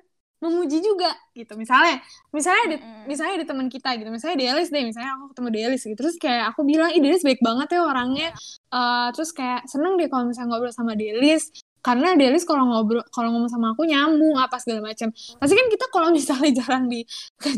memuji 0.40 0.80
juga 0.80 1.12
gitu. 1.36 1.52
Misalnya 1.56 2.00
misalnya 2.32 2.64
di, 2.72 2.76
Mm-mm. 2.80 3.04
misalnya 3.04 3.36
di 3.44 3.46
teman 3.48 3.68
kita 3.68 3.92
gitu. 4.00 4.08
Misalnya 4.08 4.36
Delis 4.40 4.68
deh 4.72 4.84
misalnya 4.88 5.10
aku 5.20 5.24
ketemu 5.36 5.48
Delis 5.52 5.80
gitu. 5.84 5.96
Terus 6.00 6.16
kayak 6.16 6.44
aku 6.56 6.60
bilang 6.64 6.90
ih 6.96 7.00
Delis 7.04 7.20
baik 7.24 7.40
banget 7.44 7.68
ya 7.76 7.80
orangnya. 7.84 8.28
Eh, 8.72 9.08
terus 9.12 9.30
kayak 9.36 9.68
seneng 9.68 10.00
deh 10.00 10.08
kalau 10.08 10.24
misalnya 10.28 10.48
ngobrol 10.56 10.72
sama 10.72 10.96
Delis. 10.96 11.52
Karena 11.80 12.12
Delis 12.16 12.44
kalau 12.48 12.64
ngobrol 12.68 13.04
kalau 13.12 13.28
ngomong 13.36 13.52
sama 13.52 13.72
aku 13.76 13.84
nyambung 13.88 14.36
apa 14.40 14.56
segala 14.60 14.80
macam. 14.92 15.12
Pasti 15.12 15.54
kan 15.56 15.66
kita 15.68 15.86
kalau 15.92 16.08
misalnya 16.12 16.50
jarang 16.64 16.84
di 16.88 17.00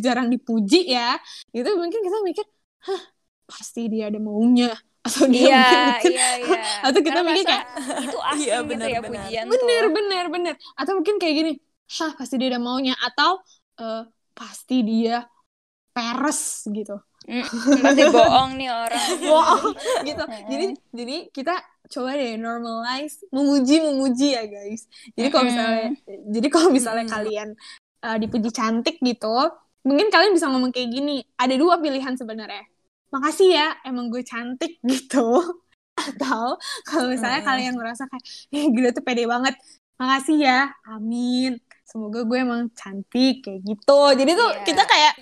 jarang 0.02 0.26
dipuji 0.30 0.90
ya 0.90 1.14
gitu 1.54 1.70
mungkin 1.78 2.00
kita 2.02 2.18
mikir 2.26 2.46
hah 2.82 3.02
pasti 3.48 3.88
dia 3.90 4.08
ada 4.10 4.18
maunya. 4.22 4.72
Atau 5.06 5.26
dia 5.26 5.42
iya 5.42 5.58
mungkin 5.58 5.78
mikir 5.98 6.12
iya 6.14 6.28
iya. 6.38 6.60
Atau 6.86 7.00
kita 7.02 7.20
Karena 7.20 7.30
mikir 7.34 7.46
kayak 7.50 7.64
itu 8.06 8.18
asing 8.30 8.38
Iya, 8.46 8.56
gitu 8.62 8.68
benar, 8.70 8.86
ya 8.88 9.00
benar. 9.02 9.24
pujian 9.26 9.44
bener 9.50 9.82
tuh. 9.82 9.92
Bener 9.98 10.24
bener 10.30 10.54
atau 10.78 10.92
mungkin 10.94 11.16
kayak 11.18 11.34
gini 11.34 11.52
hah 11.98 12.10
pasti 12.14 12.34
dia 12.38 12.48
ada 12.54 12.60
maunya. 12.62 12.94
Atau 13.02 13.42
eh, 13.82 14.02
pasti 14.32 14.76
dia 14.86 15.26
peres 15.92 16.64
gitu. 16.70 16.96
Mm, 17.22 17.46
pasti 17.82 18.02
bohong 18.10 18.50
nih 18.58 18.70
orang. 18.70 19.06
Wow 19.26 19.58
gitu. 20.06 20.24
Jadi 20.50 20.66
jadi 20.94 21.16
kita 21.34 21.54
coba 21.92 22.10
deh 22.16 22.38
normalize 22.38 23.26
memuji 23.34 23.82
memuji 23.82 24.38
ya 24.38 24.46
guys. 24.46 24.86
Jadi 25.18 25.28
kalau 25.34 25.44
misalnya 25.50 25.86
jadi 26.30 26.48
kalau 26.48 26.68
misalnya 26.70 27.06
kalian 27.10 27.48
eh, 28.06 28.16
dipuji 28.22 28.50
cantik 28.54 29.02
gitu 29.02 29.34
mungkin 29.82 30.14
kalian 30.14 30.30
bisa 30.30 30.46
ngomong 30.46 30.70
kayak 30.70 30.94
gini 30.94 31.26
ada 31.34 31.54
dua 31.58 31.78
pilihan 31.82 32.14
sebenarnya 32.14 32.62
makasih 33.12 33.48
ya 33.52 33.68
emang 33.84 34.08
gue 34.08 34.22
cantik 34.24 34.80
gitu 34.90 35.38
atau 35.92 36.56
kalau 36.82 37.06
misalnya 37.06 37.44
kalian 37.44 37.76
ngerasa 37.76 38.08
kayak 38.08 38.24
eh 38.50 38.64
gila 38.72 38.90
tuh 38.90 39.04
pede 39.04 39.28
banget 39.28 39.54
makasih 39.94 40.40
ya 40.40 40.60
amin 40.88 41.60
semoga 41.84 42.24
gue 42.24 42.38
emang 42.40 42.72
cantik 42.72 43.44
kayak 43.44 43.60
gitu 43.62 44.00
jadi 44.16 44.32
tuh 44.32 44.48
Iya. 44.50 44.64
kita 44.64 44.82
kayak 44.82 45.12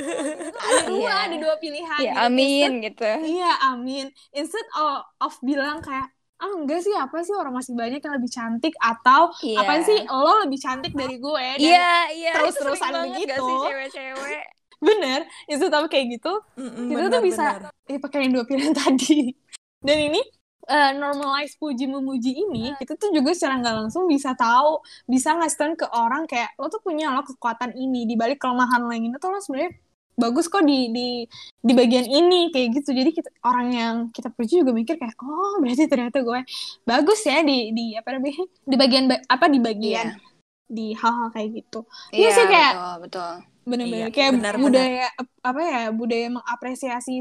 ada 0.64 0.80
dua 0.86 1.02
Iya. 1.02 1.14
ada 1.26 1.36
dua 1.36 1.54
pilihan 1.58 1.98
ya 1.98 2.12
gitu. 2.14 2.22
amin 2.22 2.70
gitu 2.80 3.04
Iya, 3.20 3.50
amin. 3.66 4.06
Instead 4.30 4.66
of, 4.78 5.02
of 5.18 5.34
bilang 5.42 5.82
kayak, 5.82 6.06
ah 6.38 6.50
enggak 6.54 6.80
sih, 6.80 6.94
apa 6.94 7.18
sih 7.20 7.34
orang 7.34 7.50
masih 7.52 7.74
banyak 7.74 7.98
yang 7.98 8.14
lebih 8.14 8.30
cantik 8.30 8.74
atau 8.78 9.34
Iya. 9.42 9.58
apaan 9.58 9.82
sih 9.82 9.98
lo 10.06 10.46
lebih 10.46 10.60
cantik 10.62 10.92
dari 10.94 11.16
gue 11.18 11.46
dan 11.58 12.34
terus-terusan 12.38 12.78
sering 12.78 12.94
banget 12.94 13.10
gak 13.10 13.18
begitu. 13.18 13.42
sih 13.42 13.58
cewek-cewek 13.66 14.42
bener 14.84 15.20
instead 15.46 15.72
of 15.72 15.88
kayak 15.88 16.12
gitu 16.12 16.32
Mm-mm, 16.54 16.92
kita 16.92 17.08
tuh 17.08 17.22
bisa 17.24 17.44
benar. 17.58 17.72
eh 17.88 17.98
pakai 17.98 18.18
yang 18.22 18.32
dua 18.36 18.44
pilihan 18.44 18.74
tadi 18.84 19.32
dan 19.80 19.98
ini 19.98 20.20
eh, 20.64 20.90
normalize 20.92 21.56
puji 21.56 21.88
memuji 21.88 22.36
ini 22.36 22.76
kita 22.76 22.94
tuh 22.94 23.08
juga 23.10 23.32
secara 23.32 23.58
nggak 23.58 23.74
langsung 23.80 24.04
bisa 24.04 24.32
tahu 24.32 24.80
bisa 25.04 25.32
ngasih 25.34 25.74
ke 25.74 25.86
orang 25.90 26.24
kayak 26.24 26.52
lo 26.54 26.68
tuh 26.68 26.80
punya 26.80 27.08
lo 27.10 27.20
kekuatan 27.20 27.72
ini 27.72 28.04
di 28.04 28.14
balik 28.14 28.36
kelemahan 28.38 28.80
lo 28.80 28.92
yang 28.92 29.08
ini 29.08 29.16
tuh 29.16 29.28
lo 29.28 29.40
sebenarnya 29.40 29.72
bagus 30.14 30.46
kok 30.46 30.62
di 30.62 30.94
di 30.94 31.08
di 31.58 31.72
bagian 31.74 32.06
ini 32.06 32.48
kayak 32.48 32.78
gitu 32.78 32.94
jadi 32.94 33.10
kita 33.10 33.34
orang 33.42 33.68
yang 33.74 33.94
kita 34.08 34.30
puji 34.30 34.62
juga 34.62 34.70
mikir 34.70 34.94
kayak 34.94 35.18
oh 35.18 35.58
berarti 35.58 35.90
ternyata 35.90 36.22
gue 36.22 36.38
bagus 36.86 37.18
ya 37.26 37.42
di 37.42 37.74
di 37.74 37.98
apa 37.98 38.14
namanya 38.14 38.46
di 38.62 38.76
bagian 38.78 39.04
ba- 39.10 39.24
apa 39.26 39.46
di 39.50 39.58
bagian 39.58 40.14
Iya. 40.14 40.33
Di 40.66 40.92
hal-hal 40.92 41.28
kayak 41.28 41.50
gitu 41.54 41.84
Iya 42.10 42.28
sih, 42.30 42.46
kayak- 42.46 42.74
betul 42.74 42.94
betul 43.02 43.32
bener-bener 43.64 44.00
Iya, 44.02 44.08
kayak 44.10 44.30
benar-benar. 44.34 44.64
budaya 44.64 45.06
apa 45.40 45.60
ya 45.62 45.82
budaya 45.88 46.28
mengapresiasi 46.30 47.14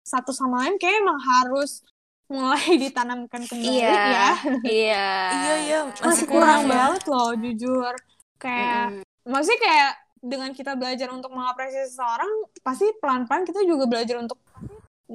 satu 0.00 0.32
sama 0.32 0.64
lain 0.64 0.76
kayak 0.76 0.96
emang 0.98 1.20
harus 1.20 1.84
mulai 2.24 2.64
ditanamkan 2.82 3.44
kembali 3.44 3.68
iya 3.70 3.92
ya 3.92 4.28
iya 4.64 5.08
iya 5.30 5.54
iya 5.60 5.78
masih 6.00 6.24
Mm-mm. 6.24 6.32
kurang 6.32 6.62
Iya. 6.62 6.70
banget 6.70 7.02
loh 7.06 7.30
jujur 7.34 7.92
kayak 8.38 8.84
Mm-mm. 8.90 9.04
maksudnya 9.24 9.60
kayak 9.60 9.92
dengan 10.18 10.50
kita 10.50 10.72
belajar 10.72 11.08
untuk 11.08 11.28
mengapresiasi 11.30 11.92
seseorang 11.92 12.32
pasti 12.60 12.88
pelan-pelan 12.96 13.44
kita 13.44 13.60
juga 13.62 13.84
belajar 13.84 14.16
untuk 14.18 14.40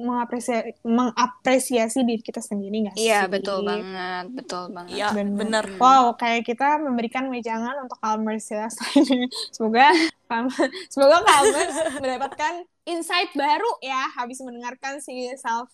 mengapresiasi 0.00 0.72
mengapresiasi 0.82 1.98
diri 2.08 2.24
kita 2.24 2.40
sendiri 2.40 2.88
nggak 2.88 2.96
sih? 2.96 3.06
Iya, 3.06 3.28
betul 3.28 3.62
banget, 3.62 4.24
betul 4.32 4.64
banget. 4.72 4.96
Iya, 4.96 5.08
Bener. 5.12 5.36
bener. 5.36 5.64
Wow, 5.76 6.16
kayak 6.16 6.48
kita 6.48 6.80
memberikan 6.80 7.28
wejangan 7.28 7.84
untuk 7.84 8.00
Calmers 8.00 8.48
ya. 8.48 8.66
semoga 9.54 9.92
semoga 10.88 11.18
Calmers 11.22 11.76
mendapatkan 12.00 12.64
insight 12.88 13.30
baru 13.36 13.70
ya 13.84 14.08
habis 14.16 14.40
mendengarkan 14.40 14.98
si 15.04 15.28
self 15.36 15.68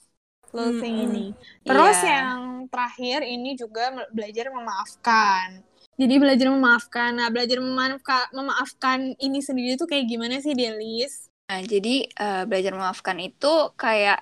Mm-mm. 0.55 0.83
ini. 0.83 1.27
Terus 1.67 1.99
Iya. 2.03 2.11
yang 2.23 2.39
terakhir 2.71 3.27
ini 3.27 3.59
juga 3.59 3.93
belajar 4.15 4.49
memaafkan. 4.51 5.61
Jadi 5.97 6.15
belajar 6.21 6.49
memaafkan. 6.53 7.11
Nah, 7.17 7.29
belajar 7.33 7.57
memaafkan, 7.57 8.29
memaafkan 8.37 8.99
ini 9.17 9.41
sendiri 9.41 9.81
tuh 9.81 9.89
kayak 9.89 10.05
gimana 10.09 10.37
sih, 10.45 10.53
Delis? 10.53 11.29
Nah, 11.47 11.63
jadi 11.63 12.11
eh, 12.11 12.43
belajar 12.51 12.75
memaafkan 12.75 13.19
itu 13.23 13.71
kayak 13.79 14.19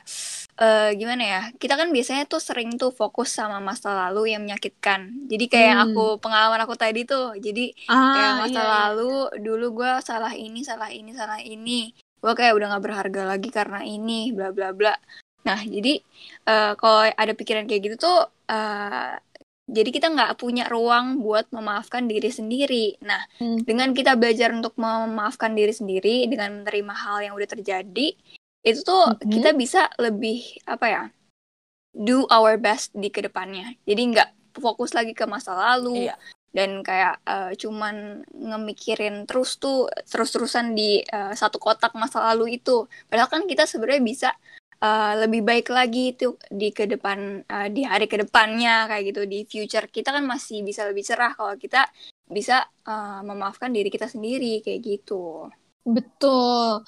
eh, 0.60 0.92
gimana 1.00 1.22
ya? 1.24 1.40
Kita 1.56 1.74
kan 1.80 1.88
biasanya 1.88 2.28
tuh 2.28 2.36
sering 2.36 2.76
tuh 2.76 2.92
fokus 2.92 3.32
sama 3.32 3.64
masa 3.64 3.88
lalu 3.96 4.36
yang 4.36 4.44
menyakitkan. 4.44 5.08
Jadi 5.32 5.44
kayak 5.48 5.76
Hmm. 5.80 5.84
aku 5.88 6.04
pengalaman 6.20 6.60
aku 6.68 6.76
tadi 6.76 7.08
tuh. 7.08 7.32
Jadi 7.40 7.72
Ah, 7.88 8.12
kayak 8.12 8.32
masa 8.44 8.60
iya, 8.60 8.60
iya. 8.60 8.72
lalu 8.76 9.12
dulu 9.40 9.64
gue 9.80 9.92
salah 10.04 10.32
ini, 10.36 10.60
salah 10.68 10.92
ini, 10.92 11.10
salah 11.16 11.40
ini. 11.40 11.96
Gue 12.20 12.32
kayak 12.36 12.52
udah 12.60 12.66
gak 12.76 12.84
berharga 12.84 13.22
lagi 13.32 13.48
karena 13.48 13.80
ini, 13.88 14.28
bla 14.36 14.52
bla 14.52 14.76
bla. 14.76 14.92
Nah, 15.48 15.60
jadi 15.64 16.00
eh, 16.48 16.72
kalau 16.76 17.08
ada 17.08 17.32
pikiran 17.32 17.64
kayak 17.64 17.82
gitu 17.88 17.96
tuh 18.04 18.16
eh, 18.52 19.16
jadi 19.64 19.90
kita 19.90 20.12
nggak 20.12 20.36
punya 20.36 20.68
ruang 20.68 21.24
buat 21.24 21.48
memaafkan 21.48 22.04
diri 22.04 22.28
sendiri. 22.28 23.00
Nah, 23.00 23.24
Hmm. 23.40 23.64
dengan 23.64 23.96
kita 23.96 24.12
belajar 24.14 24.52
untuk 24.52 24.76
memaafkan 24.76 25.56
diri 25.56 25.72
sendiri, 25.72 26.28
dengan 26.28 26.60
menerima 26.62 26.94
hal 26.94 27.24
yang 27.24 27.34
udah 27.34 27.48
terjadi, 27.48 28.12
itu 28.64 28.80
tuh 28.84 29.16
Mhm. 29.20 29.30
kita 29.32 29.50
bisa 29.56 29.88
lebih 29.96 30.44
apa 30.68 30.86
ya, 30.88 31.02
do 31.96 32.28
our 32.28 32.60
best 32.60 32.92
di 32.92 33.08
ke 33.08 33.24
depannya. 33.24 33.72
Jadi 33.88 34.02
nggak 34.12 34.30
fokus 34.60 34.92
lagi 34.92 35.16
ke 35.16 35.24
masa 35.24 35.56
lalu 35.56 36.06
Iya. 36.10 36.16
dan 36.54 36.84
kayak 36.86 37.18
eh, 37.26 37.52
cuman 37.58 38.22
ngemikirin 38.30 39.26
terus 39.26 39.58
tuh 39.58 39.88
terus-terusan 40.06 40.76
di 40.76 41.00
eh, 41.02 41.32
satu 41.34 41.56
kotak 41.58 41.96
masa 41.96 42.20
lalu 42.32 42.60
itu. 42.60 42.84
Padahal 43.08 43.30
kan 43.32 43.42
kita 43.48 43.64
sebenarnya 43.66 44.02
bisa 44.04 44.30
eh, 44.84 45.12
lebih 45.24 45.40
baik 45.48 45.66
lagi 45.72 46.12
tuh 46.20 46.36
di 46.52 46.68
ke 46.76 46.84
depan 46.84 47.18
eh, 47.44 47.68
di 47.72 47.82
hari 47.88 48.06
ke 48.12 48.16
depannya 48.20 48.84
kayak 48.90 49.04
gitu 49.10 49.20
di 49.24 49.38
future 49.48 49.86
kita 49.88 50.12
kan 50.12 50.24
masih 50.28 50.60
bisa 50.60 50.84
lebih 50.84 51.04
cerah 51.08 51.32
kalau 51.32 51.56
kita 51.56 51.88
bisa 52.28 52.56
eh, 52.84 53.20
memaafkan 53.24 53.72
diri 53.72 53.88
kita 53.88 54.06
sendiri 54.12 54.60
kayak 54.60 54.80
gitu. 54.84 55.48
Betul. 55.84 56.84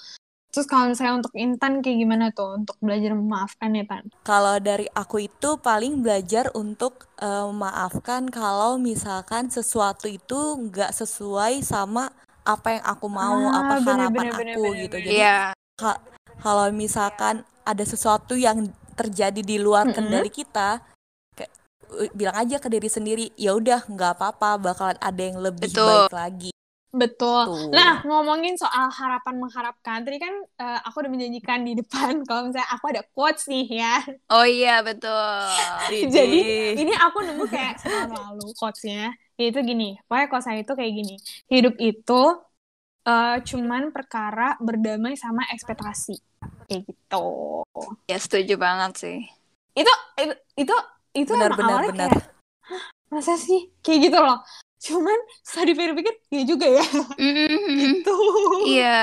Terus 0.53 0.67
kalau 0.73 0.89
misalnya 0.89 1.21
untuk 1.21 1.37
Intan 1.37 1.85
kayak 1.85 1.99
gimana 2.01 2.25
tuh 2.33 2.57
untuk 2.57 2.77
belajar 2.81 3.13
memaafkan 3.13 3.77
ya, 3.77 3.85
Tan? 3.85 4.09
Kalau 4.25 4.57
dari 4.57 4.89
aku 4.97 5.29
itu 5.29 5.61
paling 5.61 6.01
belajar 6.01 6.49
untuk 6.57 7.05
eh, 7.21 7.45
memaafkan 7.53 8.33
kalau 8.33 8.81
misalkan 8.81 9.53
sesuatu 9.53 10.09
itu 10.09 10.41
nggak 10.57 10.97
sesuai 10.97 11.61
sama 11.61 12.09
apa 12.49 12.79
yang 12.81 12.85
aku 12.89 13.07
mau, 13.11 13.37
Ah, 13.53 13.69
apa 13.69 13.75
bener, 13.85 14.09
harapan 14.09 14.27
bener, 14.33 14.33
aku 14.33 14.61
bener, 14.65 14.81
gitu. 14.81 14.97
bener. 14.97 15.07
Jadi 15.13 15.21
Iya, 15.21 15.37
ka- 15.77 16.03
kalau 16.41 16.67
misalkan 16.73 17.45
ada 17.67 17.83
sesuatu 17.83 18.39
yang 18.39 18.71
terjadi 18.95 19.43
di 19.43 19.59
luar 19.59 19.91
Mm-mm. 19.91 19.97
kendali 19.99 20.31
kita, 20.31 20.81
kayak, 21.37 21.53
eh, 22.01 22.11
bilang 22.15 22.39
aja 22.39 22.57
ke 22.63 22.71
diri 22.71 22.89
sendiri, 22.89 23.27
ya 23.37 23.53
udah 23.53 23.85
nggak 23.85 24.17
apa-apa, 24.17 24.57
bakalan 24.57 24.99
ada 25.03 25.21
yang 25.21 25.39
lebih 25.43 25.69
Betul. 25.69 26.07
baik 26.09 26.15
lagi. 26.15 26.51
Betul. 26.97 27.45
Tuh. 27.45 27.77
Nah, 27.77 28.01
ngomongin 28.09 28.57
soal 28.57 28.89
harapan 28.89 29.37
mengharapkan, 29.37 30.01
tadi 30.01 30.17
kan 30.17 30.33
eh, 30.57 30.81
aku 30.89 31.05
udah 31.05 31.13
menjanjikan 31.13 31.61
di 31.61 31.77
depan 31.77 32.23
kalau 32.29 32.49
misalnya 32.49 32.71
aku 32.73 32.85
ada 32.89 33.03
quotes 33.13 33.45
nih 33.53 33.67
ya. 33.69 34.01
oh 34.33 34.47
iya 34.49 34.81
betul. 34.81 35.45
Jadi 36.17 36.41
ini 36.81 36.93
aku 36.97 37.21
nemu 37.21 37.45
kayak 37.53 37.85
setahun 37.85 38.17
lalu 38.17 38.49
quotesnya, 38.57 39.13
yaitu 39.37 39.61
gini, 39.61 40.01
pokoknya 40.09 40.27
quotes 40.33 40.47
saya 40.49 40.65
itu 40.65 40.73
kayak 40.73 40.93
gini, 40.97 41.15
hidup 41.53 41.75
itu 41.77 42.23
eh, 43.07 43.37
cuman 43.47 43.95
perkara 43.95 44.59
berdamai 44.59 45.15
sama 45.15 45.47
ekspektasi, 45.55 46.19
kayak 46.67 46.83
gitu. 46.91 47.27
Ya 48.11 48.19
setuju 48.19 48.59
banget 48.59 48.93
sih. 48.99 49.19
Itu 49.73 49.93
itu 50.19 50.35
itu, 50.59 50.75
itu 51.15 51.33
Benar, 51.33 51.55
emang 51.55 51.59
benar, 51.63 51.71
awalnya 51.71 51.93
benar. 51.95 52.11
kayak, 52.13 52.25
"Hah, 52.67 52.85
masa 53.15 53.39
sih 53.39 53.71
kayak 53.81 54.11
gitu 54.11 54.19
loh. 54.19 54.39
Cuman 54.77 55.19
setelah 55.41 55.67
dipikir-pikir, 55.73 56.15
ya 56.31 56.43
juga 56.45 56.67
ya. 56.69 56.85
Mm, 57.17 58.05
Tuh. 58.05 58.61
Iya. 58.69 59.01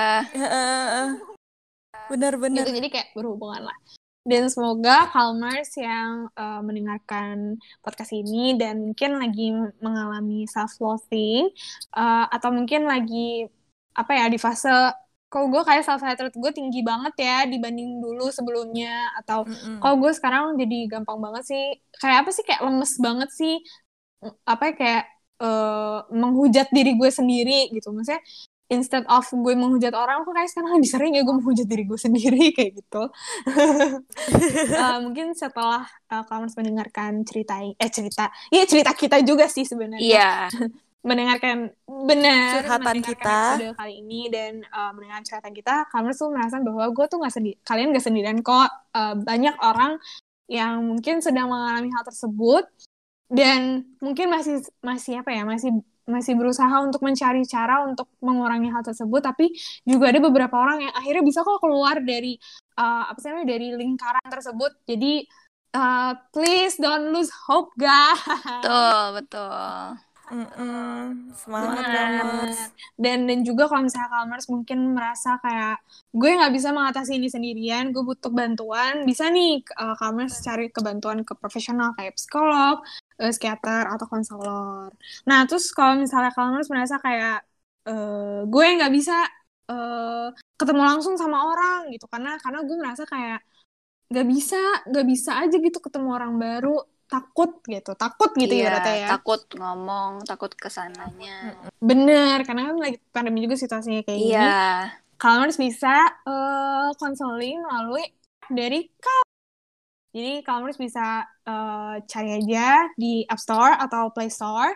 Benar-benar. 2.12 2.64
gitu 2.68 2.78
jadi 2.78 2.90
kayak 2.92 3.08
berhubungan 3.18 3.66
lah 3.72 3.78
dan 4.24 4.48
semoga 4.48 5.12
Calmers 5.12 5.76
yang 5.76 6.32
uh, 6.40 6.64
mendengarkan 6.64 7.60
podcast 7.84 8.16
ini 8.16 8.56
dan 8.56 8.80
mungkin 8.92 9.20
lagi 9.20 9.52
mengalami 9.84 10.48
self 10.48 10.80
loathing 10.80 11.52
atau 12.32 12.50
mungkin 12.56 12.88
lagi 12.88 13.52
apa 13.94 14.12
ya 14.18 14.26
di 14.30 14.40
fase 14.42 14.70
kalau 15.34 15.50
gue 15.50 15.62
kayak 15.66 15.82
self 15.82 16.02
hatred 16.06 16.30
gue 16.30 16.52
tinggi 16.54 16.86
banget 16.86 17.14
ya 17.18 17.38
dibanding 17.50 17.98
dulu 17.98 18.30
sebelumnya 18.30 19.10
atau 19.18 19.50
Mm-mm. 19.50 19.82
kalau 19.82 19.96
gue 19.98 20.12
sekarang 20.14 20.54
jadi 20.62 20.86
gampang 20.94 21.18
banget 21.18 21.44
sih 21.50 21.64
kayak 21.98 22.26
apa 22.26 22.30
sih 22.30 22.44
kayak 22.46 22.62
lemes 22.62 22.94
banget 23.02 23.30
sih 23.34 23.56
apa 24.46 24.64
ya, 24.70 24.74
kayak 24.78 25.04
eh, 25.42 26.00
menghujat 26.14 26.68
diri 26.70 26.94
gue 26.94 27.10
sendiri 27.10 27.74
gitu 27.74 27.90
maksudnya 27.90 28.22
instead 28.72 29.06
of 29.10 29.26
gue 29.26 29.54
menghujat 29.58 29.94
orang 29.98 30.22
aku 30.22 30.32
kayak 30.38 30.50
sekarang 30.54 30.78
lebih 30.78 30.90
sering 30.90 31.12
ya 31.18 31.22
gue 31.26 31.36
menghujat 31.36 31.68
diri 31.68 31.84
gue 31.90 32.00
sendiri 32.00 32.44
kayak 32.56 32.72
gitu 32.78 33.04
Eh, 34.74 34.98
mungkin 35.04 35.34
setelah 35.38 35.86
uh, 36.10 36.24
kamu 36.26 36.50
mendengarkan 36.56 37.22
cerita 37.28 37.62
eh 37.62 37.92
cerita 37.92 38.30
iya 38.54 38.64
cerita 38.70 38.92
kita 38.96 39.22
juga 39.26 39.46
sih 39.50 39.66
sebenarnya 39.66 40.02
Iya. 40.02 40.30
mendengarkan 41.04 41.76
benar 41.84 42.64
Curhatan 42.64 42.98
kita. 43.04 43.60
episode 43.60 43.76
kali 43.76 43.94
ini 44.00 44.32
dan 44.32 44.64
uh, 44.72 44.96
mendengarkan 44.96 45.24
curhatan 45.28 45.54
kita 45.54 45.76
kamu 45.92 46.16
tuh 46.16 46.32
merasa 46.32 46.56
bahwa 46.64 46.86
gue 46.96 47.06
tuh 47.12 47.18
nggak 47.20 47.34
sendiri 47.36 47.58
kalian 47.68 47.92
gak 47.92 48.06
sendirian 48.08 48.40
kok 48.42 48.72
Uh, 48.94 49.18
banyak 49.18 49.58
orang 49.58 49.98
yang 50.46 50.86
mungkin 50.86 51.18
sedang 51.18 51.50
mengalami 51.50 51.90
hal 51.90 52.06
tersebut 52.06 52.62
dan 53.26 53.90
mungkin 53.98 54.30
masih 54.30 54.62
masih 54.86 55.18
apa 55.26 55.34
ya 55.34 55.42
masih 55.50 55.82
masih 56.06 56.38
berusaha 56.38 56.70
untuk 56.86 57.02
mencari 57.02 57.42
cara 57.50 57.82
untuk 57.82 58.06
mengurangi 58.22 58.70
hal 58.70 58.86
tersebut 58.86 59.18
tapi 59.26 59.50
juga 59.82 60.14
ada 60.14 60.22
beberapa 60.22 60.54
orang 60.62 60.86
yang 60.86 60.94
akhirnya 60.94 61.26
bisa 61.26 61.42
kok 61.42 61.58
keluar 61.58 62.06
dari 62.06 62.38
uh, 62.78 63.10
apa 63.10 63.18
sih 63.18 63.34
namanya 63.34 63.50
dari 63.58 63.68
lingkaran 63.74 64.28
tersebut 64.30 64.72
jadi 64.86 65.26
uh, 65.74 66.14
please 66.30 66.78
don't 66.78 67.10
lose 67.10 67.34
hope 67.50 67.74
guys 67.74 68.22
Betul, 68.62 69.26
betul. 69.26 70.13
Mm-mm. 70.32 71.36
Semangat 71.36 71.84
Semangat. 71.84 72.24
banget. 72.24 72.70
dan 72.96 73.18
dan 73.28 73.40
juga 73.44 73.68
kalau 73.68 73.84
misalnya 73.84 74.08
Calmers 74.08 74.48
mungkin 74.48 74.80
merasa 74.96 75.36
kayak 75.44 75.84
gue 76.16 76.30
nggak 76.40 76.54
bisa 76.56 76.70
mengatasi 76.72 77.20
ini 77.20 77.28
sendirian 77.28 77.92
gue 77.92 78.04
butuh 78.08 78.32
bantuan 78.32 79.04
bisa 79.04 79.28
nih 79.28 79.60
uh, 79.76 80.00
Calmers 80.00 80.40
cari 80.40 80.72
kebantuan 80.72 81.28
ke 81.28 81.36
profesional 81.36 81.92
kayak 82.00 82.16
psikolog 82.16 82.80
eh, 83.20 83.36
psikiater 83.36 83.84
atau 83.92 84.08
konselor 84.08 84.96
nah 85.28 85.44
terus 85.44 85.68
kalau 85.76 86.00
misalnya 86.00 86.32
Calmers 86.32 86.72
merasa 86.72 86.96
kayak 87.04 87.44
eh, 87.92 88.42
gue 88.48 88.66
nggak 88.80 88.94
bisa 88.96 89.28
eh, 89.68 90.28
ketemu 90.56 90.82
langsung 90.88 91.20
sama 91.20 91.52
orang 91.52 91.92
gitu 91.92 92.08
karena 92.08 92.40
karena 92.40 92.60
gue 92.64 92.78
merasa 92.80 93.04
kayak 93.04 93.44
nggak 94.08 94.28
bisa 94.30 94.62
nggak 94.88 95.06
bisa 95.10 95.32
aja 95.42 95.56
gitu 95.58 95.80
ketemu 95.84 96.08
orang 96.16 96.34
baru 96.38 96.80
takut 97.14 97.62
gitu 97.70 97.94
takut 97.94 98.34
gitu 98.34 98.50
Iya, 98.50 98.74
ibaratnya 98.74 98.96
ya 99.06 99.10
takut 99.14 99.42
ngomong, 99.54 100.26
takut 100.26 100.50
ke 100.58 100.66
sananya. 100.74 101.54
bener 101.78 102.42
karena 102.42 102.74
kan 102.74 102.76
lagi 102.82 102.98
pandemi 103.14 103.46
juga 103.46 103.54
situasinya 103.54 104.02
kayak 104.02 104.18
gini 104.18 104.34
Iya. 104.34 104.66
Calmers 105.22 105.62
bisa 105.62 105.94
eh, 106.26 106.90
konseling 106.98 107.62
melalui 107.62 108.04
dari 108.50 108.90
Calm. 108.98 109.26
Jadi 110.12 110.34
Calmers 110.44 110.76
bisa 110.76 111.24
eh, 111.48 111.96
cari 112.04 112.30
aja 112.44 112.90
di 112.98 113.24
App 113.30 113.40
Store 113.40 113.78
atau 113.78 114.12
Play 114.12 114.28
Store 114.34 114.74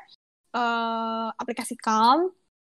eh, 0.53 1.27
aplikasi 1.35 1.75
Calm. 1.75 2.31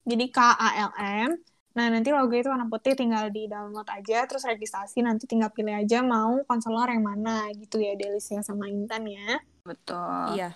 Jadi 0.08 0.26
K 0.34 0.40
A 0.42 0.70
L 0.90 0.92
M. 0.98 1.32
Nah, 1.78 1.86
nanti 1.94 2.10
logo 2.10 2.34
itu 2.34 2.50
warna 2.50 2.66
putih 2.66 2.98
tinggal 2.98 3.30
di 3.30 3.46
download 3.46 3.86
aja 3.88 4.26
terus 4.26 4.42
registrasi 4.44 5.06
nanti 5.06 5.30
tinggal 5.30 5.54
pilih 5.54 5.78
aja 5.78 6.02
mau 6.02 6.42
konselor 6.50 6.90
yang 6.90 7.06
mana 7.06 7.54
gitu 7.54 7.78
ya 7.78 7.94
Delisnya 7.94 8.42
sama 8.42 8.66
Intan 8.66 9.06
ya. 9.06 9.38
Betul. 9.62 10.36
Iya. 10.36 10.52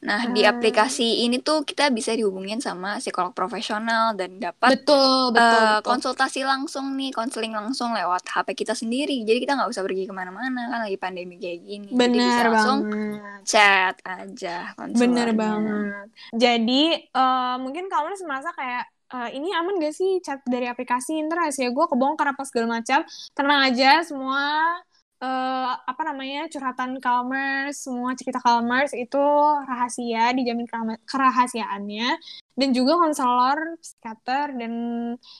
Nah, 0.00 0.32
di 0.32 0.40
Ah. 0.40 0.56
aplikasi 0.56 1.28
ini 1.28 1.44
tuh 1.44 1.60
kita 1.60 1.92
bisa 1.92 2.16
dihubungin 2.16 2.56
sama 2.56 2.96
psikolog 2.96 3.36
profesional 3.36 4.16
dan 4.16 4.40
dapat 4.40 4.72
Betul, 4.72 5.28
betul, 5.28 5.44
eh, 5.60 5.76
betul. 5.76 5.84
konsultasi 5.84 6.40
langsung 6.40 6.96
nih, 6.96 7.12
konseling 7.12 7.52
langsung 7.52 7.92
lewat 7.92 8.24
HP 8.24 8.56
kita 8.56 8.72
sendiri. 8.72 9.20
Jadi 9.20 9.44
kita 9.44 9.60
nggak 9.60 9.68
usah 9.68 9.84
pergi 9.84 10.08
ke 10.08 10.14
mana-mana 10.16 10.72
kan 10.72 10.80
lagi 10.80 10.96
pandemi 10.96 11.36
kayak 11.36 11.60
gini. 11.60 11.88
Jadi 11.92 12.16
bisa 12.16 12.32
Bener 12.32 12.46
langsung 12.48 12.78
banget. 12.88 13.40
chat 13.44 13.96
aja. 14.00 14.56
Bener 14.90 15.28
banget. 15.36 16.06
Jadi 16.32 16.82
eh, 17.04 17.56
mungkin 17.60 17.84
kamu 17.86 18.16
merasa 18.24 18.56
kayak 18.56 18.88
"Eh, 19.10 19.36
ini 19.36 19.50
aman 19.50 19.76
gak 19.76 19.90
sih 19.90 20.22
chat 20.22 20.40
dari 20.46 20.64
aplikasi 20.64 21.18
ntar 21.26 21.44
rahasia 21.44 21.68
gue 21.68 21.84
kebongkar 21.84 22.30
apa 22.30 22.46
segala 22.46 22.78
macam 22.78 23.02
tenang 23.34 23.66
aja 23.66 24.00
semua 24.00 24.78
eh, 25.20 25.72
apa 25.76 26.02
namanya 26.02 26.48
curhatan 26.48 26.96
Calmers 26.98 27.84
semua 27.84 28.16
cerita 28.16 28.40
Calmers 28.40 28.96
itu 28.96 29.20
rahasia 29.68 30.32
dijamin 30.32 30.66
kerahasiaannya 31.04 32.08
dan 32.56 32.68
juga 32.76 33.00
konselor 33.00 33.76
psikiater 33.80 34.56
dan 34.56 34.72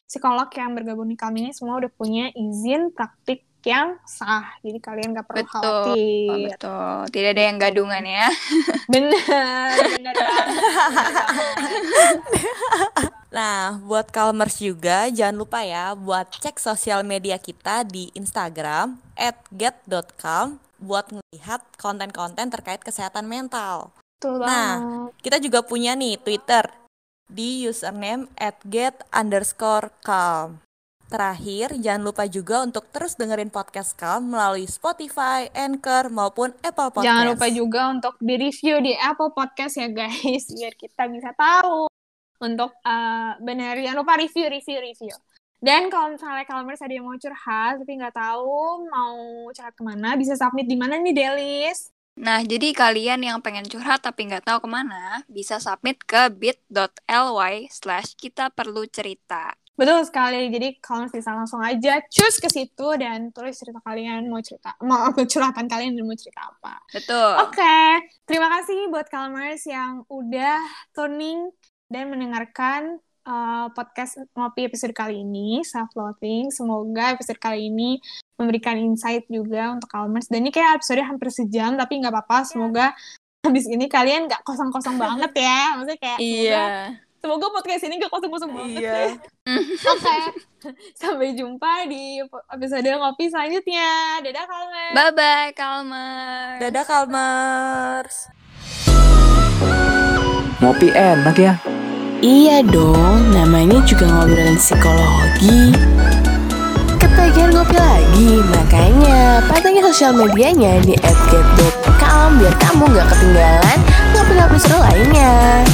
psikolog 0.05 0.49
yang 0.57 0.73
bergabung 0.77 1.09
di 1.09 1.17
kami 1.17 1.49
ini 1.49 1.53
semua 1.57 1.81
udah 1.81 1.91
punya 1.93 2.29
izin 2.33 2.93
praktik 2.93 3.45
yang 3.61 4.01
sah 4.09 4.57
jadi 4.65 4.81
kalian 4.81 5.13
gak 5.13 5.29
perlu 5.29 5.45
Betul. 5.45 5.53
khawatir 5.53 6.49
betul. 6.49 6.97
Tidak 7.13 7.31
ada 7.37 7.43
yang 7.45 7.57
gadungan 7.61 8.05
ya. 8.05 8.27
bener 8.89 9.13
bener 9.21 10.15
banget, 10.17 10.47
bener 10.49 10.73
banget. 11.93 13.10
Nah, 13.31 13.79
buat 13.87 14.11
Calmers 14.11 14.59
juga 14.59 15.07
jangan 15.07 15.39
lupa 15.39 15.63
ya 15.63 15.95
buat 15.95 16.35
cek 16.35 16.59
sosial 16.59 17.07
media 17.07 17.39
kita 17.39 17.87
di 17.87 18.11
Instagram 18.19 18.99
@get.calm 19.55 20.59
buat 20.83 21.07
melihat 21.15 21.63
konten-konten 21.79 22.51
terkait 22.51 22.83
kesehatan 22.83 23.31
mental. 23.31 23.95
Betul 24.19 24.43
Nah. 24.43 25.09
Kita 25.23 25.39
juga 25.39 25.63
punya 25.63 25.95
nih 25.95 26.19
Twitter 26.19 26.67
di 27.31 27.71
username 27.71 28.27
@get 28.67 29.07
underscore 29.15 29.95
calm. 30.03 30.59
Terakhir, 31.11 31.75
jangan 31.83 32.07
lupa 32.07 32.27
juga 32.31 32.63
untuk 32.63 32.87
terus 32.95 33.19
dengerin 33.19 33.51
podcast 33.51 33.99
Calm 33.99 34.31
melalui 34.31 34.71
Spotify, 34.71 35.51
Anchor, 35.51 36.07
maupun 36.07 36.55
Apple 36.63 36.95
Podcast. 36.95 37.07
Jangan 37.11 37.27
lupa 37.35 37.47
juga 37.51 37.81
untuk 37.91 38.15
di 38.23 38.35
review 38.39 38.79
di 38.79 38.95
Apple 38.95 39.35
Podcast 39.35 39.75
ya 39.75 39.91
guys, 39.91 40.47
biar 40.55 40.79
kita 40.79 41.11
bisa 41.11 41.35
tahu 41.35 41.91
untuk 42.41 42.73
eh 42.83 43.33
benar 43.45 43.77
jangan 43.77 44.01
lupa 44.01 44.17
review, 44.17 44.49
review, 44.49 44.79
review. 44.81 45.15
Dan 45.61 45.93
kalau 45.93 46.17
misalnya 46.17 46.49
Calmers 46.49 46.81
ada 46.81 46.89
yang 46.97 47.05
mau 47.05 47.21
curhat 47.21 47.85
tapi 47.85 47.93
nggak 48.01 48.17
tahu 48.17 48.89
mau 48.89 49.17
curhat 49.53 49.77
ke 49.77 49.85
mana, 49.85 50.17
bisa 50.17 50.33
submit 50.33 50.65
di 50.65 50.77
mana 50.81 50.97
nih 50.97 51.13
Delis? 51.13 51.93
Nah, 52.21 52.41
jadi 52.45 52.73
kalian 52.73 53.21
yang 53.25 53.39
pengen 53.45 53.69
curhat 53.69 54.01
tapi 54.05 54.29
nggak 54.29 54.45
tahu 54.45 54.65
ke 54.65 54.69
mana, 54.69 55.25
bisa 55.29 55.61
submit 55.61 56.01
ke 56.05 56.33
bit.ly 56.33 57.69
slash 57.69 58.17
kita 58.17 58.49
perlu 58.53 58.89
cerita. 58.89 59.53
Betul 59.81 60.05
sekali. 60.05 60.53
Jadi 60.53 60.77
Calmers 60.85 61.09
bisa 61.09 61.33
langsung 61.33 61.65
aja 61.65 62.05
choose 62.13 62.37
ke 62.37 62.53
situ 62.53 62.89
dan 63.01 63.33
tulis 63.33 63.57
cerita 63.57 63.81
kalian 63.81 64.29
mau 64.29 64.45
cerita, 64.45 64.77
mau 64.85 65.09
curhatan 65.17 65.65
kalian 65.65 65.97
dan 65.97 66.05
mau 66.05 66.17
cerita 66.17 66.45
apa. 66.45 66.85
Betul. 66.93 67.33
Oke, 67.49 67.81
terima 68.29 68.53
kasih 68.61 68.93
buat 68.93 69.09
Calmers 69.09 69.65
yang 69.65 70.05
udah 70.13 70.61
tuning 70.93 71.49
dan 71.91 72.07
mendengarkan 72.07 73.03
uh, 73.27 73.67
podcast 73.75 74.23
ngopi 74.39 74.71
episode 74.71 74.95
kali 74.95 75.21
ini, 75.21 75.67
self 75.67 75.91
loathing. 75.99 76.55
Semoga 76.55 77.19
episode 77.19 77.43
kali 77.43 77.67
ini 77.69 77.99
memberikan 78.39 78.79
insight 78.79 79.27
juga 79.27 79.75
untuk 79.75 79.91
Calmers. 79.91 80.31
Dan 80.31 80.47
ini 80.47 80.55
kayak 80.55 80.81
episode 80.81 81.03
hampir 81.03 81.29
sejam, 81.35 81.75
tapi 81.75 81.99
nggak 81.99 82.15
apa-apa. 82.15 82.47
Semoga 82.47 82.95
habis 83.43 83.67
ini 83.67 83.91
kalian 83.91 84.31
nggak 84.31 84.47
kosong-kosong 84.47 84.97
banget 85.03 85.35
ya. 85.35 85.77
Maksudnya 85.77 85.99
kayak 85.99 86.19
Iya. 86.23 86.65
semoga, 87.19 87.45
semoga 87.45 87.47
podcast 87.59 87.83
ini 87.85 87.95
nggak 87.99 88.13
kosong-kosong 88.15 88.51
banget 88.55 88.81
Iya. 88.81 88.95
ya. 88.95 89.11
Oke, 89.93 90.17
sampai 90.95 91.35
jumpa 91.35 91.91
di 91.91 92.23
episode 92.55 92.87
ngopi 92.87 93.27
selanjutnya. 93.27 94.23
Dadah 94.23 94.47
Calmers. 94.47 94.95
Bye-bye, 94.95 95.51
Kalmer. 95.59 96.47
Dadah 96.63 96.85
Calmers. 96.87 98.17
Ngopi 100.61 100.93
enak 100.93 101.37
ya. 101.41 101.57
Iya 102.21 102.61
dong, 102.61 103.33
namanya 103.33 103.81
juga 103.89 104.05
ngobrolin 104.05 104.61
psikologi. 104.61 105.73
Ketagihan 107.01 107.49
ngopi 107.49 107.81
lagi, 107.81 108.45
makanya 108.45 109.41
pantengin 109.49 109.81
sosial 109.89 110.13
medianya 110.13 110.85
di 110.85 111.01
@get.calm 111.01 112.37
biar 112.37 112.53
kamu 112.61 112.93
nggak 112.93 113.09
ketinggalan 113.09 113.79
ngopi-ngopi 114.13 114.59
seru 114.61 114.85
lainnya. 114.85 115.65